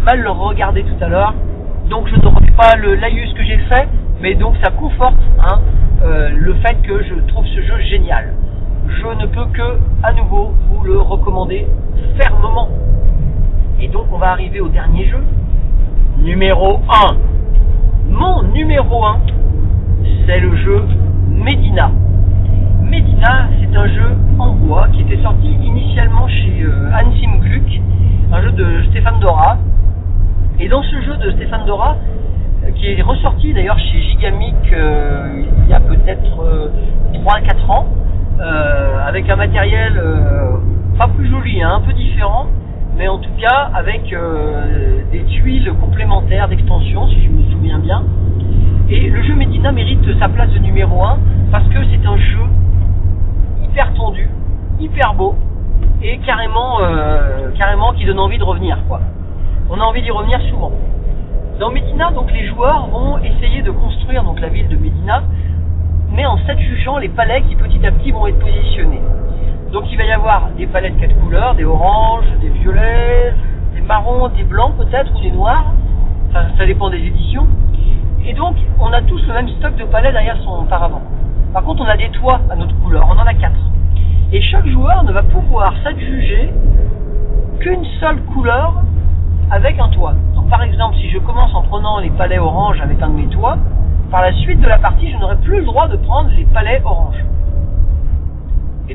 mal 0.04 0.20
le 0.20 0.30
regardé 0.30 0.84
tout 0.84 1.04
à 1.04 1.08
l'heure, 1.08 1.34
donc 1.90 2.06
je 2.08 2.14
ne 2.14 2.26
refais 2.26 2.52
pas 2.52 2.76
le 2.76 2.94
laïus 2.94 3.32
que 3.34 3.42
j'ai 3.42 3.58
fait, 3.68 3.88
mais 4.20 4.34
donc 4.34 4.54
ça 4.62 4.70
conforte 4.70 5.18
hein, 5.40 5.60
euh, 6.04 6.30
le 6.36 6.54
fait 6.54 6.76
que 6.82 7.02
je 7.02 7.14
trouve 7.26 7.46
ce 7.46 7.62
jeu 7.62 7.78
génial. 7.90 8.32
Je 8.88 9.06
ne 9.06 9.26
peux 9.26 9.44
que, 9.52 9.78
à 10.02 10.12
nouveau, 10.12 10.54
vous 10.70 10.84
le 10.84 10.98
recommander 10.98 11.66
fermement. 12.16 12.68
Et 13.80 13.88
donc 13.88 14.06
on 14.12 14.18
va 14.18 14.30
arriver 14.30 14.60
au 14.60 14.68
dernier 14.68 15.06
jeu, 15.06 15.18
numéro 16.18 16.80
1. 16.88 17.16
Mon 18.08 18.42
numéro 18.44 19.04
1, 19.04 19.20
c'est 20.26 20.40
le 20.40 20.56
jeu 20.56 20.82
Medina. 21.30 21.90
Medina, 22.82 23.48
c'est 23.60 23.76
un 23.76 23.86
jeu 23.88 24.16
en 24.38 24.54
bois 24.54 24.88
qui 24.92 25.02
était 25.02 25.22
sorti 25.22 25.48
initialement 25.62 26.26
chez 26.26 26.62
euh, 26.62 26.90
Ansim 26.92 27.38
Gluck, 27.40 27.80
un 28.32 28.42
jeu 28.42 28.52
de 28.52 28.84
Stéphane 28.90 29.20
Dora. 29.20 29.58
Et 30.58 30.68
dans 30.68 30.82
ce 30.82 31.00
jeu 31.02 31.16
de 31.18 31.30
Stéphane 31.32 31.66
Dora, 31.66 31.96
euh, 32.64 32.70
qui 32.72 32.86
est 32.86 33.02
ressorti 33.02 33.52
d'ailleurs 33.52 33.78
chez 33.78 34.00
Gigamic 34.00 34.54
euh, 34.72 35.44
il 35.64 35.70
y 35.70 35.74
a 35.74 35.80
peut-être 35.80 36.70
3-4 37.12 37.70
ans, 37.70 37.86
avec 38.40 39.28
un 39.28 39.36
matériel 39.36 40.00
pas 40.96 41.08
plus 41.08 41.28
joli, 41.30 41.62
hein, 41.62 41.74
un 41.76 41.80
peu 41.80 41.92
différent, 41.92 42.46
mais 42.96 43.08
en 43.08 43.18
tout 43.18 43.30
cas 43.40 43.70
avec 43.74 44.14
des 45.12 45.24
tuiles 45.24 45.72
complémentaires 45.80 46.48
d'extension, 46.48 47.08
si 47.08 47.24
je 47.24 47.28
me 47.30 47.50
souviens 47.52 47.78
bien. 47.78 48.02
Et 48.90 49.10
le 49.10 49.22
jeu 49.22 49.34
Medina 49.34 49.70
mérite 49.70 50.18
sa 50.18 50.28
place 50.28 50.50
de 50.50 50.58
numéro 50.60 51.02
1 51.02 51.18
parce 51.50 51.68
que 51.68 51.78
c'est 51.90 52.06
un 52.06 52.16
jeu 52.16 52.44
hyper 53.62 53.92
tendu, 53.94 54.28
hyper 54.80 55.14
beau 55.14 55.34
et 56.02 56.18
carrément, 56.18 56.78
euh, 56.80 57.50
carrément 57.58 57.92
qui 57.92 58.06
donne 58.06 58.18
envie 58.18 58.38
de 58.38 58.44
revenir. 58.44 58.78
On 59.70 59.78
a 59.78 59.84
envie 59.84 60.02
d'y 60.02 60.10
revenir 60.10 60.40
souvent. 60.48 60.72
Dans 61.60 61.70
Medina, 61.70 62.10
donc 62.12 62.32
les 62.32 62.46
joueurs 62.46 62.86
vont 62.86 63.18
essayer 63.18 63.62
de 63.62 63.70
construire 63.70 64.24
donc 64.24 64.40
la 64.40 64.48
ville 64.48 64.68
de 64.68 64.76
Medina, 64.76 65.22
mais 66.12 66.26
en 66.26 66.38
s'adjugeant 66.46 66.98
les 66.98 67.08
palais 67.08 67.42
qui 67.42 67.56
petit 67.56 67.84
à 67.86 67.92
petit 67.92 68.10
vont 68.10 68.26
être 68.26 68.38
positionnés. 68.38 69.00
Donc 69.72 69.84
il 69.90 69.98
va 69.98 70.04
y 70.04 70.12
avoir 70.12 70.48
des 70.56 70.66
de 70.66 71.00
quatre 71.00 71.18
couleurs, 71.20 71.54
des 71.54 71.64
oranges, 71.64 72.24
des 72.40 72.48
violets, 72.48 73.34
des 73.74 73.82
marrons, 73.82 74.28
des 74.28 74.44
blancs 74.44 74.74
peut-être 74.76 75.14
ou 75.14 75.20
des 75.20 75.30
noirs. 75.30 75.72
Ça, 76.32 76.46
ça 76.56 76.66
dépend 76.66 76.90
des 76.90 76.98
éditions. 76.98 77.46
Et 78.24 78.32
donc 78.32 78.56
on 78.80 78.92
a 78.92 79.00
tous 79.02 79.26
le 79.26 79.34
même 79.34 79.48
stock 79.48 79.76
de 79.76 79.84
palais 79.84 80.12
derrière 80.12 80.36
son 80.42 80.64
paravent. 80.64 81.02
Par 81.52 81.62
contre, 81.62 81.82
on 81.82 81.88
a 81.88 81.96
des 81.96 82.10
toits 82.10 82.40
à 82.50 82.56
notre 82.56 82.78
couleur, 82.80 83.06
on 83.10 83.18
en 83.18 83.26
a 83.26 83.34
quatre. 83.34 83.60
Et 84.32 84.42
chaque 84.42 84.66
joueur 84.66 85.04
ne 85.04 85.12
va 85.12 85.22
pouvoir 85.22 85.72
s'adjuger 85.82 86.50
qu'une 87.60 87.84
seule 88.00 88.20
couleur 88.34 88.74
avec 89.50 89.78
un 89.78 89.88
toit. 89.88 90.14
Donc 90.34 90.48
par 90.48 90.62
exemple, 90.62 90.96
si 90.96 91.08
je 91.10 91.18
commence 91.18 91.54
en 91.54 91.62
prenant 91.62 91.98
les 91.98 92.10
palais 92.10 92.38
orange 92.38 92.80
avec 92.80 93.00
un 93.00 93.08
de 93.08 93.14
mes 93.14 93.26
toits, 93.26 93.56
par 94.10 94.22
la 94.22 94.32
suite 94.32 94.60
de 94.60 94.66
la 94.66 94.78
partie, 94.78 95.10
je 95.10 95.16
n'aurai 95.18 95.36
plus 95.36 95.58
le 95.58 95.64
droit 95.64 95.86
de 95.88 95.96
prendre 95.96 96.30
les 96.30 96.44
palais 96.46 96.80
orange. 96.84 97.22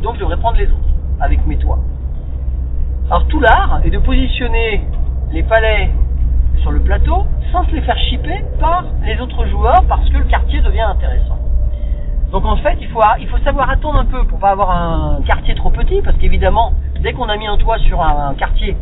donc 0.01 0.15
je 0.15 0.19
devrais 0.19 0.37
prendre 0.37 0.57
les 0.57 0.65
autres 0.65 0.89
avec 1.19 1.45
mes 1.45 1.57
toits. 1.57 1.79
Alors 3.07 3.27
tout 3.27 3.39
l'art 3.39 3.81
est 3.83 3.91
de 3.91 3.99
positionner 3.99 4.83
les 5.31 5.43
palais 5.43 5.91
sur 6.61 6.71
le 6.71 6.79
plateau 6.79 7.25
sans 7.51 7.65
se 7.65 7.71
les 7.71 7.81
faire 7.81 7.97
chipper 7.97 8.43
par 8.59 8.85
les 9.03 9.19
autres 9.19 9.45
joueurs 9.47 9.83
parce 9.87 10.09
que 10.09 10.17
le 10.17 10.23
quartier 10.25 10.61
devient 10.61 10.81
intéressant. 10.81 11.37
Donc 12.31 12.45
en 12.45 12.55
fait, 12.57 12.77
il 12.81 12.87
faut, 12.87 13.01
il 13.19 13.27
faut 13.27 13.37
savoir 13.39 13.69
attendre 13.69 13.99
un 13.99 14.05
peu 14.05 14.23
pour 14.23 14.39
pas 14.39 14.49
avoir 14.49 14.71
un 14.71 15.21
quartier 15.21 15.53
trop 15.53 15.69
petit 15.69 16.01
parce 16.01 16.17
qu'évidemment, 16.17 16.73
dès 17.01 17.13
qu'on 17.13 17.29
a 17.29 17.37
mis 17.37 17.45
un 17.45 17.57
toit 17.57 17.77
sur 17.79 18.01
un 18.01 18.33
quartier, 18.33 18.75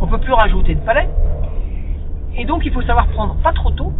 on 0.00 0.06
peut 0.06 0.18
plus 0.18 0.34
rajouter 0.34 0.74
de 0.74 0.80
palais. 0.80 1.08
Et 2.36 2.44
donc 2.44 2.66
il 2.66 2.72
faut 2.72 2.82
savoir 2.82 3.06
prendre 3.08 3.34
pas 3.36 3.52
trop 3.52 3.70
tôt, 3.70 3.92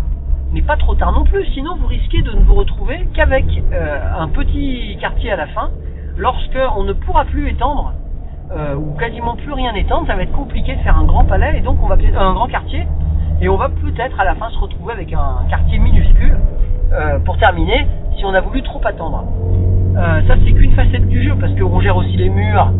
mais 0.53 0.62
pas 0.62 0.76
trop 0.76 0.94
tard 0.94 1.12
non 1.12 1.24
plus, 1.24 1.44
sinon 1.53 1.76
vous 1.76 1.86
risquez 1.86 2.22
de 2.22 2.32
ne 2.32 2.40
vous 2.40 2.55
retrouver 2.55 3.07
qu'avec 3.14 3.44
euh, 3.72 3.99
un 4.18 4.28
petit 4.28 4.96
quartier 5.01 5.30
à 5.30 5.36
la 5.36 5.46
fin, 5.49 5.70
lorsque 6.16 6.59
on 6.76 6.84
ne 6.84 6.92
pourra 6.92 7.24
plus 7.24 7.51
étendre 7.51 7.92
euh, 8.51 8.74
ou 8.74 8.96
quasiment 8.99 9.36
plus 9.36 9.53
rien 9.53 9.74
étendre, 9.74 10.07
ça 10.07 10.16
va 10.16 10.22
être 10.22 10.32
compliqué 10.32 10.74
de 10.74 10.80
faire 10.80 10.96
un 10.96 11.05
grand 11.05 11.24
palais. 11.24 11.59
Et 11.59 11.61
donc 11.61 11.78
on 11.82 11.86
va 11.86 11.96
un 11.96 12.32
grand 12.32 12.46
quartier. 12.46 12.86
Et 13.40 13.49
on 13.49 13.57
va 13.57 13.68
peut-être 13.68 14.18
à 14.18 14.24
la 14.24 14.34
fin 14.34 14.51
se 14.51 14.59
retrouver 14.59 14.94
avec 14.94 15.12
un 15.12 15.44
quartier 15.49 15.78
minuscule. 15.78 16.36
Euh, 16.90 17.18
pour 17.18 17.36
terminer 17.36 17.86
si 18.16 18.24
on 18.24 18.32
a 18.32 18.40
voulu 18.40 18.62
trop 18.62 18.80
attendre. 18.84 19.24
Ça 19.94 20.34
c'est 20.44 20.53
qu'une 20.53 20.72
facette 20.72 21.07
du 21.09 21.22
jeu 21.22 21.34
parce 21.38 21.53
qu'on 21.55 21.80
gère 21.80 21.96
aussi 21.96 22.16
les 22.16 22.30
murs 22.30 22.72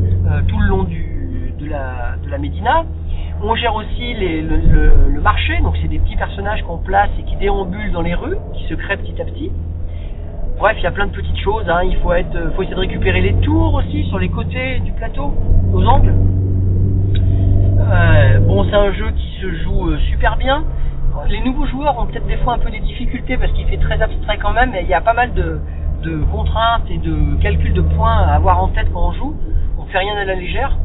tout 0.47 0.59
le 0.59 0.67
long 0.67 0.85
du, 0.85 1.53
de, 1.59 1.67
la, 1.67 2.17
de 2.25 2.31
la 2.31 2.39
Médina. 2.39 2.85
On 3.41 3.55
gère 3.55 3.75
aussi 3.77 4.15
le, 4.15 5.21
marché, 5.21 5.59
donc 5.63 5.77
c'est 5.81 5.89
des 5.89 5.99
petits 5.99 6.17
personnages 6.17 6.63
qu'on 6.63 6.79
place 6.79 7.11
et 7.19 7.23
qui 7.23 7.37
déambulent 7.37 7.93
dans 7.93 8.03
les 8.03 8.15
rues, 8.15 8.37
qui 8.55 8.65
se 8.65 8.75
créent 8.75 8.97
petit 8.97 9.21
à 9.21 9.25
petit. 9.25 9.53
Bref, 10.59 10.77
il 10.79 10.83
y 10.83 10.87
a 10.87 10.91
plein 10.91 11.07
de 11.07 11.13
petites 11.13 11.39
choses. 11.39 11.69
Hein. 11.69 11.83
Il 11.85 11.97
faut, 11.99 12.13
être, 12.13 12.53
faut 12.57 12.63
essayer 12.63 12.75
de 12.75 12.81
récupérer 12.81 13.21
les 13.21 13.35
tours 13.35 13.75
aussi 13.75 14.05
sur 14.09 14.19
les 14.19 14.29
côtés 14.29 14.81
du 14.81 14.91
plateau, 14.93 15.33
aux 15.73 15.85
angles. 15.85 16.15
Euh, 17.81 18.41
bon, 18.41 18.65
c'est 18.65 18.75
un 18.75 18.93
jeu 18.93 19.11
qui 19.13 19.41
se 19.41 19.55
joue 19.63 19.91
euh, 19.91 19.99
super 20.11 20.37
bien. 20.37 20.65
Les 21.29 21.41
nouveaux 21.41 21.67
joueurs 21.67 21.97
ont 21.99 22.07
peut-être 22.07 22.27
des 22.27 22.39
fois 22.39 22.55
un 22.55 22.59
peu 22.59 22.71
des 22.71 22.81
difficultés 22.81 23.37
parce 23.37 23.53
qu'il 23.53 23.67
fait 23.67 23.77
très 23.77 24.01
abstrait 24.03 24.39
quand 24.39 24.53
même, 24.53 24.71
mais 24.73 24.83
il 24.83 24.89
y 24.89 24.95
a 24.95 25.01
pas 25.01 25.15
mal 25.15 25.33
de, 25.35 25.61
de 26.03 26.19
contraintes 26.33 26.91
et 26.91 26.99
de 26.99 27.41
calculs 27.41 27.75
de 27.75 27.83
points 27.83 28.19
à 28.19 28.35
avoir 28.35 28.63
en 28.63 28.69
tête 28.69 28.89
quand 28.93 29.09
on 29.09 29.13
joue. 29.13 29.37
On 29.79 29.85
fait 29.85 29.99
rien 29.99 30.17
à 30.17 30.25
la 30.25 30.35
légère. 30.35 30.77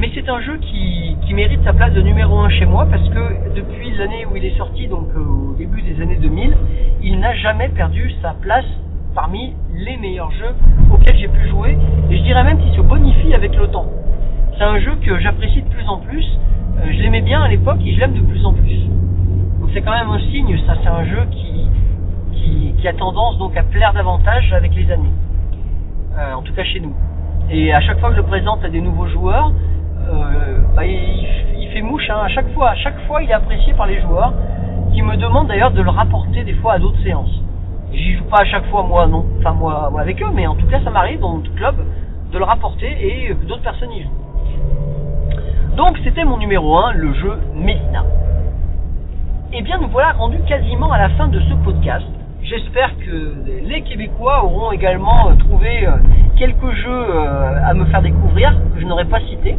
Mais 0.00 0.10
c'est 0.14 0.30
un 0.30 0.40
jeu 0.40 0.56
qui, 0.56 1.34
mérite 1.34 1.62
sa 1.62 1.74
place 1.74 1.92
de 1.92 2.00
numéro 2.00 2.38
1 2.38 2.48
chez 2.48 2.64
moi 2.64 2.86
parce 2.90 3.06
que 3.10 3.54
depuis 3.54 3.90
l'année 3.96 4.24
où 4.26 4.34
il 4.34 4.44
est 4.46 4.56
sorti, 4.56 4.88
donc 4.88 5.08
euh, 5.14 5.20
au 5.20 5.54
début 5.54 5.82
des 5.82 6.00
années 6.00 6.16
2000, 6.16 6.56
il 7.02 7.20
n'a 7.20 7.34
jamais 7.34 7.68
perdu 7.68 8.10
sa 8.22 8.34
place 8.40 8.64
parmi 9.14 9.52
les 9.74 9.98
meilleurs 9.98 10.30
jeux 10.32 10.54
auxquels 10.92 11.16
j'ai 11.18 11.28
pu 11.28 11.48
jouer. 11.50 11.76
Et 12.10 12.16
je 12.16 12.22
dirais 12.22 12.42
même 12.44 12.58
qu'il 12.58 12.74
se 12.74 12.80
bonifie 12.80 13.34
avec 13.34 13.54
le 13.54 13.68
temps. 13.68 13.86
C'est 14.56 14.64
un 14.64 14.78
jeu 14.80 14.96
que 15.02 15.20
j'apprécie 15.20 15.62
de 15.62 15.68
plus 15.68 15.86
en 15.86 15.98
plus. 15.98 16.26
Euh, 16.78 16.86
je 16.90 17.02
l'aimais 17.02 17.20
bien 17.20 17.42
à 17.42 17.48
l'époque 17.48 17.78
et 17.84 17.94
je 17.94 18.00
l'aime 18.00 18.14
de 18.14 18.22
plus 18.22 18.44
en 18.46 18.54
plus. 18.54 18.86
Donc 19.60 19.68
c'est 19.74 19.82
quand 19.82 19.92
même 19.92 20.08
un 20.08 20.20
signe, 20.30 20.58
ça 20.66 20.76
c'est 20.82 20.88
un 20.88 21.04
jeu 21.04 21.26
qui, 21.30 22.88
a 22.88 22.94
tendance 22.94 23.36
donc 23.36 23.54
à 23.58 23.62
plaire 23.62 23.92
davantage 23.92 24.50
avec 24.54 24.74
les 24.74 24.90
années. 24.90 25.12
Euh, 26.16 26.32
en 26.32 26.40
tout 26.40 26.54
cas 26.54 26.64
chez 26.64 26.80
nous. 26.80 26.94
Et 27.50 27.74
à 27.74 27.80
chaque 27.82 28.00
fois 28.00 28.08
que 28.08 28.16
je 28.16 28.20
le 28.22 28.26
présente 28.26 28.64
à 28.64 28.70
des 28.70 28.80
nouveaux 28.80 29.06
joueurs, 29.06 29.52
bah, 30.74 30.86
il, 30.86 31.68
fait 31.72 31.82
mouche 31.82 32.08
hein, 32.10 32.20
à 32.24 32.28
chaque 32.28 32.50
fois. 32.52 32.70
À 32.70 32.74
chaque 32.74 32.98
fois, 33.06 33.22
il 33.22 33.30
est 33.30 33.34
apprécié 33.34 33.72
par 33.74 33.86
les 33.86 34.00
joueurs 34.00 34.32
qui 34.92 35.02
me 35.02 35.16
demandent 35.16 35.48
d'ailleurs 35.48 35.70
de 35.70 35.82
le 35.82 35.90
rapporter 35.90 36.42
des 36.42 36.54
fois 36.54 36.74
à 36.74 36.78
d'autres 36.78 37.00
séances. 37.02 37.40
J'y 37.92 38.14
joue 38.14 38.24
pas 38.24 38.40
à 38.40 38.44
chaque 38.44 38.66
fois 38.66 38.82
moi, 38.82 39.06
non. 39.06 39.24
Enfin 39.38 39.52
moi, 39.52 39.92
avec 39.98 40.22
eux, 40.22 40.30
mais 40.32 40.46
en 40.46 40.54
tout 40.54 40.66
cas, 40.66 40.80
ça 40.82 40.90
m'arrive 40.90 41.20
dans 41.20 41.38
tout 41.40 41.52
club 41.54 41.74
de 42.32 42.38
le 42.38 42.44
rapporter 42.44 42.86
et 42.88 43.34
d'autres 43.46 43.62
personnes 43.62 43.92
y 43.92 44.02
jouent. 44.02 45.76
Donc 45.76 45.98
c'était 46.04 46.24
mon 46.24 46.38
numéro 46.38 46.76
1, 46.76 46.92
le 46.92 47.12
jeu 47.14 47.38
Messina. 47.54 48.04
Eh 49.52 49.62
bien, 49.62 49.78
nous 49.78 49.88
voilà 49.88 50.12
rendus 50.12 50.40
quasiment 50.46 50.92
à 50.92 50.98
la 50.98 51.08
fin 51.10 51.28
de 51.28 51.40
ce 51.40 51.54
podcast. 51.64 52.06
J'espère 52.42 52.96
que 52.98 53.34
les 53.64 53.82
Québécois 53.82 54.44
auront 54.44 54.72
également 54.72 55.34
trouvé 55.38 55.88
quelques 56.36 56.72
jeux 56.72 57.18
à 57.64 57.74
me 57.74 57.84
faire 57.86 58.02
découvrir 58.02 58.56
que 58.74 58.80
je 58.80 58.86
n'aurais 58.86 59.04
pas 59.04 59.20
cités. 59.20 59.56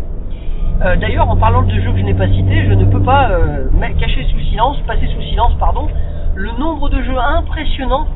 Euh, 0.83 0.95
D'ailleurs, 0.95 1.29
en 1.29 1.37
parlant 1.37 1.61
de 1.61 1.73
jeux 1.79 1.91
que 1.91 1.99
je 1.99 2.03
n'ai 2.03 2.15
pas 2.15 2.27
cités, 2.27 2.65
je 2.65 2.73
ne 2.73 2.85
peux 2.85 3.03
pas 3.03 3.29
euh, 3.29 3.67
cacher 3.99 4.25
sous 4.31 4.39
silence, 4.49 4.77
passer 4.87 5.05
sous 5.07 5.21
silence, 5.21 5.53
pardon, 5.59 5.87
le 6.33 6.49
nombre 6.57 6.89
de 6.89 7.03
jeux 7.03 7.19
impressionnants 7.19 8.07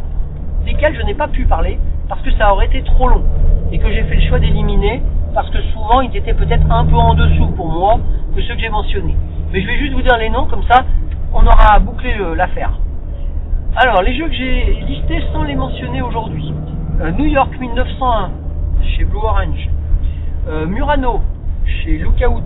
desquels 0.66 0.96
je 0.96 1.04
n'ai 1.04 1.14
pas 1.14 1.28
pu 1.28 1.46
parler 1.46 1.78
parce 2.10 2.22
que 2.22 2.32
ça 2.32 2.52
aurait 2.52 2.66
été 2.66 2.82
trop 2.82 3.08
long 3.08 3.24
et 3.72 3.78
que 3.78 3.88
j'ai 3.92 4.02
fait 4.04 4.16
le 4.16 4.22
choix 4.28 4.40
d'éliminer 4.40 5.04
parce 5.36 5.48
que 5.52 5.62
souvent 5.74 6.02
ils 6.02 6.16
étaient 6.18 6.34
peut-être 6.34 6.66
un 6.72 6.86
peu 6.86 6.96
en 6.96 7.14
dessous 7.14 7.48
pour 7.56 7.68
moi 7.68 8.00
que 8.36 8.42
ceux 8.42 8.56
que 8.56 8.62
j'ai 8.62 8.70
mentionnés. 8.70 9.16
Mais 9.54 9.62
je 9.62 9.68
vais 9.68 9.78
juste 9.78 9.94
vous 9.94 10.02
dire 10.02 10.18
les 10.18 10.30
noms 10.30 10.46
comme 10.46 10.64
ça, 10.64 10.86
on 11.34 11.46
aura 11.46 11.78
bouclé 11.78 12.16
l'affaire. 12.36 12.72
Alors, 13.76 14.02
les 14.02 14.18
jeux 14.18 14.28
que 14.28 14.34
j'ai 14.34 14.80
listés 14.88 15.22
sans 15.34 15.44
les 15.44 15.56
mentionner 15.56 16.02
aujourd'hui. 16.02 16.52
Euh, 17.02 17.12
New 17.12 17.26
York 17.26 17.60
1901 17.60 18.32
chez 18.98 19.04
Blue 19.04 19.18
Orange. 19.18 19.70
Murano 20.68 21.22
chez 21.66 21.98
Lookout, 21.98 22.44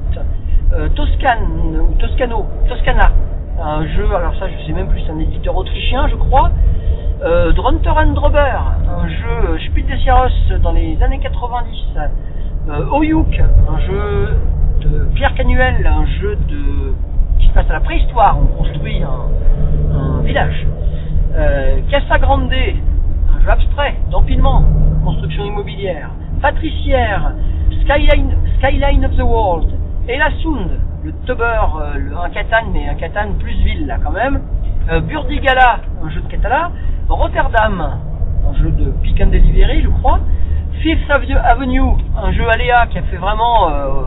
euh, 0.73 0.89
Toscane 0.89 1.79
ou 1.79 1.93
Toscano, 1.95 2.45
Toscana, 2.67 3.11
un 3.61 3.85
jeu, 3.87 4.05
alors 4.15 4.35
ça 4.35 4.47
je 4.47 4.65
sais 4.65 4.73
même 4.73 4.87
plus, 4.87 5.01
c'est 5.05 5.11
un 5.11 5.19
éditeur 5.19 5.55
autrichien 5.55 6.07
je 6.07 6.15
crois, 6.15 6.51
euh, 7.23 7.51
Drunter 7.51 7.89
and 7.89 8.13
Drober, 8.13 8.39
un 8.39 9.07
jeu 9.07 9.59
Spiel 9.67 9.85
des 9.85 9.97
Sierras 9.97 10.29
dans 10.61 10.71
les 10.71 11.01
années 11.03 11.19
90, 11.19 11.97
euh, 12.69 12.85
Oyuk, 12.91 13.41
un 13.69 13.79
jeu 13.79 14.29
de 14.81 15.05
Pierre 15.15 15.33
Canuel, 15.35 15.85
un 15.85 16.05
jeu 16.21 16.37
de 16.47 16.93
qui 17.39 17.47
se 17.47 17.53
passe 17.53 17.69
à 17.69 17.73
la 17.73 17.79
préhistoire, 17.79 18.37
on 18.41 18.45
construit 18.63 19.01
un, 19.03 19.97
un 19.97 20.21
village, 20.21 20.65
euh, 21.35 21.79
Casa 21.89 22.17
Grande, 22.19 22.51
un 22.51 23.43
jeu 23.43 23.49
abstrait 23.49 23.95
d'empilement, 24.11 24.63
construction 25.03 25.45
immobilière, 25.45 26.09
Patricière, 26.41 27.33
Skyline, 27.81 28.35
Skyline 28.59 29.05
of 29.05 29.15
the 29.15 29.21
World, 29.21 29.71
et 30.09 30.17
la 30.17 30.31
Sound, 30.41 30.69
le 31.05 31.13
Tuber, 31.25 31.43
euh, 31.43 32.21
un 32.21 32.29
Catan, 32.29 32.65
mais 32.73 32.89
un 32.89 32.95
Catan 32.95 33.31
plus 33.39 33.53
ville 33.63 33.87
là 33.87 33.97
quand 34.03 34.11
même, 34.11 34.41
euh, 34.91 34.99
Burdigala, 34.99 35.79
un 36.03 36.09
jeu 36.09 36.19
de 36.19 36.27
Catala, 36.27 36.69
Rotterdam, 37.07 37.99
un 38.49 38.53
jeu 38.61 38.69
de 38.71 38.91
Pick 39.01 39.21
and 39.21 39.27
Delivery 39.27 39.83
je 39.83 39.87
crois, 39.87 40.19
Fifth 40.81 41.09
Avenue, 41.09 41.79
un 42.21 42.33
jeu 42.33 42.49
Aléa 42.49 42.87
qui 42.87 42.97
a 42.97 43.03
fait 43.03 43.15
vraiment, 43.15 43.69
euh, 43.69 44.03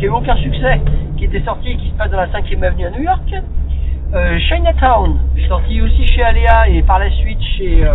qui 0.00 0.06
a 0.06 0.08
eu 0.08 0.10
aucun 0.10 0.34
succès, 0.34 0.80
qui 1.16 1.26
était 1.26 1.42
sorti 1.42 1.70
et 1.70 1.76
qui 1.76 1.90
se 1.90 1.94
passe 1.94 2.10
dans 2.10 2.16
la 2.16 2.26
5ème 2.26 2.64
avenue 2.64 2.86
à 2.86 2.90
New 2.90 3.02
York, 3.02 3.34
Chinatown, 4.48 5.16
sorti 5.46 5.80
aussi 5.80 6.06
chez 6.08 6.22
Aléa 6.22 6.68
et 6.68 6.82
par 6.82 6.98
la 6.98 7.08
suite 7.10 7.40
chez, 7.56 7.88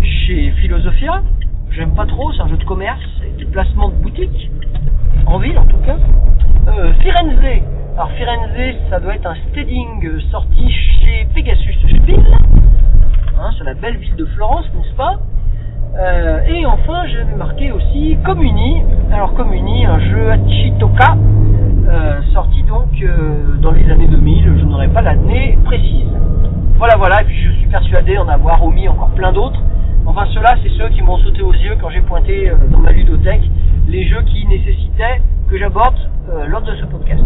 chez 0.00 0.52
Philosophia, 0.52 1.22
j'aime 1.72 1.94
pas 1.94 2.06
trop, 2.06 2.32
c'est 2.32 2.40
un 2.40 2.48
jeu 2.48 2.56
de 2.56 2.64
commerce, 2.64 3.02
et 3.24 3.44
de 3.44 3.50
placement 3.50 3.88
de 3.88 3.94
boutique, 3.94 4.50
en 5.26 5.38
ville 5.38 5.58
en 5.58 5.64
tout 5.64 5.78
cas. 5.78 5.96
Euh, 6.68 6.92
Firenze, 7.00 7.62
alors 7.96 8.10
Firenze, 8.12 8.76
ça 8.90 9.00
doit 9.00 9.14
être 9.14 9.26
un 9.26 9.34
steading 9.50 10.20
sorti 10.30 10.70
chez 10.70 11.26
Pegasus 11.34 11.74
Spiel, 11.88 12.20
hein, 13.40 13.50
sur 13.52 13.64
la 13.64 13.74
belle 13.74 13.96
ville 13.96 14.16
de 14.16 14.24
Florence, 14.26 14.66
n'est-ce 14.74 14.94
pas? 14.94 15.16
Euh, 15.98 16.40
Et 16.48 16.66
enfin, 16.66 17.06
j'avais 17.06 17.34
marqué 17.36 17.72
aussi 17.72 18.16
Comuni, 18.24 18.82
alors 19.12 19.34
Comuni, 19.34 19.86
un 19.86 19.98
jeu 20.00 20.30
Achitoka, 20.30 21.16
euh, 21.88 22.20
sorti 22.32 22.62
donc 22.64 22.90
euh, 23.02 23.56
dans 23.60 23.72
les 23.72 23.90
années 23.90 24.06
2000, 24.06 24.58
je 24.60 24.64
n'aurai 24.64 24.88
pas 24.88 25.02
l'année 25.02 25.58
précise. 25.64 26.06
Voilà, 26.76 26.96
voilà, 26.96 27.22
et 27.22 27.24
puis 27.24 27.36
je 27.42 27.52
suis 27.52 27.66
persuadé 27.66 28.14
d'en 28.14 28.28
avoir 28.28 28.62
omis 28.62 28.88
encore 28.88 29.10
plein 29.10 29.32
d'autres. 29.32 29.60
Enfin, 30.06 30.26
ceux-là, 30.32 30.54
c'est 30.62 30.70
ceux 30.78 30.88
qui 30.90 31.02
m'ont 31.02 31.18
sauté 31.18 31.42
aux 31.42 31.52
yeux 31.52 31.76
quand 31.80 31.90
j'ai 31.90 32.00
pointé 32.02 32.48
euh, 32.50 32.54
dans 32.70 32.78
ma 32.78 32.92
ludothèque 32.92 33.42
les 33.88 34.06
jeux 34.06 34.22
qui 34.26 34.46
nécessitaient 34.46 35.22
que 35.50 35.56
j'aborde 35.56 35.96
euh, 36.30 36.46
lors 36.46 36.60
de 36.60 36.74
ce 36.74 36.84
podcast. 36.84 37.22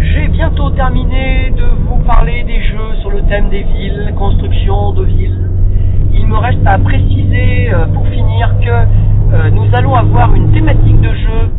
J'ai 0.00 0.28
bientôt 0.28 0.70
terminé 0.70 1.50
de 1.50 1.64
vous 1.86 1.98
parler 2.04 2.44
des 2.44 2.62
jeux 2.62 2.94
sur 3.00 3.10
le 3.10 3.22
thème 3.22 3.48
des 3.48 3.64
villes, 3.64 4.14
construction 4.16 4.92
de 4.92 5.04
villes. 5.04 5.50
Il 6.12 6.26
me 6.26 6.36
reste 6.36 6.64
à 6.66 6.78
préciser 6.78 7.72
euh, 7.72 7.86
pour 7.86 8.06
finir 8.08 8.54
que 8.60 8.70
euh, 8.70 9.50
nous 9.50 9.66
allons 9.74 9.94
avoir 9.96 10.32
une 10.34 10.52
thématique 10.52 11.00
de 11.00 11.12
jeu 11.14 11.50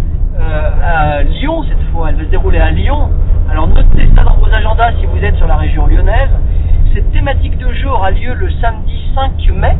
à 0.83 1.23
Lyon 1.23 1.63
cette 1.63 1.83
fois. 1.91 2.09
Elle 2.09 2.15
va 2.15 2.23
se 2.23 2.29
dérouler 2.29 2.59
à 2.59 2.71
Lyon. 2.71 3.09
Alors 3.49 3.67
notez 3.67 4.09
ça 4.15 4.23
dans 4.23 4.35
vos 4.37 4.53
agendas 4.53 4.91
si 4.99 5.05
vous 5.05 5.23
êtes 5.23 5.35
sur 5.35 5.47
la 5.47 5.57
région 5.57 5.85
lyonnaise. 5.87 6.31
Cette 6.93 7.11
thématique 7.11 7.57
de 7.57 7.71
jeu 7.73 7.89
aura 7.89 8.11
lieu 8.11 8.33
le 8.33 8.49
samedi 8.61 9.11
5 9.15 9.31
mai 9.55 9.77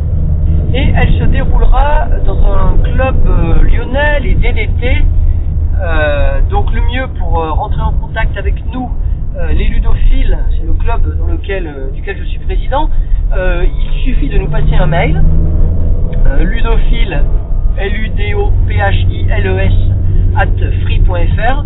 et 0.73 0.93
elle 0.95 1.13
se 1.19 1.23
déroulera 1.25 2.07
dans 2.25 2.39
un 2.51 2.77
club 2.83 3.15
euh, 3.27 3.61
lyonnais, 3.63 4.19
les 4.21 4.35
DDT. 4.35 5.03
Euh, 5.79 6.41
donc 6.49 6.71
le 6.73 6.81
mieux 6.81 7.07
pour 7.19 7.39
euh, 7.39 7.51
rentrer 7.51 7.81
en 7.81 7.93
contact 7.93 8.37
avec 8.37 8.55
nous, 8.73 8.89
les 9.49 9.67
ludophiles, 9.67 10.37
c'est 10.51 10.63
le 10.63 10.73
club 10.73 11.17
dans 11.17 11.25
lequel, 11.25 11.89
duquel 11.91 12.19
je 12.19 12.23
suis 12.25 12.37
président, 12.37 12.87
il 13.35 14.03
suffit 14.03 14.29
de 14.29 14.37
nous 14.37 14.47
passer 14.47 14.75
un 14.79 14.85
mail, 14.85 15.23
ludophile 16.39 17.23
L-U-D-O-P-H-I-L-E-S, 17.75 19.73
at 20.37 20.45
free.fr, 20.83 21.65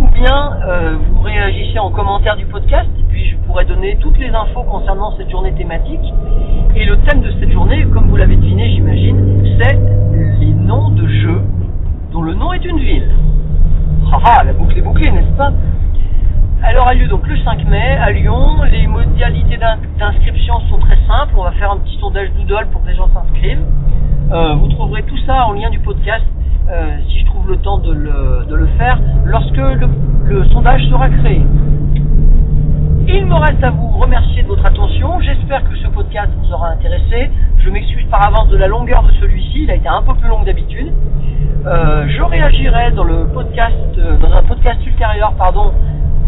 ou 0.00 0.06
bien 0.14 0.52
euh, 0.66 0.96
vous 1.10 1.20
réagissez 1.22 1.78
en 1.78 1.90
commentaire 1.90 2.36
du 2.36 2.44
podcast, 2.46 2.88
et 2.98 3.02
puis 3.08 3.30
je 3.30 3.36
pourrais 3.46 3.64
donner 3.64 3.96
toutes 4.00 4.18
les 4.18 4.28
infos 4.28 4.62
concernant 4.64 5.16
cette 5.16 5.30
journée 5.30 5.52
thématique. 5.52 6.12
Et 6.76 6.84
le 6.84 6.98
thème 6.98 7.22
de 7.22 7.32
cette 7.40 7.50
journée, 7.50 7.86
comme 7.92 8.08
vous 8.08 8.16
l'avez 8.16 8.36
deviné, 8.36 8.70
j'imagine, 8.70 9.56
c'est 9.58 9.78
les 10.40 10.52
noms 10.52 10.90
de 10.90 11.06
jeux 11.08 11.42
dont 12.12 12.22
le 12.22 12.34
nom 12.34 12.52
est 12.52 12.64
une 12.64 12.78
ville. 12.78 13.10
Haha, 14.12 14.44
la 14.44 14.52
boucle 14.52 14.78
est 14.78 14.82
bouclée, 14.82 15.10
n'est-ce 15.10 15.36
pas 15.36 15.52
Alors 16.62 16.88
a 16.88 16.94
lieu 16.94 17.08
donc 17.08 17.26
le 17.26 17.36
5 17.38 17.66
mai 17.68 17.97
Lyon. 18.10 18.62
Les 18.70 18.86
modalités 18.86 19.56
d'in- 19.56 19.78
d'inscription 19.98 20.60
sont 20.68 20.78
très 20.78 20.98
simples. 21.06 21.34
On 21.36 21.42
va 21.44 21.52
faire 21.52 21.72
un 21.72 21.78
petit 21.78 21.96
sondage 21.98 22.30
Doodle 22.32 22.68
pour 22.72 22.82
que 22.82 22.88
les 22.88 22.94
gens 22.96 23.08
s'inscrivent. 23.12 23.64
Euh, 24.30 24.54
vous 24.54 24.68
trouverez 24.68 25.02
tout 25.04 25.16
ça 25.26 25.46
en 25.46 25.52
lien 25.52 25.70
du 25.70 25.78
podcast 25.78 26.24
euh, 26.70 26.98
si 27.08 27.20
je 27.20 27.26
trouve 27.26 27.48
le 27.48 27.56
temps 27.58 27.78
de 27.78 27.92
le, 27.92 28.66
faire 28.76 28.98
lorsque 29.24 29.56
le, 29.56 30.44
sondage 30.52 30.86
sera 30.88 31.08
créé. 31.08 31.42
Il 33.06 33.24
me 33.24 33.34
reste 33.34 33.64
à 33.64 33.70
vous 33.70 33.88
remercier 33.98 34.42
de 34.42 34.48
votre 34.48 34.66
attention. 34.66 35.18
J'espère 35.20 35.64
que 35.68 35.74
ce 35.76 35.86
podcast 35.88 36.30
vous 36.42 36.52
aura 36.52 36.70
intéressé. 36.70 37.30
Je 37.58 37.70
m'excuse 37.70 38.04
par 38.10 38.26
avance 38.26 38.48
de 38.48 38.56
la 38.58 38.66
longueur 38.66 39.02
de 39.02 39.12
celui-ci. 39.12 39.62
Il 39.62 39.70
a 39.70 39.76
été 39.76 39.88
un 39.88 40.02
peu 40.02 40.14
plus 40.14 40.28
long 40.28 40.40
que 40.40 40.46
d'habitude. 40.46 40.92
Euh, 41.66 42.06
je 42.08 42.22
réagirai 42.22 42.90
dans 42.92 43.04
le 43.04 43.26
podcast, 43.28 43.74
dans 44.20 44.32
un 44.32 44.42
podcast 44.42 44.84
ultérieur, 44.86 45.32
pardon, 45.38 45.72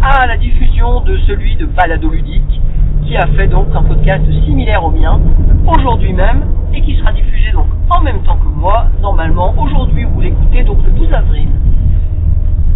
à 0.02 0.26
la 0.26 0.36
diffusion 0.36 1.00
de 1.00 1.18
celui 1.26 1.56
de 1.56 1.66
Balado 1.66 2.08
Ludique, 2.08 2.60
qui 3.04 3.16
a 3.16 3.26
fait 3.36 3.48
donc 3.48 3.68
un 3.74 3.82
podcast 3.82 4.24
similaire 4.44 4.82
au 4.84 4.90
mien 4.90 5.20
aujourd'hui 5.66 6.12
même 6.12 6.44
et 6.72 6.80
qui 6.80 6.96
sera 6.96 7.12
diffusé 7.12 7.52
donc 7.52 7.66
en 7.90 8.00
même 8.00 8.22
temps 8.22 8.36
que 8.36 8.48
moi, 8.48 8.86
normalement 9.00 9.54
aujourd'hui 9.58 10.04
vous 10.04 10.20
l'écoutez 10.20 10.62
donc 10.62 10.78
le 10.84 10.92
12 10.92 11.12
avril. 11.12 11.48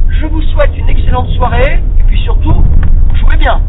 Je 0.09 0.27
vous 0.27 0.43
souhaite 0.43 0.77
une 0.77 0.89
excellente 0.89 1.29
soirée 1.31 1.83
et 1.99 2.03
puis 2.05 2.21
surtout, 2.21 2.63
jouez 3.15 3.37
bien 3.39 3.61